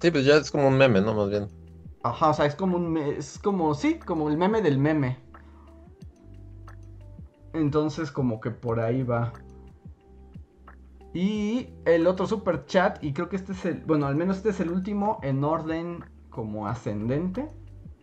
[0.00, 1.14] Sí, pues ya es como un meme, ¿no?
[1.14, 1.48] Más bien.
[2.02, 5.18] Ajá, o sea, es como un es como sí, como el meme del meme.
[7.56, 9.32] Entonces como que por ahí va.
[11.14, 14.50] Y el otro super chat y creo que este es el, bueno, al menos este
[14.50, 17.48] es el último en orden como ascendente.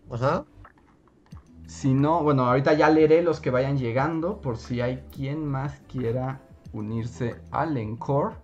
[0.10, 0.46] Ajá.
[1.68, 5.82] Si no, bueno, ahorita ya leeré los que vayan llegando por si hay quien más
[5.92, 8.36] quiera unirse al encore.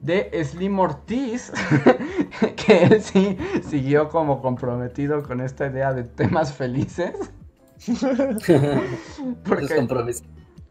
[0.00, 1.52] De Slim Ortiz,
[2.56, 7.32] que él sí siguió como comprometido con esta idea de temas felices.
[8.48, 8.60] Es
[9.44, 10.24] Porque, compromiso.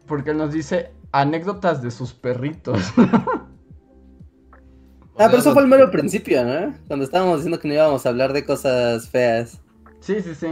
[0.07, 2.79] porque nos dice anécdotas de sus perritos.
[5.17, 6.73] Ah, pero eso fue el mero principio, ¿no?
[6.87, 9.61] Cuando estábamos diciendo que no íbamos a hablar de cosas feas.
[9.99, 10.47] Sí, sí, sí.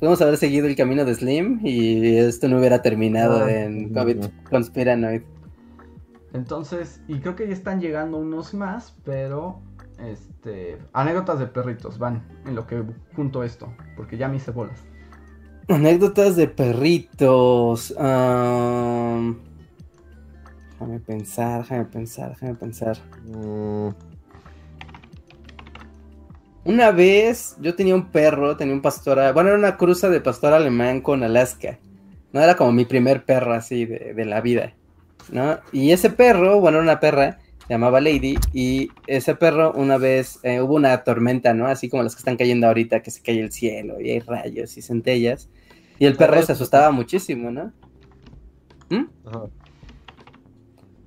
[0.00, 3.52] Podemos haber seguido el camino de Slim y esto no hubiera terminado Ah.
[3.52, 5.22] en COVID Conspiranoid.
[6.32, 9.60] Entonces, y creo que ya están llegando unos más, pero
[10.00, 12.82] este anécdotas de perritos van en lo que
[13.14, 14.82] junto esto, porque ya me hice bolas.
[15.68, 17.94] Anécdotas de perritos.
[17.98, 19.40] am,
[20.72, 22.96] Déjame pensar, déjame pensar, déjame pensar.
[23.24, 23.90] Mm,
[26.64, 30.20] Una vez yo tenía un perro, tenía un pastor, a- bueno, era una cruza de
[30.20, 31.80] pastor alemán con Alaska.
[32.32, 34.74] No era como mi primer perro así de, de la vida,
[35.28, 35.58] ¿no?
[35.72, 40.38] Y ese perro, bueno, era una perra, se llamaba Lady, y ese perro una vez
[40.42, 41.66] eh, hubo una tormenta, ¿no?
[41.66, 44.76] Así como las que están cayendo ahorita, que se cae el cielo y hay rayos
[44.76, 45.48] y centellas.
[45.98, 47.72] Y el perro se asustaba muchísimo, ¿no?
[48.90, 49.04] ¿Mm?
[49.26, 49.44] Ajá.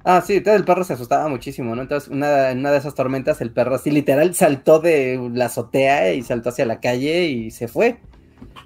[0.09, 1.81] Ah, sí, entonces el perro se asustaba muchísimo, ¿no?
[1.81, 6.13] Entonces, una, en una de esas tormentas, el perro así literal saltó de la azotea
[6.13, 7.99] y saltó hacia la calle y se fue,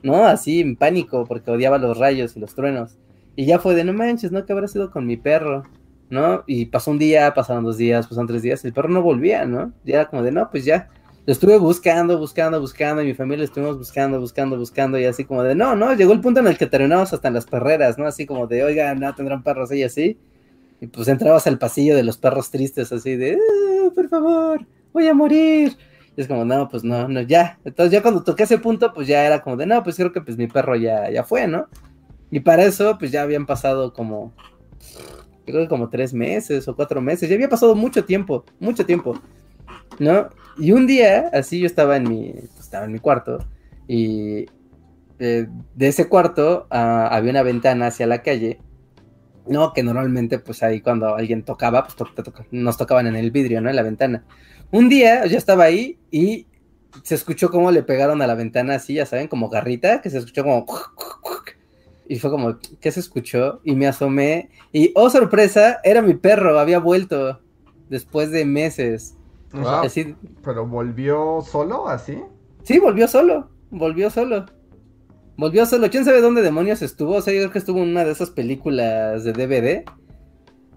[0.04, 0.24] ¿no?
[0.28, 3.00] Así en pánico, porque odiaba los rayos y los truenos.
[3.36, 4.46] Y ya fue de, no manches, ¿no?
[4.46, 5.64] ¿Qué habrá sido con mi perro?
[6.12, 6.44] ¿No?
[6.46, 9.72] Y pasó un día, pasaron dos días, pasaron tres días, el perro no volvía, ¿no?
[9.86, 10.90] Ya era como de, no, pues ya.
[11.26, 15.42] Lo estuve buscando, buscando, buscando, y mi familia estuvimos buscando, buscando, buscando, y así como
[15.42, 18.06] de, no, no, llegó el punto en el que terminamos hasta en las perreras, ¿no?
[18.06, 20.18] Así como de, oiga, no, tendrán perros y así.
[20.82, 25.08] Y pues entrabas al pasillo de los perros tristes, así de, "Ah, por favor, voy
[25.08, 25.78] a morir.
[26.18, 27.58] Y es como, no, pues no, no, ya.
[27.64, 30.20] Entonces ya cuando toqué ese punto, pues ya era como de, no, pues creo que
[30.22, 31.68] pues mi perro ya, ya fue, ¿no?
[32.32, 34.34] Y para eso, pues ya habían pasado como,
[35.46, 39.20] creo que como tres meses o cuatro meses, ya había pasado mucho tiempo, mucho tiempo,
[40.00, 40.30] ¿no?
[40.58, 43.40] Y un día, así yo estaba en mi, pues, estaba en mi cuarto
[43.88, 44.46] y
[45.20, 48.60] eh, de ese cuarto ah, había una ventana hacia la calle,
[49.48, 51.96] no, que normalmente pues ahí cuando alguien tocaba, pues
[52.52, 53.70] nos tocaban en el vidrio, ¿no?
[53.70, 54.24] En la ventana.
[54.72, 56.48] Un día yo estaba ahí y
[57.04, 60.18] se escuchó como le pegaron a la ventana así, ya saben, como garrita, que se
[60.18, 60.66] escuchó como...
[62.12, 63.62] Y fue como, ¿qué se escuchó?
[63.64, 67.40] Y me asomé y, oh sorpresa, era mi perro, había vuelto
[67.88, 69.16] después de meses.
[69.54, 69.86] Wow.
[69.86, 70.14] Así,
[70.44, 72.22] pero volvió solo, así.
[72.64, 74.46] sí, volvió solo, volvió solo.
[75.38, 78.04] Volvió solo, quién sabe dónde demonios estuvo, o sea, yo creo que estuvo en una
[78.04, 79.86] de esas películas de DVD,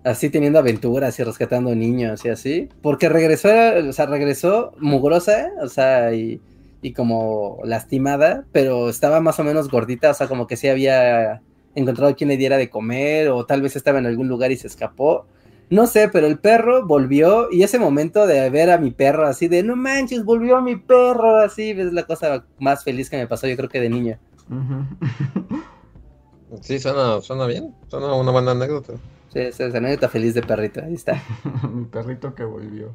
[0.05, 3.49] así teniendo aventuras y rescatando niños y así, porque regresó,
[3.89, 6.41] o sea, regresó mugrosa, o sea, y,
[6.85, 11.41] y como lastimada, pero estaba más o menos gordita, o sea, como que sí había
[11.75, 14.67] encontrado quien le diera de comer, o tal vez estaba en algún lugar y se
[14.67, 15.27] escapó.
[15.71, 19.49] No sé, pero el perro volvió y ese momento de ver a mi perro así
[19.49, 23.47] de no manches, volvió mi perro, así es la cosa más feliz que me pasó,
[23.47, 24.19] yo creo que de niño.
[26.61, 27.75] Sí, suena, suena bien.
[27.89, 28.93] Suena una buena anécdota.
[29.33, 31.23] Sí, esa es anécdota feliz de perrito, ahí está.
[31.73, 32.95] Mi perrito que volvió.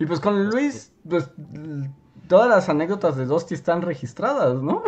[0.00, 1.30] Y pues con Luis, pues
[2.28, 4.82] todas las anécdotas de Dosti están registradas, ¿no?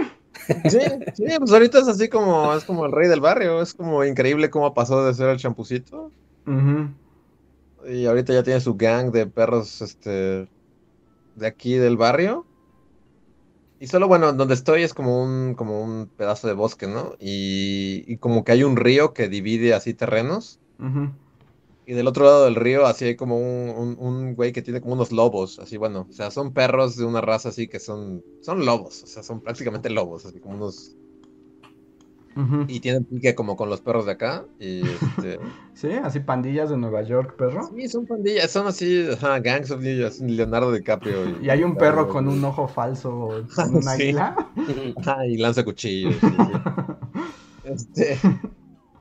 [0.68, 0.78] Sí,
[1.14, 3.62] sí, pues ahorita es así como, es como el rey del barrio.
[3.62, 6.10] Es como increíble cómo pasó de ser el champucito.
[6.46, 6.88] Ujú.
[7.88, 10.48] Y ahorita ya tiene su gang de perros, este,
[11.34, 12.46] de aquí del barrio.
[13.80, 17.14] Y solo, bueno, donde estoy es como un, como un pedazo de bosque, ¿no?
[17.18, 20.58] Y, y como que hay un río que divide así terrenos.
[20.78, 21.10] Ujú.
[21.90, 24.80] Y del otro lado del río, así hay como un, un, un güey que tiene
[24.80, 28.22] como unos lobos, así bueno, o sea, son perros de una raza así que son,
[28.42, 30.94] son lobos, o sea, son prácticamente lobos, así como unos,
[32.68, 35.40] y tienen pique como con los perros de acá, y este,
[35.74, 37.68] Sí, así pandillas de Nueva York, perro.
[37.74, 41.40] sí, son pandillas, son así, ajá, gangs of New York, Leonardo DiCaprio.
[41.42, 44.36] Y hay un perro con un ojo falso, con un águila.
[45.26, 46.14] Y lanza cuchillos.
[46.20, 46.52] sí, sí.
[47.64, 48.16] Este,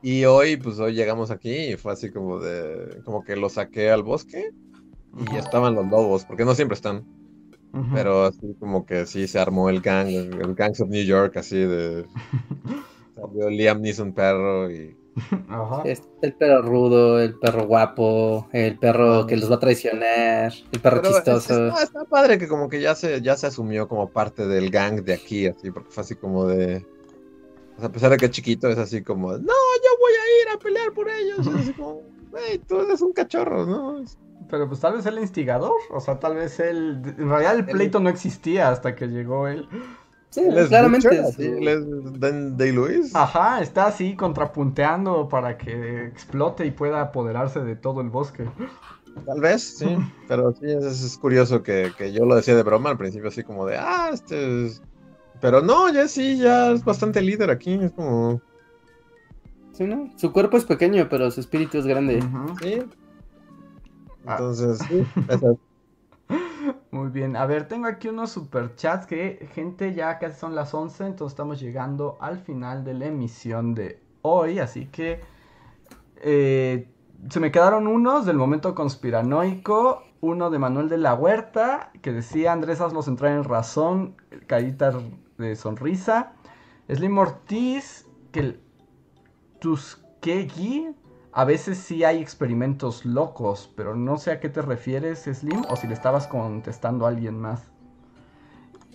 [0.02, 3.90] y hoy, pues hoy llegamos aquí y fue así como de, como que lo saqué
[3.90, 4.50] al bosque
[5.32, 7.04] y estaban los lobos, porque no siempre están.
[7.94, 11.36] Pero así como que sí se armó el gang, el, el Gangs of New York,
[11.36, 12.04] así de...
[13.14, 14.96] Salió Liam Neeson perro y...
[15.48, 15.82] Ajá.
[15.84, 20.80] Este, el perro rudo, el perro guapo, el perro que los va a traicionar, el
[20.80, 21.68] perro Pero es- chistoso.
[21.68, 25.02] está, está padre que como que ya se, ya se asumió como parte del gang
[25.02, 26.84] de aquí, así, porque fue así como de...
[27.80, 30.42] O sea, a pesar de que es chiquito, es así como, no, yo voy a
[30.42, 31.46] ir a pelear por ellos.
[31.46, 34.04] Y así como, güey, tú eres un cachorro, ¿no?
[34.50, 37.98] Pero pues tal vez el instigador, o sea, tal vez él, en realidad el pleito
[38.00, 39.66] no existía hasta que llegó él.
[40.28, 41.08] Sí, Él es claramente.
[41.08, 43.16] Butcher, es así, su- él es Dan Day-Lewis.
[43.16, 48.44] Ajá, está así contrapunteando para que explote y pueda apoderarse de todo el bosque.
[49.24, 49.96] Tal vez, sí.
[50.28, 53.42] Pero sí, es, es curioso que, que yo lo decía de broma al principio, así
[53.42, 54.82] como de, ah, este es...
[55.40, 58.40] Pero no, ya sí, ya es bastante líder aquí, es como...
[59.72, 60.10] Sí, ¿no?
[60.16, 62.22] Su cuerpo es pequeño, pero su espíritu es grande.
[62.62, 62.82] Sí.
[64.26, 64.36] Ah.
[64.38, 65.06] Entonces, sí,
[66.90, 71.06] Muy bien, a ver, tengo aquí unos superchats que, gente, ya casi son las 11,
[71.06, 75.20] entonces estamos llegando al final de la emisión de hoy, así que
[76.16, 76.88] eh,
[77.28, 82.52] se me quedaron unos del momento conspiranoico, uno de Manuel de la Huerta, que decía,
[82.52, 84.92] Andrés, hazlos entrar en razón, carita
[85.40, 86.32] de sonrisa,
[86.88, 88.60] Slim Ortiz, que el
[89.60, 90.94] Tuskegee,
[91.32, 95.76] a veces sí hay experimentos locos, pero no sé a qué te refieres, Slim, o
[95.76, 97.62] si le estabas contestando a alguien más.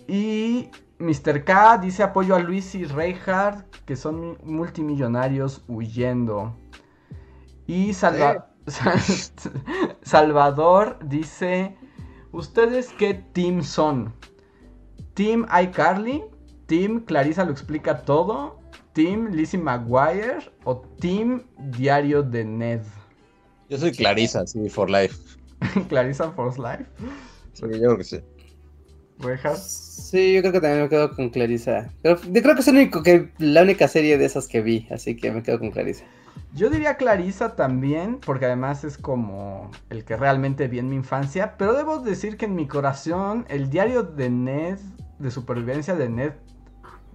[0.06, 1.44] Y Mr.
[1.44, 6.54] K dice apoyo a Luis y Reinhardt, que son multimillonarios huyendo.
[7.66, 8.48] Y Salva-
[10.02, 11.76] Salvador dice,
[12.32, 14.12] ¿ustedes qué team son?
[15.14, 16.24] ¿Team iCarly?
[16.66, 18.58] Team Clarisa lo explica todo,
[18.92, 22.80] Team Lizzie McGuire o Team Diario de Ned.
[23.68, 25.16] Yo soy Clarisa, sí, for life.
[25.88, 26.86] Clarisa for Life.
[27.52, 28.20] Sí, yo creo que sí.
[29.18, 30.08] Rejas.
[30.10, 31.90] Sí, yo creo que también me quedo con Clarisa.
[32.02, 34.86] Pero yo creo que es el único que, la única serie de esas que vi,
[34.90, 36.04] así que me quedo con Clarisa.
[36.54, 41.56] Yo diría Clarisa también, porque además es como el que realmente vi en mi infancia,
[41.56, 44.78] pero debo decir que en mi corazón el diario de Ned,
[45.18, 46.32] de supervivencia de Ned,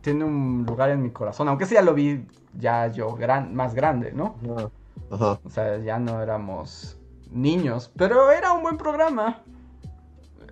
[0.02, 2.26] tiene un lugar en mi corazón, aunque sí ya lo vi
[2.58, 4.36] ya yo gran, más grande, ¿no?
[5.10, 5.40] Ajá.
[5.44, 6.98] O sea, ya no éramos
[7.32, 9.44] niños, pero era un buen programa.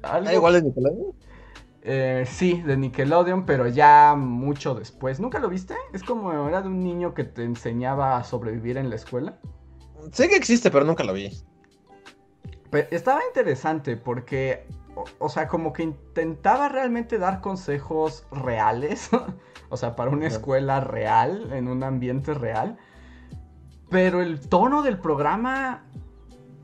[0.02, 1.14] Algo- Ah, igual de Nickelodeon.
[1.82, 5.20] Eh, sí, de Nickelodeon, pero ya mucho después.
[5.20, 5.76] ¿Nunca lo viste?
[5.94, 9.38] Es como era de un niño que te enseñaba a sobrevivir en la escuela.
[10.12, 11.30] Sé que existe, pero nunca lo vi.
[12.92, 14.68] Estaba interesante porque,
[15.02, 19.10] o, o sea, como que intentaba realmente dar consejos reales,
[19.70, 22.78] o sea, para una escuela real, en un ambiente real,
[23.90, 25.86] pero el tono del programa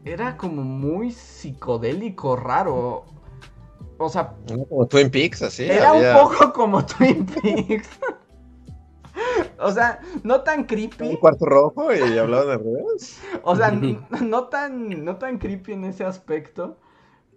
[0.04, 3.06] era como muy psicodélico, raro.
[3.98, 4.34] O sea.
[4.70, 5.66] Como Twin Peaks, así.
[5.66, 7.90] era había- un poco como Twin Peaks.
[9.60, 11.18] o sea, no tan un creepy.
[11.18, 13.20] cuarto rojo y hablaban al revés.
[13.44, 16.78] O sea, no tan, no tan creepy en ese aspecto,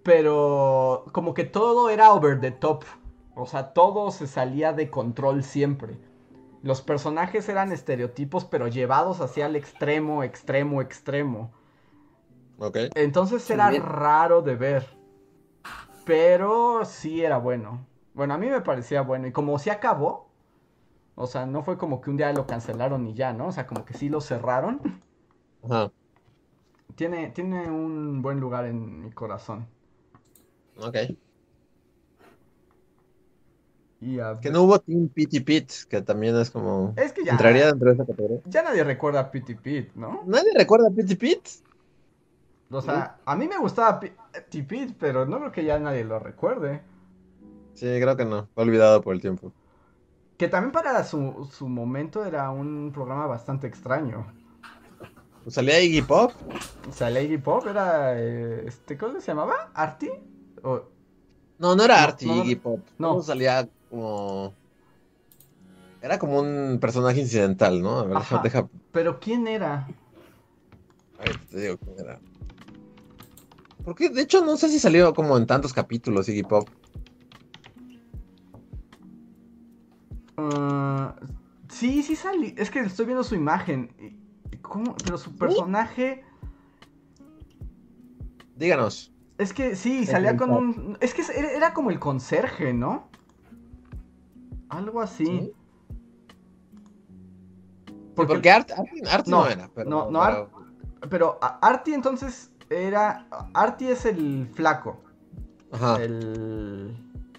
[0.09, 2.85] pero como que todo era over the top.
[3.35, 5.99] O sea, todo se salía de control siempre.
[6.63, 11.53] Los personajes eran estereotipos, pero llevados hacia el extremo, extremo, extremo.
[12.59, 12.79] Ok.
[12.95, 13.83] Entonces era Bien.
[13.83, 14.87] raro de ver.
[16.07, 17.85] Pero sí era bueno.
[18.15, 19.27] Bueno, a mí me parecía bueno.
[19.27, 20.31] Y como se acabó,
[21.17, 23.49] o sea, no fue como que un día lo cancelaron y ya, ¿no?
[23.49, 25.03] O sea, como que sí lo cerraron.
[25.63, 25.93] Ajá.
[26.95, 29.69] Tiene, tiene un buen lugar en mi corazón.
[30.79, 30.97] Ok.
[34.01, 36.95] Y a Que no hubo Team Pity Pit, que también es como.
[36.97, 38.41] Es que ya, ¿Entraría dentro de esa categoría?
[38.45, 40.23] ya nadie recuerda a Pity Pit, ¿no?
[40.27, 41.49] ¿Nadie recuerda a Pity Pit?
[42.71, 46.19] O sea, a mí me gustaba Pity Pit, pero no creo que ya nadie lo
[46.19, 46.83] recuerde.
[47.75, 48.49] Sí, creo que no.
[48.55, 49.53] Olvidado por el tiempo.
[50.37, 54.27] Que también para su, su momento era un programa bastante extraño.
[55.43, 56.33] Pues salía Iggy Pop.
[56.93, 59.71] Sea, Lady Pop era, eh, este, ¿cómo se llamaba?
[59.75, 60.13] ¿Artie?
[60.63, 62.81] No, no era Artie, no, Pop.
[62.99, 63.23] No.
[63.23, 64.55] Salía como.
[66.01, 67.99] Era como un personaje incidental, ¿no?
[67.99, 68.41] A ver, Ajá.
[68.43, 68.69] deja.
[68.93, 69.89] ¿Pero quién era?
[71.19, 72.21] A ver, te digo quién era.
[73.85, 76.69] Porque de hecho no sé si salió como en tantos capítulos Iggy Pop.
[80.37, 81.17] Ah,
[81.69, 82.55] sí, sí salí.
[82.57, 83.91] Es que estoy viendo su imagen.
[85.05, 86.25] Pero su personaje...
[88.55, 89.13] Díganos.
[89.39, 90.99] Es que sí, salía con un...
[91.01, 93.09] Es que era, como el conserje, ¿no?
[94.69, 95.25] Algo así.
[95.27, 95.53] Sí.
[98.15, 98.71] Porque- Porque, Art,
[99.29, 99.71] No, no, era.
[99.75, 100.51] Pero, no, no, pero-
[101.09, 103.29] Pero Artie entonces era...
[103.55, 105.01] Artie es el flaco.
[105.71, 106.97] Ajá, El...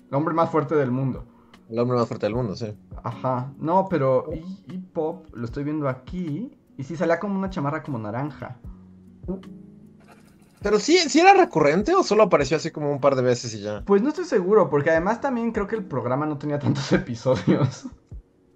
[0.09, 1.25] el hombre más fuerte del mundo.
[1.67, 2.73] el hombre más fuerte del mundo, sí.
[3.03, 3.51] Ajá.
[3.57, 4.29] No, pero...
[4.33, 6.57] Y, y Pop, lo estoy viendo aquí.
[6.77, 8.57] Y sí salía como una chamarra como naranja.
[10.61, 13.61] Pero sí, sí era recurrente o solo apareció así como un par de veces y
[13.61, 13.83] ya.
[13.85, 17.87] Pues no estoy seguro, porque además también creo que el programa no tenía tantos episodios.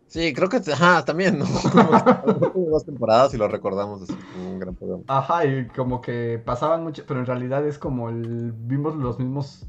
[0.07, 1.45] Sí, creo que, ajá, también, ¿no?
[2.55, 5.03] Dos temporadas y lo recordamos así como un gran programa.
[5.07, 8.53] Ajá, y como que pasaban mucho, pero en realidad es como el...
[8.55, 9.65] Vimos los mismos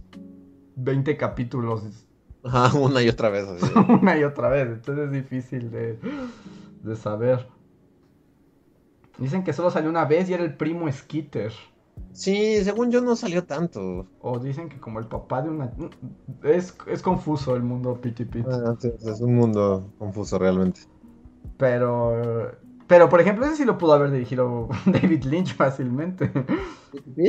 [0.76, 2.08] 20 capítulos
[2.42, 3.72] Ajá, una y otra vez así.
[3.88, 5.98] una y otra vez, entonces es difícil de,
[6.82, 7.48] de saber.
[9.16, 11.52] Dicen que solo salió una vez y era el primo Skitter.
[12.12, 14.06] Sí, según yo no salió tanto.
[14.20, 15.72] O dicen que como el papá de una...
[16.42, 18.46] Es, es confuso el mundo Pity Pit.
[18.48, 20.82] Ah, sí, es un mundo confuso realmente.
[21.56, 22.52] Pero...
[22.86, 26.30] Pero, por ejemplo, ese sí lo pudo haber dirigido David Lynch fácilmente.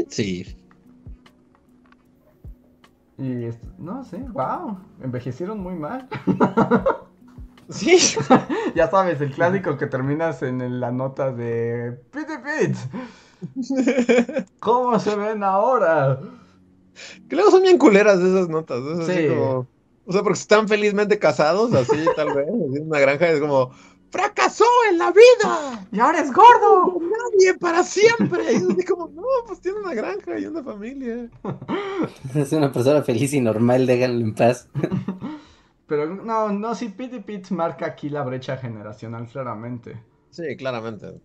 [0.09, 0.45] Sí.
[3.17, 6.07] Y esto- no sé, wow, envejecieron muy mal.
[7.69, 7.97] Sí.
[8.75, 12.75] ya sabes, el clásico que terminas en la nota de Pity Pit.
[14.59, 16.19] ¿Cómo se ven ahora?
[17.29, 18.81] Que luego son bien culeras esas notas.
[18.83, 19.27] Es así Sí.
[19.29, 19.67] como.
[20.07, 22.47] O sea, porque están felizmente casados, así tal vez.
[22.47, 23.71] Así en una granja es como.
[24.11, 25.87] ¡Fracasó en la vida!
[25.91, 26.99] ¡Y ahora es gordo!
[27.01, 28.53] ¡Nadie para siempre!
[28.53, 31.29] Y es así como, no, pues tiene una granja y una familia.
[32.35, 34.69] Es una persona feliz y normal, déjenlo en paz.
[35.87, 39.97] Pero no, no, sí, Pity Pit marca aquí la brecha generacional claramente.
[40.29, 41.19] Sí, claramente.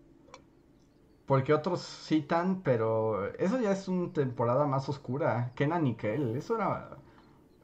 [1.31, 5.53] Porque otros citan, pero eso ya es una temporada más oscura.
[5.55, 6.97] Kenan y Kel, eso era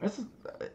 [0.01, 0.21] Es,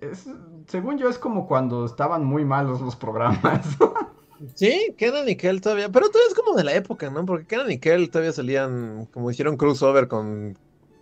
[0.02, 0.28] es-
[0.68, 3.66] según yo, es como cuando estaban muy malos los programas.
[4.54, 7.24] Sí, Kenan y Kel todavía, pero todavía es como de la época, ¿no?
[7.24, 10.58] Porque Kenan y Kel todavía salían, como hicieron crossover con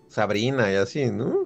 [0.09, 1.45] Sabrina y así, ¿no?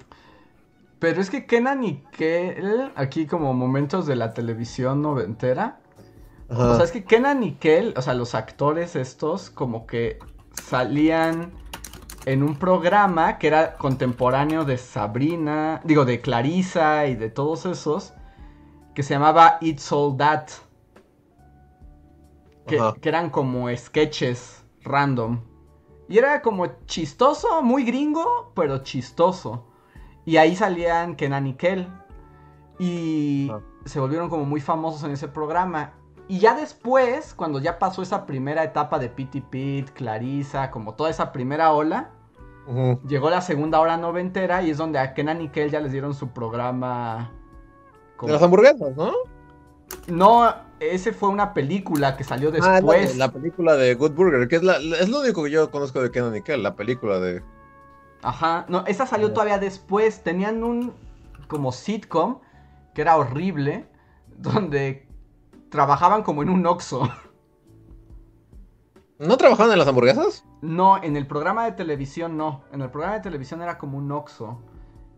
[0.99, 5.81] Pero es que Kenan y Kel, aquí como momentos de la televisión noventera.
[6.49, 6.65] Ajá.
[6.71, 10.19] O sea, es que Kenan y Kel, o sea, los actores estos, como que
[10.62, 11.52] salían
[12.26, 18.14] en un programa que era contemporáneo de Sabrina, digo, de Clarissa y de todos esos,
[18.94, 20.47] que se llamaba It's All That.
[22.66, 25.40] Que eran como sketches random.
[26.09, 29.66] Y era como chistoso, muy gringo, pero chistoso.
[30.24, 31.89] Y ahí salían Kenan y Kel.
[32.78, 33.60] Y Ah.
[33.85, 35.93] se volvieron como muy famosos en ese programa.
[36.29, 41.11] Y ya después, cuando ya pasó esa primera etapa de Pity Pit, Clarissa, como toda
[41.11, 42.11] esa primera ola,
[43.07, 46.15] llegó la segunda hora noventera y es donde a Kenan y Kel ya les dieron
[46.15, 47.31] su programa.
[48.23, 49.13] De las hamburguesas, ¿no?
[50.09, 53.13] No, ese fue una película que salió Ah, la, después.
[53.13, 55.71] de- la película de Good Burger, que es, la, la- es lo único que yo
[55.71, 57.43] conozco de Kenan y Kel, la película de...
[58.23, 59.33] Ajá, no, esa salió Ah.
[59.35, 60.23] todavía después.
[60.23, 60.95] Tenían un
[61.49, 62.39] como sitcom
[62.95, 63.87] que era horrible,
[64.39, 65.03] donde
[65.75, 67.03] trabajaban como en un Oxxo.
[69.19, 70.45] ¿No trabajaban en las hamburguesas?
[70.63, 72.63] No, en el programa de televisión no.
[72.71, 74.61] En el programa de televisión era como un Oxxo.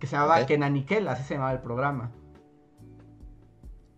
[0.01, 0.47] Que se llamaba Ok.
[0.47, 2.11] Kenan y Kel, así se llamaba el programa.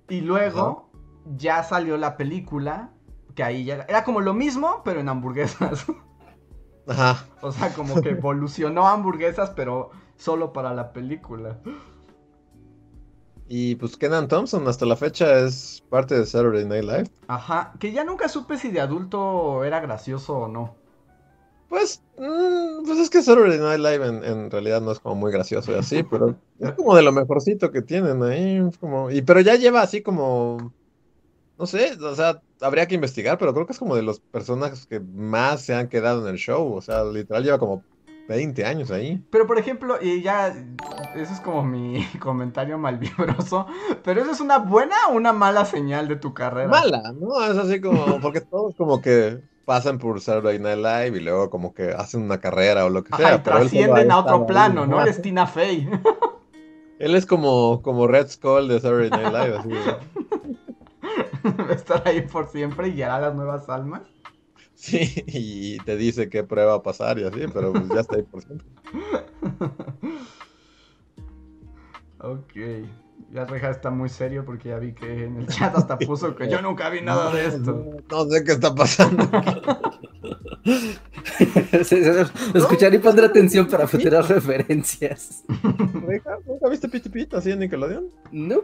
[0.09, 0.91] Y luego
[1.37, 2.91] ya salió la película,
[3.37, 5.87] que ahí ya era, era como lo mismo, pero en hamburguesas.
[6.89, 7.25] Ajá.
[7.41, 11.61] o sea, como que evolucionó hamburguesas, pero solo para la película.
[13.49, 17.11] Y pues Kenan Thompson hasta la fecha es parte de Saturday Night Live.
[17.29, 20.77] Ajá, que ya nunca supe si de adulto era gracioso o no.
[21.69, 25.33] Pues, mm, pues es que Saturday Night Live en, en realidad no es como muy
[25.33, 28.61] gracioso y así, pero es como de lo mejorcito que tienen ahí.
[28.81, 30.75] Como, y pero ya lleva así como,
[31.59, 34.87] no sé, o sea, habría que investigar, pero creo que es como de los personajes
[34.87, 36.75] que más se han quedado en el show.
[36.75, 37.83] O sea, literal lleva como
[38.29, 39.25] 20 años ahí.
[39.31, 40.49] Pero por ejemplo, y ya,
[41.17, 43.67] eso es como mi comentario malvibroso,
[44.05, 46.69] pero eso es una buena o una mala señal de tu carrera.
[46.69, 47.43] Mala, ¿no?
[47.45, 51.75] Es así como, porque todos como que pasan por Saturday Night Live y luego como
[51.75, 53.35] que hacen una carrera o lo que Ajá, sea.
[53.37, 54.97] y pero él solo trascienden a otro ahí, plano, ¿no?
[54.97, 55.05] ajá.
[55.05, 55.89] Él es Tina Fey.
[56.99, 59.69] Él es como, como Red Skull de Saturday Night Live, así.
[61.61, 64.03] Va a estar ahí por siempre y guiará las nuevas almas.
[64.79, 68.23] Sí, y te dice qué prueba a pasar y así, pero pues ya está ahí
[68.23, 68.69] por siempre.
[72.21, 72.53] Ok.
[73.33, 76.49] Ya Reja está muy serio porque ya vi que en el chat hasta puso que
[76.49, 77.73] yo nunca vi nada de esto.
[78.09, 79.29] No, no sé qué está pasando.
[82.55, 85.45] Escuchar y pondré atención para futuras referencias.
[86.07, 88.09] Reja, ¿Nunca viste Piti Pit así en Nickelodeon?
[88.31, 88.63] No,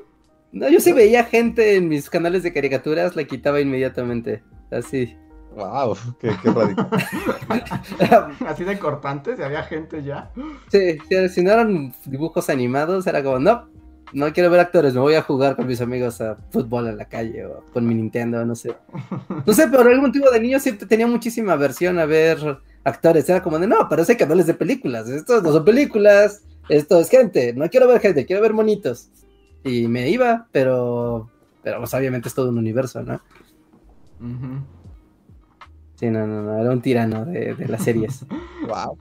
[0.52, 4.44] no, yo sí veía gente en mis canales de caricaturas, la quitaba inmediatamente.
[4.70, 5.16] Así.
[5.54, 6.88] Wow, qué, qué radical.
[8.46, 10.30] Así de cortantes, y había gente ya.
[10.70, 13.68] Sí, sí, si no eran dibujos animados, era como, no,
[14.12, 17.04] no quiero ver actores, me voy a jugar con mis amigos a fútbol en la
[17.06, 18.74] calle o con mi Nintendo, no sé.
[19.44, 22.38] No sé, pero algún motivo de niño siempre tenía muchísima aversión a ver
[22.84, 23.28] actores.
[23.28, 27.52] Era como de, no, parece canales de películas, esto no son películas, esto es gente,
[27.54, 29.10] no quiero ver gente, quiero ver monitos.
[29.64, 31.30] Y me iba, pero,
[31.62, 33.20] pero pues, obviamente es todo un universo, ¿no?
[34.20, 34.62] Ujú.
[36.10, 38.26] No, no, no, era un tirano de, las series.
[38.66, 38.98] Wow.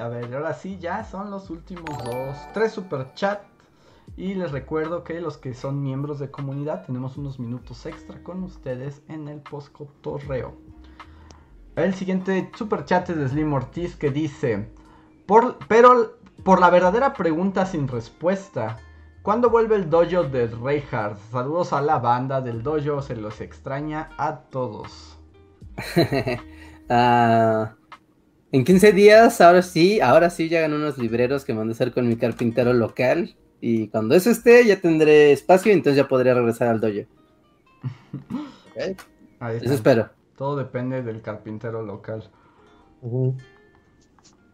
[0.00, 2.36] A ver, ahora sí, ya son los últimos dos.
[2.54, 3.42] Tres super chat.
[4.16, 8.42] Y les recuerdo que los que son miembros de comunidad tenemos unos minutos extra con
[8.42, 10.54] ustedes en el postcotorreo.
[11.76, 14.72] El siguiente super chat es de Slim Ortiz que dice:
[15.26, 18.78] por, Pero por la verdadera pregunta sin respuesta.
[19.22, 21.18] ¿Cuándo vuelve el dojo de Reinhardt?
[21.30, 25.18] Saludos a la banda del dojo, se los extraña a todos.
[26.90, 27.76] Ah,
[28.52, 32.06] en 15 días, ahora sí, ahora sí llegan unos libreros que mandé a hacer con
[32.06, 33.34] mi carpintero local.
[33.60, 37.08] Y cuando eso esté, ya tendré espacio y entonces ya podré regresar al dojo.
[39.40, 40.10] Ahí Eso espero.
[40.36, 42.30] Todo depende del carpintero local.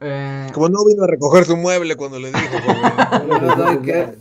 [0.01, 2.43] Eh, Como no vino a recoger su mueble cuando le dijo.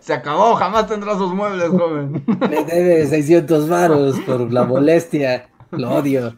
[0.00, 2.24] se acabó, jamás tendrá sus muebles, joven.
[2.26, 5.48] Me debe 600 varos por la molestia.
[5.70, 6.34] Lo odio.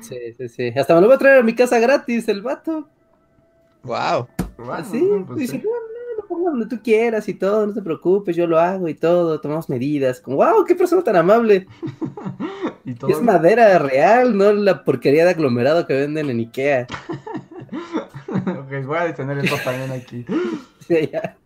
[0.00, 0.68] Sí, sí, sí.
[0.76, 2.88] Hasta me lo voy a traer a mi casa gratis, el vato.
[3.82, 4.28] Wow.
[4.56, 5.08] Bueno, Así.
[5.26, 5.62] pues dice, sí.
[5.64, 8.88] no, no, lo pongo donde tú quieras y todo, no te preocupes, yo lo hago
[8.88, 10.20] y todo, tomamos medidas.
[10.20, 11.66] Como, wow, qué persona tan amable.
[12.84, 16.86] Y todo- Es madera real, no la porquería de aglomerado que venden en Ikea.
[18.30, 20.24] Ok, voy a detener esto también aquí.
[20.88, 21.36] de allá.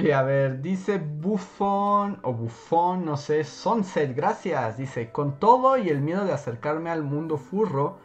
[0.00, 4.76] Y a ver, dice Buffon o Buffon, no sé, Sunset, gracias.
[4.76, 7.98] Dice, con todo y el miedo de acercarme al mundo furro,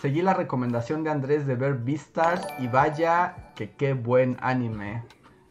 [0.00, 5.02] seguí la recomendación de Andrés de ver Beastars y vaya que qué buen anime.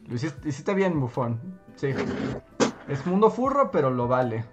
[0.08, 1.38] Lo hiciste, hiciste bien, Buffon.
[1.76, 1.90] Sí.
[2.88, 4.44] Es mundo furro, pero lo vale.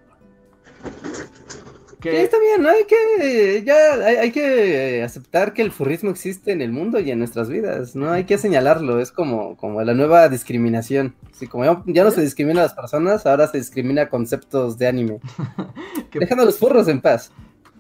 [2.02, 2.70] Sí, está bien, ¿no?
[2.70, 7.12] Hay que, ya, hay, hay, que aceptar que el furrismo existe en el mundo y
[7.12, 8.10] en nuestras vidas, ¿no?
[8.10, 11.14] Hay que señalarlo, es como, como la nueva discriminación.
[11.30, 14.88] Así como ya, ya no se discrimina a las personas, ahora se discrimina conceptos de
[14.88, 15.20] anime.
[16.14, 17.34] Dejando a los furros en paz.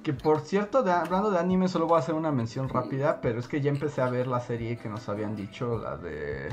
[0.04, 3.40] Que por cierto, de, hablando de anime, solo voy a hacer una mención rápida, pero
[3.40, 6.50] es que ya empecé a ver la serie que nos habían dicho, la de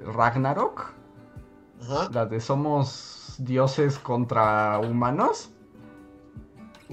[0.00, 0.92] Ragnarok.
[1.82, 2.08] Ajá.
[2.12, 5.53] La de Somos dioses contra humanos.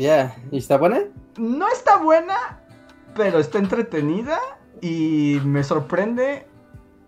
[0.02, 1.02] Ya, ¿y está buena?
[1.38, 2.60] No está buena,
[3.14, 4.40] pero está entretenida
[4.82, 6.48] y me sorprende.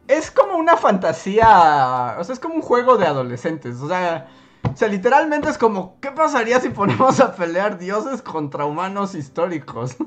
[0.07, 4.28] Es como una fantasía, o sea, es como un juego de adolescentes, o sea,
[4.72, 9.98] o sea, literalmente es como, ¿qué pasaría si ponemos a pelear dioses contra humanos históricos?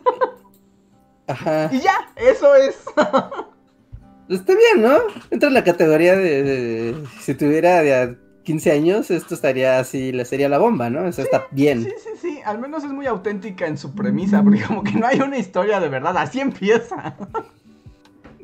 [1.26, 1.68] Ajá.
[1.72, 2.84] Y ya, eso es.
[4.28, 4.96] Está bien, ¿no?
[5.30, 8.16] Entra en la categoría de, de si tuviera de
[8.46, 11.04] 15 años, esto estaría así, le sería la bomba, ¿no?
[11.04, 11.82] Eso sí, está bien.
[11.82, 15.04] Sí, sí, sí, al menos es muy auténtica en su premisa, porque como que no
[15.04, 17.16] hay una historia de verdad, así empieza.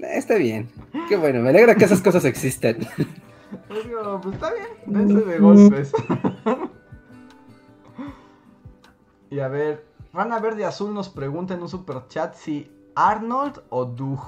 [0.03, 0.69] Está bien,
[1.09, 2.79] qué bueno, me alegra que esas cosas existen.
[3.85, 5.93] Digo, pues está bien, dense de golpes.
[9.31, 13.85] y a ver, Rana Verde Azul nos pregunta en un super chat si Arnold o
[13.85, 14.21] Doug.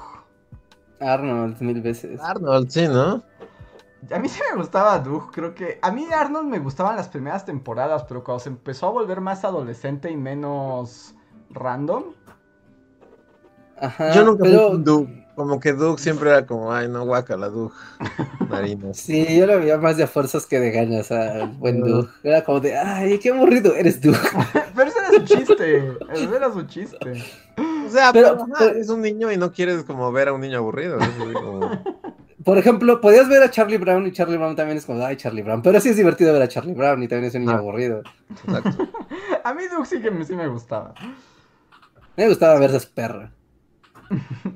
[1.01, 2.21] Arnold, mil veces.
[2.21, 3.25] Arnold, sí, ¿no?
[4.11, 5.79] A mí sí me gustaba Doug, creo que...
[5.83, 9.45] A mí Arnold me gustaban las primeras temporadas, pero cuando se empezó a volver más
[9.45, 11.15] adolescente y menos
[11.51, 12.05] random...
[13.79, 14.71] Ajá, Yo nunca pero...
[14.71, 15.09] fui Doug.
[15.35, 17.73] Como que Doug siempre era como, ay, no, guacala, Doug.
[18.49, 18.97] Marinos.
[19.05, 22.09] Sí, yo lo veía más de fuerzas que de ganas al buen Doug.
[22.23, 24.15] Era como de, ay, qué aburrido eres Doug.
[24.77, 27.25] pero ese era su chiste, ese era su chiste.
[27.85, 30.41] O sea, pero, pero, pero, es un niño y no quieres como ver a un
[30.41, 30.99] niño aburrido.
[31.01, 31.61] Es como...
[32.45, 35.43] Por ejemplo, podías ver a Charlie Brown y Charlie Brown también es como, ay, Charlie
[35.43, 35.63] Brown.
[35.63, 37.59] Pero sí es divertido ver a Charlie Brown y también es un niño ah.
[37.59, 38.03] aburrido.
[38.31, 38.89] Exacto.
[39.45, 40.95] a mí Doug sí que me, sí me gustaba.
[42.17, 43.31] Me gustaba ver ese perro.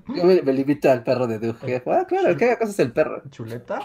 [0.08, 1.56] Yo me, me limito al perro de Doug.
[1.86, 3.22] Ah, claro, ¿qué cosa es el perro?
[3.30, 3.80] ¿Chuleta?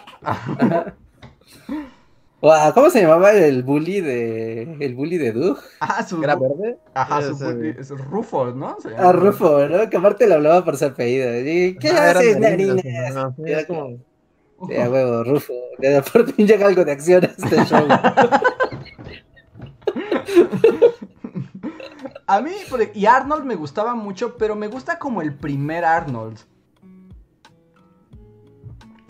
[2.44, 5.60] Wow, ¿Cómo se llamaba el bully de el bully de Doug?
[5.80, 6.78] Ah, su ¿Era verde?
[6.94, 8.76] Ajá, su bully, es Rufo, ¿no?
[8.98, 9.90] Ah, Rufo, ¿no?
[9.90, 11.40] Que aparte le hablaba por su apellido.
[11.40, 12.84] ¿Y ¿Qué Ah, haces, narinas?
[13.46, 13.98] Era como,
[14.60, 15.54] a huevo, Rufo.
[15.80, 17.88] De por fin llega algo de acción a este show.
[22.28, 26.40] A mí, por- y Arnold me gustaba mucho, pero me gusta como el primer Arnold.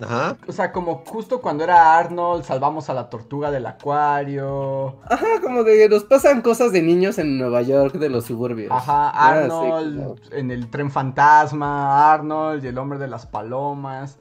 [0.02, 0.38] Ajá.
[0.48, 4.98] O sea, como justo cuando era Arnold, salvamos a la tortuga del acuario.
[5.10, 8.72] Ajá, como que nos pasan cosas de niños en Nueva York de los suburbios.
[8.72, 13.26] Ajá, Ah, sí, Arnold como- en el tren fantasma, Arnold y el hombre de las
[13.28, 14.18] palomas.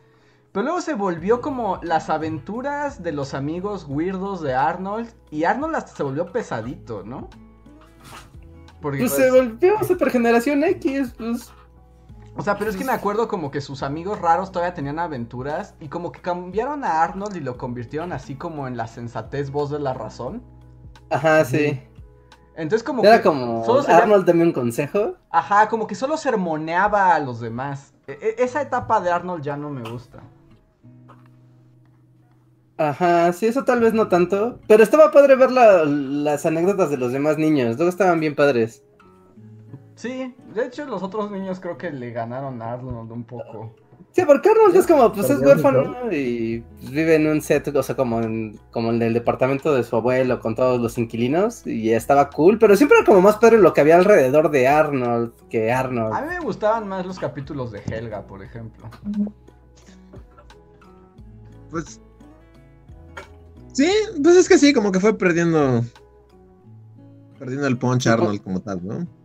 [0.53, 5.09] Pero luego se volvió como las aventuras de los amigos weirdos de Arnold.
[5.31, 7.28] Y Arnold hasta se volvió pesadito, ¿no?
[8.82, 11.51] Porque, Pues pues, se volvió Super Generación X, pues.
[12.37, 15.75] O sea, pero es que me acuerdo como que sus amigos raros todavía tenían aventuras.
[15.81, 19.71] Y como que cambiaron a Arnold y lo convirtieron así como en la sensatez voz
[19.71, 20.43] de la razón.
[21.11, 21.81] Ajá, sí.
[22.57, 25.15] Entonces como Era que como solo Arnold dame un consejo.
[25.31, 27.95] Ajá, como que solo sermoneaba a los demás.
[28.07, 30.21] E- e- esa etapa de Arnold ya no me gusta.
[32.79, 34.59] Ajá, sí, eso tal vez no tanto.
[34.67, 37.77] Pero estaba padre ver la- las anécdotas de los demás niños.
[37.77, 38.83] Luego estaban bien padres.
[40.03, 43.73] Sí, de hecho los otros niños creo que le ganaron a Arnold un poco.
[44.11, 47.95] Sí, porque Arnold es como, pues es huérfano y vive en un set, o sea,
[47.95, 52.31] como en, como en el departamento de su abuelo con todos los inquilinos y estaba
[52.31, 56.16] cool, pero siempre era como más padre lo que había alrededor de Arnold que Arnold.
[56.16, 58.91] A mí me gustaban más los capítulos de Helga, por ejemplo.
[61.70, 62.01] Pues.
[63.73, 63.89] Sí,
[64.20, 65.85] pues es que sí, como que fue perdiendo.
[67.39, 69.22] Perdiendo el punch Arnold como tal, ¿no?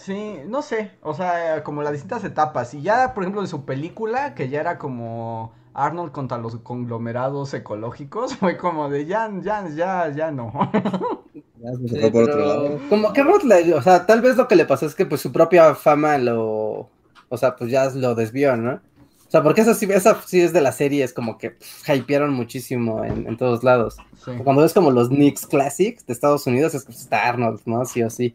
[0.00, 2.72] Sí, no sé, o sea, como las distintas etapas.
[2.72, 7.52] Y ya, por ejemplo, de su película, que ya era como Arnold contra los conglomerados
[7.52, 10.52] ecológicos, fue como de ya, ya, ya, ya no.
[11.62, 12.78] Ya se Sí, fue por otro pero lado.
[12.88, 15.30] Como que le- o sea, tal vez lo que le pasó es que pues su
[15.30, 16.88] propia fama lo,
[17.28, 18.76] o sea, pues ya lo desvió, ¿no?
[18.76, 21.86] O sea, porque esa sí, esa sí es de la serie, es como que pff,
[21.90, 23.98] hypearon muchísimo en, en todos lados.
[24.24, 24.32] Sí.
[24.42, 27.84] Cuando ves como los Knicks Classics de Estados Unidos, es que pues, está Arnold, ¿no?
[27.84, 28.34] Sí o sí.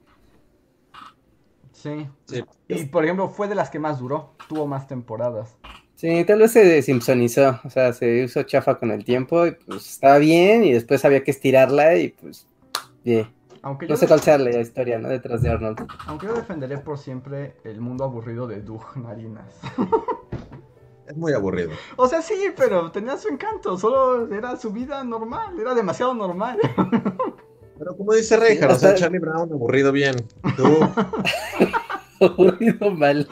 [1.85, 2.09] Sí.
[2.25, 2.43] Sí.
[2.67, 4.31] Y por ejemplo, fue de las que más duró.
[4.49, 5.55] Tuvo más temporadas.
[5.93, 9.89] Sí, tal vez se simpsonizó, o sea, se hizo chafa con el tiempo y pues
[9.91, 12.47] estaba bien y después había que estirarla y pues,
[13.03, 13.31] yeah.
[13.61, 15.07] Aunque no sé cuál sea la historia, ¿no?
[15.07, 15.87] Detrás de Arnold.
[16.07, 19.59] aunque yo defenderé por siempre el mundo aburrido de Doug Narinas.
[21.07, 21.69] Es muy aburrido.
[21.97, 26.57] o sea, sí, pero tenía su encanto, solo era su vida normal, era demasiado normal.
[27.77, 30.15] Pero como dice Reinhardt, o sea, Charlie Brown aburrido bien.
[30.55, 30.63] Tú,
[32.21, 33.27] Aburrido mal.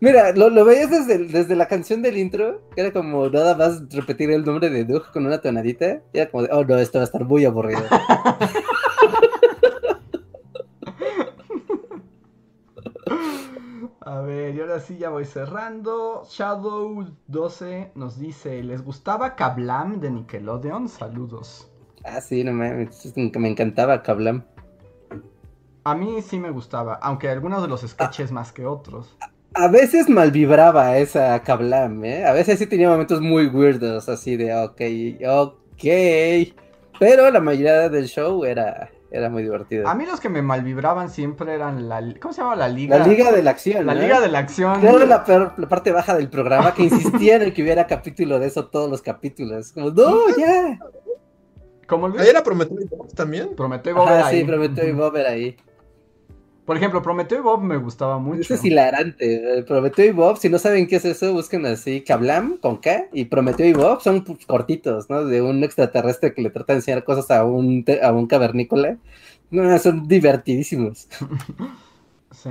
[0.00, 3.82] Mira, lo, lo veías desde, desde la canción del intro, que era como nada más
[3.90, 6.00] repetir el nombre de Doug con una tonadita.
[6.14, 7.82] Y era como de, oh no, esto va a estar muy aburrido.
[14.02, 16.22] A ver, y ahora sí ya voy cerrando.
[16.24, 20.88] Shadow12 nos dice, ¿les gustaba Kablam de Nickelodeon?
[20.88, 21.69] Saludos.
[22.04, 24.44] Ah, sí, no me encantaba Kablam.
[25.84, 29.16] A mí sí me gustaba, aunque algunos de los sketches más que otros.
[29.54, 32.24] A veces malvibraba esa Kablam, ¿eh?
[32.24, 34.80] A veces sí tenía momentos muy weirdos, así de, ok,
[35.26, 36.54] ok.
[37.00, 39.88] Pero la mayoría del show era, era muy divertido.
[39.88, 42.00] A mí los que me malvibraban siempre eran la...
[42.20, 42.98] ¿Cómo se llama la liga?
[42.98, 44.02] La Liga de la Acción, La ¿no?
[44.02, 44.84] Liga de la Acción.
[44.84, 48.48] Era la, peor- la parte baja del programa que insistía en que hubiera capítulo de
[48.48, 49.72] eso todos los capítulos.
[49.72, 50.78] Como, no, ya.
[51.90, 52.22] ¿Cómo Luis?
[52.22, 53.54] ¿Ahí era Prometeo y Bob también?
[53.56, 54.44] Prometeo y Bob era sí, ahí.
[54.44, 55.56] Prometeo y Bob era ahí.
[56.64, 58.42] Por ejemplo, Prometeo y Bob me gustaba mucho.
[58.42, 59.58] Eso es hilarante.
[59.58, 63.08] eh, Prometeo y Bob, si no saben qué es eso, busquen así Kablam con K
[63.12, 65.24] y Prometeo y Bob son pues, cortitos, ¿no?
[65.24, 68.96] De un extraterrestre que le trata de enseñar cosas a un, a un cavernícola.
[69.50, 71.08] No, son divertidísimos.
[72.32, 72.50] Sí.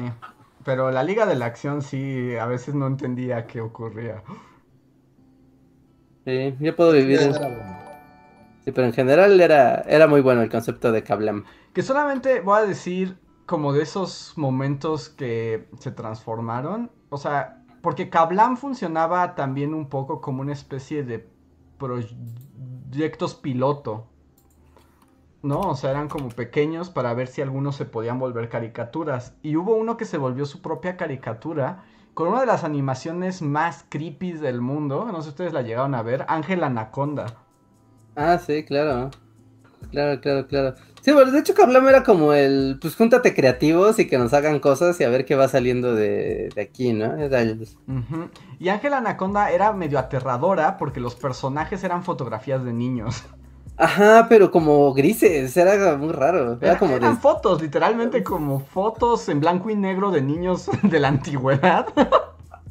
[0.65, 4.21] Pero la Liga de la Acción sí, a veces no entendía qué ocurría.
[6.25, 7.21] Sí, yo puedo vivir.
[7.21, 7.88] en-
[8.65, 11.45] Sí, pero en general era, era muy bueno el concepto de Kablam.
[11.73, 16.91] Que solamente voy a decir como de esos momentos que se transformaron.
[17.09, 21.27] O sea, porque Kablam funcionaba también un poco como una especie de
[21.79, 24.07] proyectos piloto.
[25.41, 25.61] ¿No?
[25.61, 29.33] O sea, eran como pequeños para ver si algunos se podían volver caricaturas.
[29.41, 33.85] Y hubo uno que se volvió su propia caricatura con una de las animaciones más
[33.89, 35.05] creepy del mundo.
[35.05, 36.25] No sé si ustedes la llegaron a ver.
[36.27, 37.37] Ángel Anaconda.
[38.15, 39.11] Ah, sí, claro.
[39.91, 40.75] Claro, claro, claro.
[41.01, 44.59] Sí, bueno, de hecho Kablam era como el, pues júntate creativos y que nos hagan
[44.59, 47.15] cosas y a ver qué va saliendo de, de aquí, ¿no?
[47.17, 47.67] Era el-.
[48.59, 53.23] Y Ángel Anaconda era medio aterradora porque los personajes eran fotografías de niños.
[53.77, 56.57] Ajá, pero como grises, era muy raro.
[56.59, 57.21] Era como eran de...
[57.21, 61.87] fotos, literalmente como fotos en blanco y negro de niños de la antigüedad.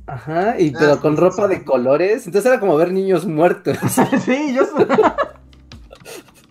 [0.06, 3.78] Ajá, y pero con ropa de colores, entonces era como ver niños muertos.
[4.24, 4.64] sí, yo...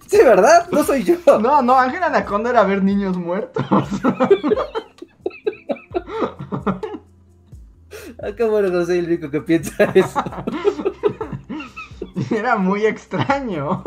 [0.07, 0.67] Sí, ¿verdad?
[0.71, 1.17] No soy yo.
[1.39, 3.65] No, no, Ángel Anaconda era ver niños muertos.
[8.19, 10.23] Ah, qué bueno, no soy el único que piensa eso.
[12.31, 13.83] Era muy extraño.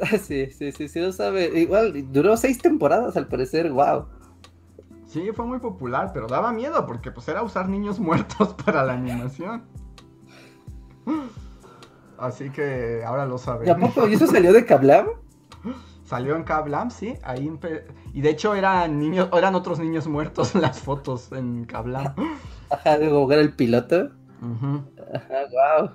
[0.00, 1.58] Ah, sí, sí, sí, sí, lo sabe.
[1.58, 4.06] Igual, duró seis temporadas al parecer, wow.
[5.06, 8.92] Sí, fue muy popular, pero daba miedo porque pues era usar niños muertos para la
[8.92, 9.64] animación.
[12.18, 13.80] Así que ahora lo ¿Y a saben.
[13.80, 14.08] poco?
[14.08, 15.06] ¿Y eso salió de Kablam?
[16.04, 17.50] Salió en Kablam, sí, ahí
[18.14, 22.14] y de hecho eran niños, eran otros niños muertos en las fotos en Kablam.
[22.70, 24.10] Ajá, de jugar el piloto.
[24.40, 24.84] Ujú.
[25.12, 25.88] Ajá,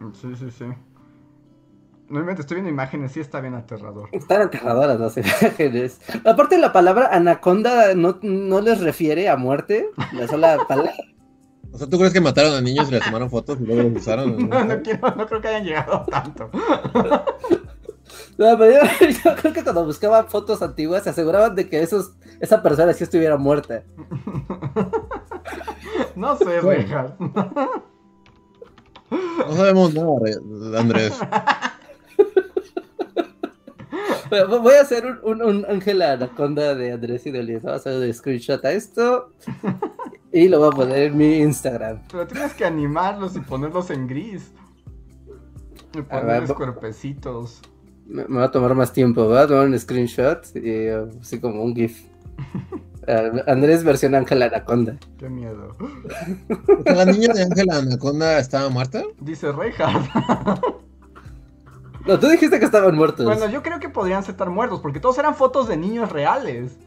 [0.00, 0.12] wow.
[0.12, 0.64] Sí, sí, sí.
[2.08, 4.08] No estoy viendo imágenes, sí está bien aterrador.
[4.12, 6.00] Están aterradoras las imágenes.
[6.24, 9.90] Aparte, la palabra anaconda no, no les refiere a muerte.
[10.12, 10.92] La sola palabra.
[11.72, 14.02] O sea, ¿tú crees que mataron a niños y les tomaron fotos y luego los
[14.02, 14.36] usaron?
[14.48, 16.50] No, no quiero, no creo que hayan llegado tanto.
[18.38, 22.12] No, pero yo, yo creo que cuando buscaban fotos antiguas se aseguraban de que esos,
[22.40, 23.84] esa persona sí estuviera muerta.
[26.16, 26.60] No sé.
[26.62, 27.12] Rejas.
[29.10, 31.12] No sabemos nada, Andrés.
[34.48, 37.62] Voy a hacer un, un, un ángel anaconda de Andrés y de Elías.
[37.62, 39.32] Vamos a hacer un screenshot a esto
[40.32, 42.00] y lo voy a poner en mi Instagram.
[42.10, 44.52] Pero tienes que animarlos y ponerlos en gris.
[45.92, 47.60] Y ver, ponerles cuerpecitos.
[48.06, 49.46] Me, me va a tomar más tiempo, ¿va?
[49.46, 52.04] Tomar un screenshot y uh, así como un GIF.
[53.02, 54.96] Uh, Andrés versión ángel anaconda.
[55.18, 55.76] Qué miedo.
[56.84, 59.02] ¿La niña de Ángela Anaconda estaba muerta?
[59.20, 60.08] Dice Rejas.
[62.06, 63.26] No, tú dijiste que estaban muertos.
[63.26, 66.78] Bueno, yo creo que podrían estar muertos porque todos eran fotos de niños reales.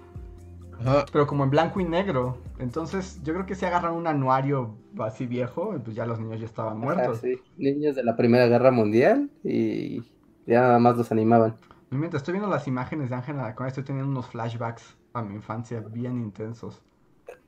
[0.86, 1.06] Ajá.
[1.12, 2.38] Pero como en blanco y negro.
[2.60, 6.46] Entonces, yo creo que si agarran un anuario así viejo, pues ya los niños ya
[6.46, 7.20] estaban muertos.
[7.20, 7.40] Sí.
[7.58, 10.02] Niños de la Primera Guerra Mundial y
[10.46, 11.56] ya nada más los animaban.
[11.92, 15.36] Y mientras estoy viendo las imágenes de Ángela Anaconda, estoy teniendo unos flashbacks a mi
[15.36, 16.82] infancia bien intensos.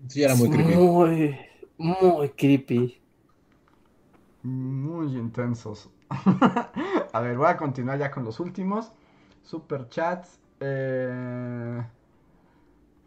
[0.08, 0.76] Sí, era muy creepy.
[0.76, 1.38] Muy,
[1.78, 3.02] Muy creepy.
[4.44, 5.90] Muy intensos.
[7.14, 8.92] a ver, voy a continuar ya con los últimos.
[9.44, 10.40] Super chats.
[10.60, 11.84] Eh...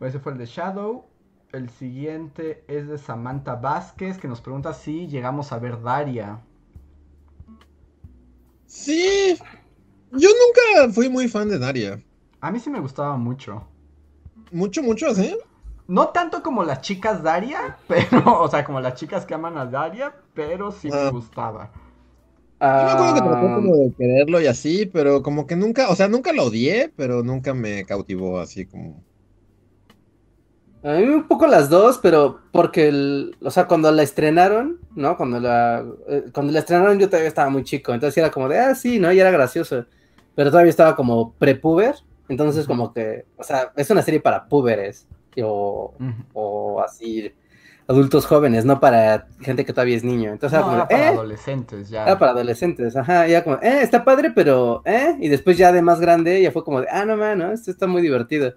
[0.00, 1.04] Ese fue el de Shadow.
[1.52, 6.40] El siguiente es de Samantha Vázquez, que nos pregunta si llegamos a ver Daria.
[8.66, 9.36] Sí.
[10.12, 12.02] Yo nunca fui muy fan de Daria.
[12.40, 13.68] A mí sí me gustaba mucho.
[14.50, 15.34] Mucho, mucho, ¿sí?
[15.88, 19.66] No tanto como las chicas Daria, pero, o sea, como las chicas que aman a
[19.66, 21.10] Daria, pero sí me Ah.
[21.10, 21.72] gustaba.
[22.72, 25.90] Yo me acuerdo que trató Ah, como de quererlo y así, pero como que nunca,
[25.90, 29.04] o sea, nunca lo odié, pero nunca me cautivó así como.
[30.82, 35.16] A mí un poco las dos, pero porque, el- o sea, cuando la estrenaron, ¿no?
[35.16, 38.58] Cuando la, eh, cuando la estrenaron yo todavía estaba muy chico, entonces era como de,
[38.60, 39.10] ah, sí, ¿no?
[39.12, 39.86] Y era gracioso,
[40.36, 41.96] pero todavía estaba como prepuber,
[42.28, 45.06] entonces como que, o sea, es una serie para púberes,
[45.42, 45.94] o,
[46.32, 47.32] o así,
[47.88, 51.88] adultos jóvenes, no para gente que todavía es niño, entonces era como, para eh, adolescentes
[51.90, 52.02] ya.
[52.04, 55.72] era para adolescentes, ajá, y era como, eh, está padre, pero, eh, y después ya
[55.72, 58.54] de más grande ya fue como de, ah, no, man, no, esto está muy divertido.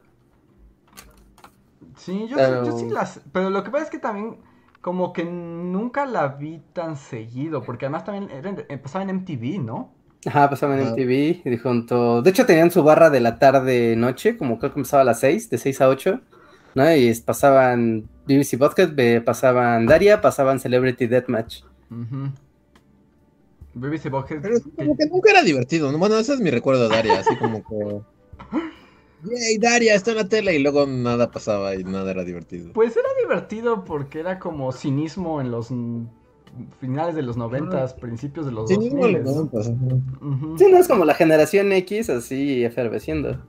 [2.03, 3.21] Sí, yo, Pero- sí, yo sí las...
[3.31, 4.37] Pero lo que pasa es que también
[4.81, 9.93] como que nunca la vi tan seguido, porque además también era pasaba en MTV, ¿no?
[10.25, 10.87] Ajá, pasaba en.
[10.89, 12.21] MTV y junto.
[12.23, 15.49] De hecho, tenían su barra de la tarde-noche, como creo que empezaba a las 6,
[15.51, 16.19] de 6 a 8,
[16.75, 16.95] ¿no?
[16.95, 21.61] Y es- pasaban BBC Podcast, pasaban Daria, pasaban Celebrity Deathmatch.
[21.91, 22.31] Ujú.
[23.73, 24.41] BBC Bucket.
[24.41, 25.91] Pero como que nunca era divertido.
[25.91, 25.97] ¿no?
[25.97, 28.01] Bueno, ese es mi recuerdo de Daria, así como que.
[29.23, 32.73] Yay, Daria está en la tele y luego nada pasaba y nada era divertido.
[32.73, 35.69] Pues era divertido porque era como cinismo en los
[36.79, 39.95] finales de los noventas, principios de los Sí, dos en los noventas, ajá.
[40.57, 43.39] Sí, no es como la generación X así efervesciendo.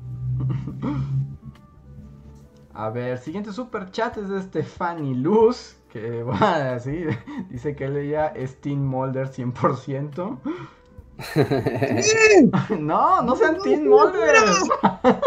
[2.75, 7.05] A ver, siguiente super chat es de Stefani Luz, que va así,
[7.51, 10.39] dice que ella es Teen Molder 100%.
[12.81, 14.35] no, no sean Teen Molder.
[14.35, 15.21] ¡La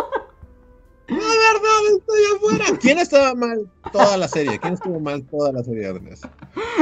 [1.54, 2.66] verdad, estoy afuera!
[2.80, 4.60] ¿Quién estaba mal toda la serie?
[4.60, 6.22] ¿Quién estuvo mal toda la serie, Andrés?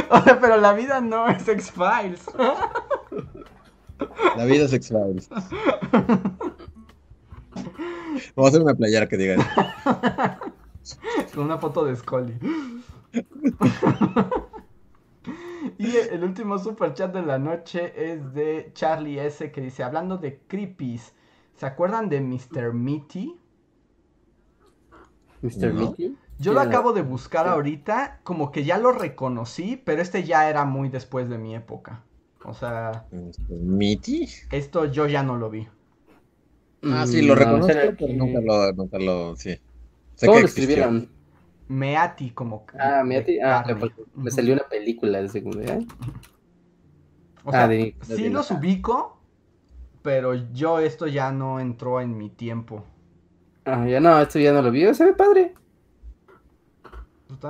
[0.10, 2.26] O sea, pero la vida no es X-Files.
[4.36, 5.30] La vida es X-Files.
[8.36, 10.98] Vamos a hacer una playera que diga eso.
[11.34, 12.38] Con una foto de Scully.
[15.78, 19.52] y el último super chat de la noche es de Charlie S.
[19.52, 21.14] que dice, hablando de creepies,
[21.56, 22.74] ¿se acuerdan de Mr.
[22.74, 23.40] Mitty?
[25.44, 25.74] Mr.
[25.74, 25.92] No.
[25.92, 26.18] Mickey.
[26.40, 30.66] Yo lo acabo de buscar ahorita, como que ya lo reconocí, pero este ya era
[30.66, 32.04] muy después de mi época.
[32.44, 33.06] O sea,
[33.50, 34.28] ¿Mitty?
[34.52, 35.68] esto yo ya no lo vi.
[36.84, 39.58] Ah, sí, Mm, lo no, reconozco, pero que- nunca lo, nunca lo, sí.
[40.16, 41.10] Sé ¿Cómo que lo escribieron?
[41.70, 42.66] Meati como...
[42.78, 43.40] Ah, de Miati.
[43.40, 43.64] Ah,
[44.16, 45.64] me salió una película de segunda.
[45.76, 45.88] ¿eh?
[47.46, 49.18] O sea, Ah, de- de sí los ubico,
[50.02, 52.84] pero yo esto ya no entró en mi tiempo.
[53.66, 54.94] Ah, ya no, esto ya no lo vi.
[54.94, 55.54] Se ve padre.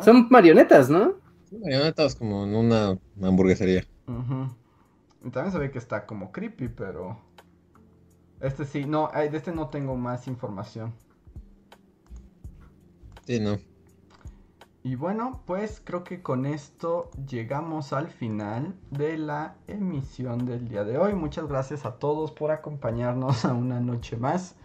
[0.04, 1.14] Son marionetas, ¿no?
[1.50, 3.86] Sí, marionetas como en una hamburguesería.
[5.24, 7.18] Y también se ve que está como creepy, pero...
[8.40, 10.94] Este sí, no, de este no tengo más información.
[13.26, 13.58] Sí, no.
[14.84, 20.84] Y bueno, pues creo que con esto llegamos al final de la emisión del día
[20.84, 21.14] de hoy.
[21.14, 24.58] Muchas gracias a todos por acompañarnos a una noche más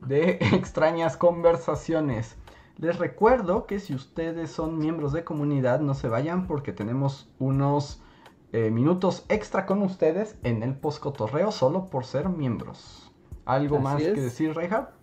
[0.00, 2.36] de extrañas conversaciones.
[2.76, 8.00] Les recuerdo que si ustedes son miembros de comunidad, no se vayan porque tenemos unos
[8.52, 13.12] eh, minutos extra con ustedes en el postcotorreo solo por ser miembros.
[13.44, 14.14] ¿Algo Así más es.
[14.14, 14.98] que decir, Reinhardt?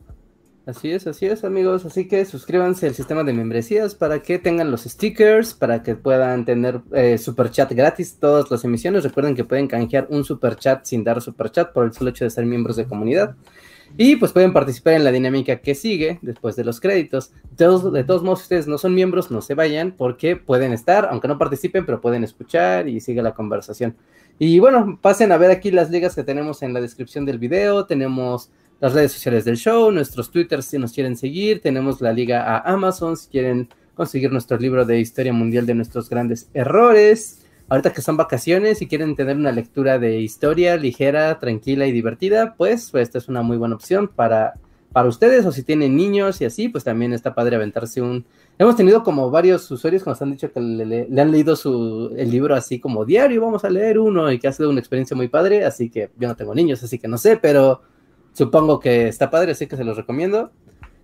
[0.66, 1.86] Así es, así es, amigos.
[1.86, 6.44] Así que suscríbanse al sistema de membresías para que tengan los stickers, para que puedan
[6.44, 9.04] tener eh, super chat gratis todas las emisiones.
[9.04, 12.24] Recuerden que pueden canjear un super chat sin dar super chat por el solo hecho
[12.24, 13.36] de ser miembros de comunidad.
[13.98, 17.32] Y pues pueden participar en la dinámica que sigue después de los créditos.
[17.52, 20.74] De todos, de todos modos, si ustedes no son miembros, no se vayan porque pueden
[20.74, 23.96] estar, aunque no participen, pero pueden escuchar y sigue la conversación.
[24.38, 27.86] Y bueno, pasen a ver aquí las ligas que tenemos en la descripción del video.
[27.86, 28.50] Tenemos
[28.82, 32.74] las redes sociales del show, nuestros twitters si nos quieren seguir, tenemos la liga a
[32.74, 37.45] Amazon si quieren conseguir nuestro libro de historia mundial de nuestros grandes errores.
[37.68, 42.54] Ahorita que son vacaciones y quieren tener una lectura de historia ligera, tranquila y divertida,
[42.56, 44.54] pues, pues esta es una muy buena opción para,
[44.94, 48.24] para ustedes o si tienen niños y así, pues también está padre aventarse un...
[48.60, 51.56] Hemos tenido como varios usuarios que nos han dicho que le, le- le han leído
[51.56, 54.80] su, el libro así como diario, vamos a leer uno y que ha sido una
[54.80, 57.82] experiencia muy padre, así que yo no tengo niños, así que no sé, pero
[58.32, 60.52] supongo que está padre, así que se los recomiendo.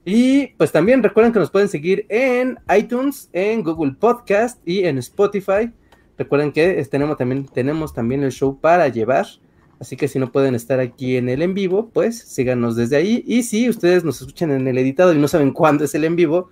[0.05, 4.97] Y pues también recuerden que nos pueden seguir en iTunes, en Google Podcast y en
[4.99, 5.71] Spotify.
[6.21, 9.25] Recuerden que tenemos también, tenemos también el show para llevar.
[9.79, 13.23] Así que si no pueden estar aquí en el en vivo, pues síganos desde ahí.
[13.25, 16.15] Y si ustedes nos escuchan en el editado y no saben cuándo es el en
[16.15, 16.49] vivo,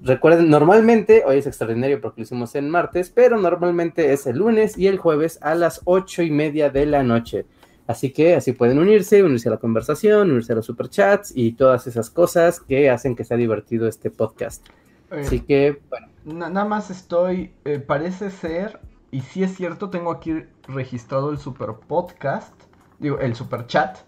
[0.00, 4.78] recuerden, normalmente, hoy es extraordinario porque lo hicimos en martes, pero normalmente es el lunes
[4.78, 7.44] y el jueves a las ocho y media de la noche.
[7.86, 11.86] Así que así pueden unirse, unirse a la conversación, unirse a los superchats y todas
[11.86, 14.66] esas cosas que hacen que sea divertido este podcast.
[15.10, 16.48] Así que, bueno.
[16.48, 18.80] nada más estoy, eh, parece ser,
[19.12, 22.54] y si es cierto, tengo aquí registrado el super podcast,
[22.98, 23.98] digo, el super chat,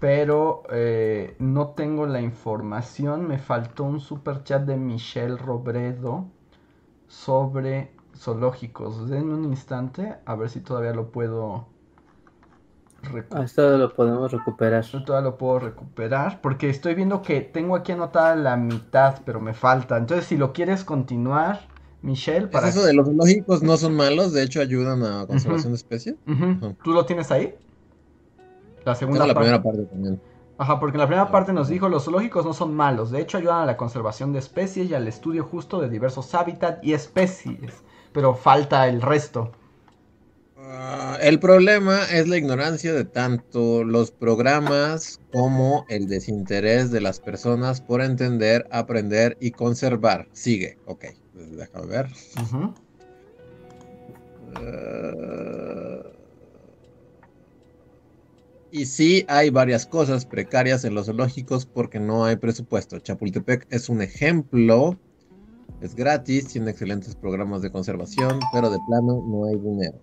[0.00, 3.26] pero eh, no tengo la información.
[3.26, 6.26] Me faltó un super chat de Michelle Robredo
[7.08, 9.10] sobre zoológicos.
[9.10, 11.66] Denme un instante, a ver si todavía lo puedo
[13.30, 14.82] Ah, esto lo podemos recuperar.
[14.84, 19.40] Yo todavía lo puedo recuperar porque estoy viendo que tengo aquí anotada la mitad, pero
[19.40, 19.96] me falta.
[19.96, 21.60] Entonces, si lo quieres continuar,
[22.06, 22.68] Michelle, para...
[22.68, 26.14] eso de los zoológicos no son malos, de hecho ayudan a conservación de especies.
[26.84, 27.54] ¿Tú lo tienes ahí?
[28.84, 30.20] La segunda la primera parte también.
[30.56, 33.38] Ajá, porque en la primera parte nos dijo los zoológicos no son malos, de hecho
[33.38, 37.82] ayudan a la conservación de especies y al estudio justo de diversos hábitats y especies,
[38.12, 39.50] pero falta el resto.
[40.56, 47.18] Ah, el problema es la ignorancia de tanto los programas como el desinterés de las
[47.20, 50.28] personas por entender, aprender y conservar.
[50.32, 51.06] Sigue, ok,
[51.36, 52.10] déjame ver.
[54.54, 56.16] Ah,
[58.70, 62.98] y sí hay varias cosas precarias en los zoológicos porque no hay presupuesto.
[62.98, 64.98] Chapultepec es un ejemplo.
[65.80, 69.98] Es gratis, tiene excelentes programas de conservación, pero de plano no hay dinero.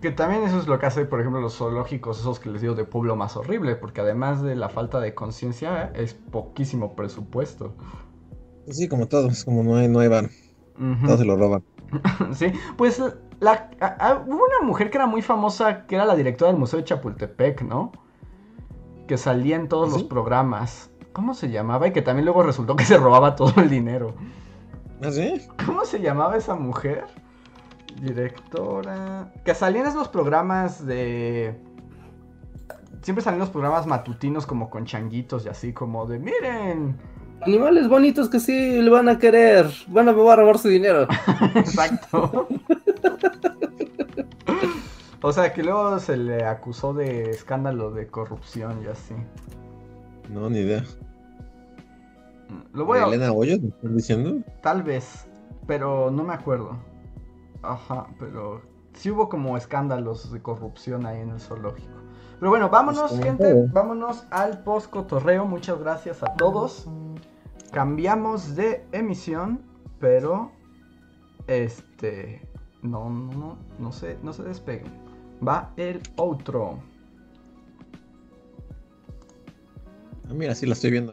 [0.00, 2.74] Que también eso es lo que hace, por ejemplo, los zoológicos, esos que les digo
[2.74, 7.74] de pueblo más horrible, porque además de la falta de conciencia, es poquísimo presupuesto.
[8.70, 10.30] Sí, como todos, como no hay, no hay van.
[11.04, 11.62] Todos se lo roban.
[12.32, 13.00] sí, pues
[13.40, 13.70] la,
[14.26, 17.62] hubo una mujer que era muy famosa, que era la directora del Museo de Chapultepec,
[17.62, 17.92] ¿no?
[19.06, 20.90] Que salía en todos ¿Ah, los programas.
[21.12, 21.88] ¿Cómo se llamaba?
[21.88, 24.14] Y que también luego resultó que se robaba todo el dinero.
[25.02, 25.40] ¿Ah, sí?
[25.64, 27.06] ¿Cómo se llamaba esa mujer?
[28.00, 29.32] Directora.
[29.44, 31.58] Que salían esos programas de.
[33.02, 36.96] Siempre salían los programas matutinos como con changuitos y así, como de miren.
[37.42, 39.66] Animales bonitos que sí le van a querer.
[39.88, 41.06] Van a, a robar su dinero.
[41.54, 42.48] Exacto.
[45.22, 49.14] o sea que luego se le acusó de escándalo de corrupción y así.
[50.30, 50.84] No, ni idea.
[52.72, 53.06] Lo voy a...
[53.06, 54.44] Elena Hoyos, ¿me estás diciendo?
[54.62, 55.26] Tal vez,
[55.66, 56.76] pero no me acuerdo.
[57.62, 58.62] Ajá, pero
[58.94, 62.05] sí hubo como escándalos de corrupción ahí en el zoológico.
[62.38, 65.46] Pero bueno, vámonos, pues, gente, vámonos al post cotorreo.
[65.46, 66.86] Muchas gracias a todos.
[67.72, 69.60] Cambiamos de emisión,
[69.98, 70.52] pero
[71.46, 72.46] este
[72.82, 74.92] no, no, no, no se, no se despeguen.
[75.46, 76.78] Va el otro.
[80.28, 81.12] Ah, mira, sí la estoy viendo.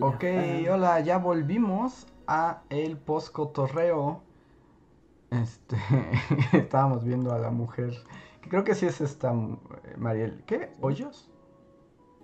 [0.00, 0.24] Ok,
[0.70, 4.20] hola, ya volvimos a el post-cotorreo.
[5.30, 5.76] Este,
[6.52, 7.94] estábamos viendo a la mujer,
[8.42, 10.70] que creo que sí es esta eh, Mariel, ¿qué?
[10.82, 11.30] ¿Hoyos?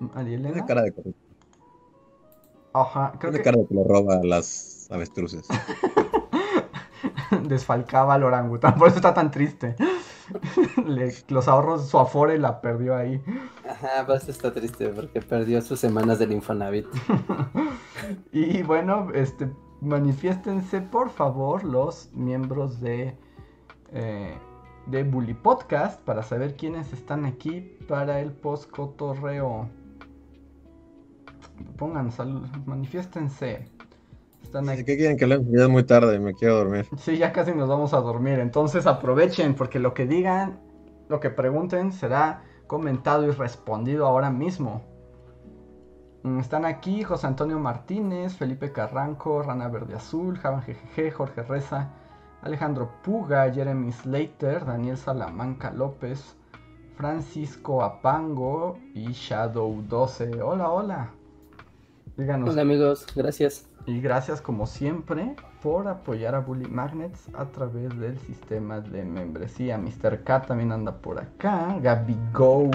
[0.00, 0.52] ¿Marielena?
[0.52, 1.14] Tiene cara de.
[2.74, 5.48] Ajá, creo Tiene cara de que le roba a las avestruces.
[7.48, 9.76] Desfalcaba al orangután, por eso está tan triste.
[11.28, 13.22] los ahorros, su afore la perdió ahí.
[13.82, 16.86] Ajá, pues está triste porque perdió sus semanas del Infonavit.
[18.32, 19.50] y bueno, este,
[19.80, 23.16] manifiéstense por favor los miembros de,
[23.92, 24.38] eh,
[24.86, 29.68] de Bully Podcast para saber quiénes están aquí para el post cotorreo.
[31.76, 33.64] Pongan salud, manifiéstense.
[34.44, 36.86] Están ¿Qué quieren que le Ya es muy tarde, me quiero dormir.
[36.98, 38.38] Sí, ya casi nos vamos a dormir.
[38.38, 40.60] Entonces aprovechen, porque lo que digan,
[41.08, 44.80] lo que pregunten, será comentado y respondido ahora mismo.
[46.22, 51.90] Mm, están aquí José Antonio Martínez, Felipe Carranco, Rana Verde Azul, Javan GGG, Jorge Reza,
[52.40, 56.34] Alejandro Puga, Jeremy Slater, Daniel Salamanca López,
[56.96, 60.40] Francisco Apango y Shadow 12.
[60.40, 61.10] Hola, hola.
[62.16, 62.48] Díganos.
[62.48, 63.68] Hola amigos, gracias.
[63.84, 69.78] Y gracias como siempre por apoyar a Bully Magnets a través del sistema de membresía.
[69.78, 70.24] Mr.
[70.24, 71.78] K también anda por acá.
[71.80, 72.70] Gabi Go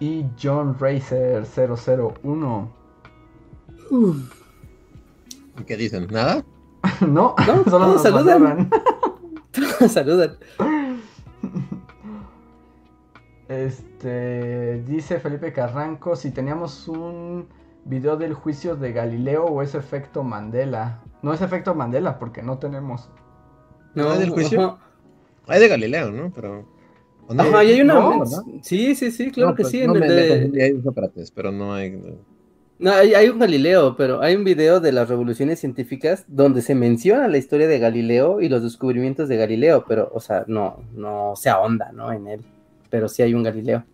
[0.00, 2.70] y John Racer 001.
[5.58, 6.06] ¿Y qué dicen?
[6.10, 6.42] ¿Nada?
[7.06, 7.34] no,
[7.68, 8.70] solo nos saludan.
[9.88, 10.38] saludan.
[13.48, 17.46] Este dice Felipe Carranco si teníamos un
[17.84, 21.02] video del juicio de Galileo o es efecto Mandela.
[21.22, 23.10] No es efecto Mandela porque no tenemos.
[23.94, 24.78] No, hay del juicio.
[25.46, 26.32] Hay de Galileo, ¿no?
[26.34, 26.64] Pero.
[27.36, 28.24] Ajá, hay una.
[28.62, 29.86] Sí, sí, sí, claro que pues, sí.
[29.86, 30.62] No en el de...
[30.64, 32.00] hay Sócrates, pero no hay.
[32.78, 36.74] No, hay, hay, un Galileo, pero hay un video de las revoluciones científicas donde se
[36.74, 41.34] menciona la historia de Galileo y los descubrimientos de Galileo, pero, o sea, no, no
[41.36, 42.12] se ahonda, ¿no?
[42.12, 42.40] En él.
[42.90, 43.84] Pero sí hay un Galileo.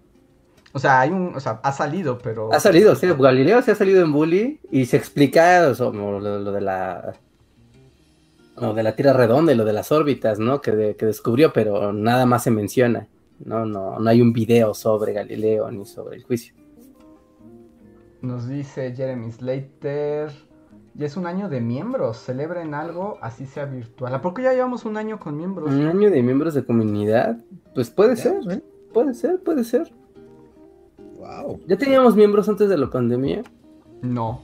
[0.72, 2.52] O sea, hay un, o sea, ha salido, pero.
[2.52, 3.06] Ha salido, sí.
[3.18, 7.14] Galileo sí ha salido en Bully y se explica lo, de la.
[8.60, 10.60] Lo de la tira redonda y lo de las órbitas, ¿no?
[10.60, 13.06] Que, que, descubrió, pero nada más se menciona.
[13.44, 16.54] No, no, no hay un video sobre Galileo ni sobre el juicio.
[18.20, 20.32] Nos dice Jeremy Slater.
[20.94, 22.18] Ya es un año de miembros.
[22.18, 24.20] Celebren algo, así sea virtual.
[24.20, 25.70] ¿Por qué ya llevamos un año con miembros?
[25.70, 27.38] ¿Un año de miembros de comunidad?
[27.74, 28.60] Pues puede ser, ¿eh?
[28.92, 29.92] Puede ser, puede ser.
[31.66, 33.42] ¿Ya teníamos miembros antes de la pandemia?
[34.02, 34.40] No.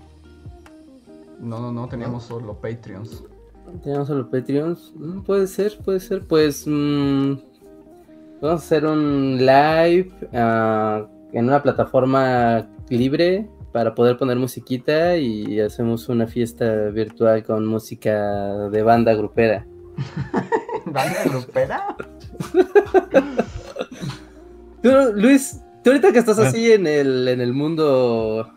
[1.40, 3.24] No, no, no, teníamos solo Patreons.
[3.82, 4.92] Teníamos solo Patreons.
[4.96, 6.26] Mm, puede ser, puede ser.
[6.26, 7.34] Pues mm,
[8.40, 15.60] vamos a hacer un live ah, en una plataforma libre para poder poner musiquita y
[15.60, 19.66] hacemos una fiesta virtual con música de banda grupera.
[20.86, 21.96] ¿Banda grupera?
[25.14, 26.48] Luis, Tú ahorita que estás ah.
[26.48, 28.50] así en el, en el mundo,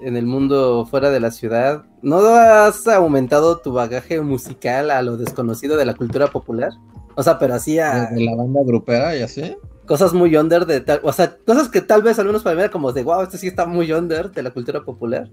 [0.00, 5.18] en el mundo fuera de la ciudad, ¿no has aumentado tu bagaje musical a lo
[5.18, 6.72] desconocido de la cultura popular?
[7.16, 8.06] O sea, pero así a...
[8.06, 9.58] De la banda grupera y así.
[9.86, 12.92] Cosas muy under de tal, o sea, cosas que tal vez algunos para ver como
[12.92, 15.28] de, wow, este sí está muy under de la cultura popular.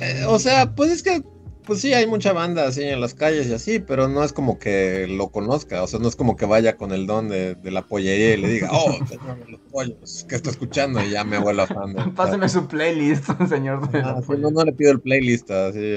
[0.00, 1.22] Eh, o sea, pues es que
[1.64, 4.58] pues sí, hay mucha banda así en las calles y así, pero no es como
[4.58, 7.82] que lo conozca, o sea, no es como que vaya con el don de, la
[7.82, 8.98] pollería y le diga, oh,
[9.48, 11.02] los pollos, que está escuchando?
[11.02, 11.94] Y ya me vuelvo fan.
[12.16, 13.88] Páseme su playlist, señor.
[13.94, 15.96] Ah, no, no le pido el playlist así.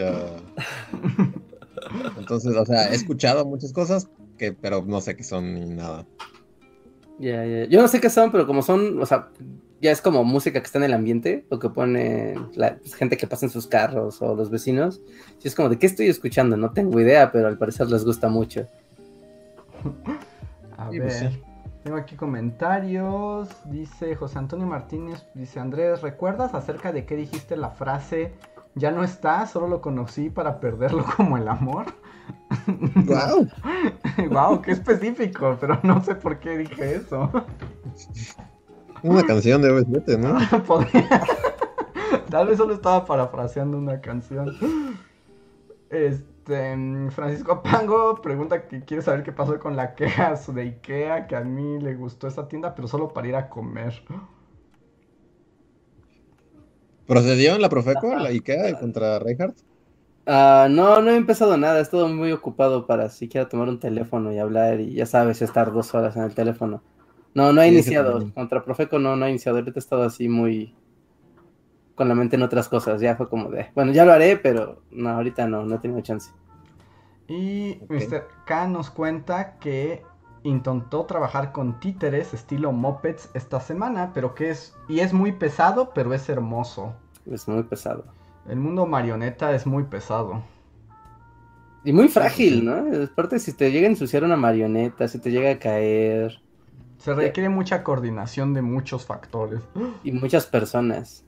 [2.18, 6.06] Entonces, o sea, he escuchado muchas cosas, que, pero no sé qué son ni nada.
[7.20, 7.66] Ya, ya.
[7.66, 9.30] Yo no sé qué son, pero como son, o sea,
[9.82, 13.18] ya es como música que está en el ambiente o que pone la pues, gente
[13.18, 15.02] que pasa en sus carros o los vecinos.
[15.44, 18.30] Y es como de qué estoy escuchando, no tengo idea, pero al parecer les gusta
[18.30, 18.68] mucho.
[20.78, 21.32] A pues ver,
[21.84, 23.50] tengo aquí comentarios.
[23.66, 28.34] Dice José Antonio Martínez, dice Andrés, ¿recuerdas acerca de qué dijiste la frase?
[28.76, 31.86] Ya no está, solo lo conocí para perderlo como el amor.
[33.06, 33.48] Wow.
[34.32, 37.30] wow, qué específico, pero no sé por qué dije eso.
[39.06, 40.36] Una canción de OV7, ¿no?
[42.30, 44.58] Tal vez solo estaba parafraseando una canción.
[45.92, 46.76] Este,
[47.12, 51.42] Francisco Pango pregunta que quiere saber qué pasó con la queja de Ikea, que a
[51.42, 53.94] mí le gustó esa tienda, pero solo para ir a comer.
[57.06, 59.60] ¿Procedió en la Profeco, la Ikea contra Reinhardt?
[60.26, 64.34] Ah, no, no he empezado nada, he estado muy ocupado para siquiera tomar un teléfono
[64.34, 66.82] y hablar y ya sabes, estar dos horas en el teléfono.
[67.36, 68.32] No, no ha iniciado.
[68.34, 69.60] Contra Profeco no, no ha iniciado.
[69.60, 70.74] Ahorita he estado así muy
[71.94, 73.02] con la mente en otras cosas.
[73.02, 76.02] Ya fue como de, bueno, ya lo haré, pero no, ahorita no, no he tenido
[76.02, 76.32] chance.
[77.28, 78.28] Y Mr.
[78.46, 80.04] K nos cuenta que
[80.44, 85.92] intentó trabajar con títeres estilo mopeds esta semana, pero que es y es muy pesado,
[85.94, 86.94] pero es hermoso.
[87.30, 88.06] Es muy pesado.
[88.48, 90.44] El mundo marioneta es muy pesado.
[91.84, 93.04] Y muy frágil, ¿no?
[93.04, 96.40] Aparte, si te llega a ensuciar una marioneta, si te llega a caer,
[97.06, 99.62] se requiere mucha coordinación de muchos factores.
[100.04, 101.24] Y muchas personas.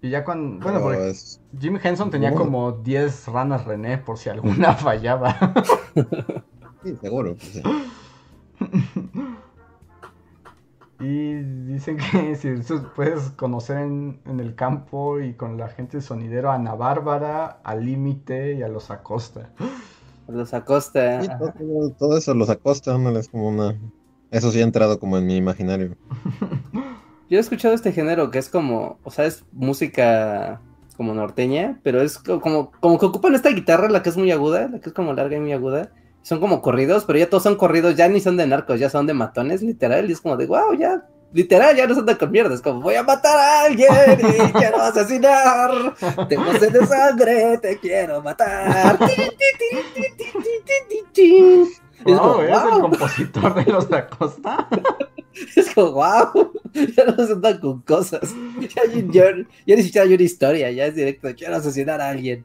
[0.00, 0.64] Y ya cuando.
[0.64, 1.14] Bueno, porque
[1.56, 5.36] Jim Henson tenía como 10 ranas René por si alguna fallaba.
[6.82, 7.36] sí, seguro.
[7.36, 7.62] Pues
[10.98, 12.48] y dicen que si
[12.96, 18.54] puedes conocer en, el campo y con la gente sonidero a Ana Bárbara, al Límite
[18.54, 19.50] y a los Acosta.
[20.26, 21.22] A los Acosta.
[21.22, 23.76] Sí, todo, todo, eso, los Acosta, no es como una
[24.32, 25.94] eso sí ha entrado como en mi imaginario.
[27.30, 30.60] Yo he escuchado este género que es como, o sea, es música
[30.96, 34.68] como norteña, pero es como, como que ocupan esta guitarra, la que es muy aguda,
[34.68, 35.92] la que es como larga y muy aguda.
[36.22, 39.06] Son como corridos, pero ya todos son corridos, ya ni son de narcos, ya son
[39.06, 40.08] de matones, literal.
[40.08, 42.54] Y es como de, wow, ya, literal, ya no se anda con mierda.
[42.54, 45.94] Es como, voy a matar a alguien y quiero asesinar.
[46.28, 48.98] Tengo sed de sangre, te quiero matar.
[52.06, 54.68] Es como, ¿es el compositor de los da Costa?
[55.56, 58.34] Es como, wow, ya no se andan con cosas.
[58.60, 59.32] Ya, ya,
[59.66, 62.44] ya ni siquiera hay una historia, ya es directo, quiero asesinar a alguien.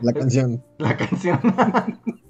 [0.00, 0.64] La canción.
[0.78, 1.38] La canción.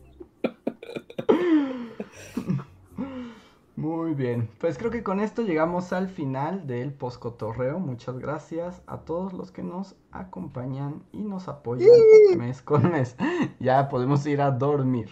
[3.83, 7.81] Muy bien, pues creo que con esto llegamos al final del poscotorreo.
[7.81, 11.91] Muchas gracias a todos los que nos acompañan y nos apoyan
[12.39, 13.17] mes con mes.
[13.59, 15.09] Ya podemos ir a dormir.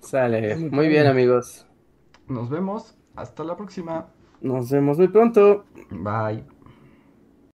[0.00, 1.66] Sale, muy bien amigos.
[2.26, 4.06] Nos vemos, hasta la próxima.
[4.40, 5.66] Nos vemos muy pronto.
[5.90, 6.51] Bye.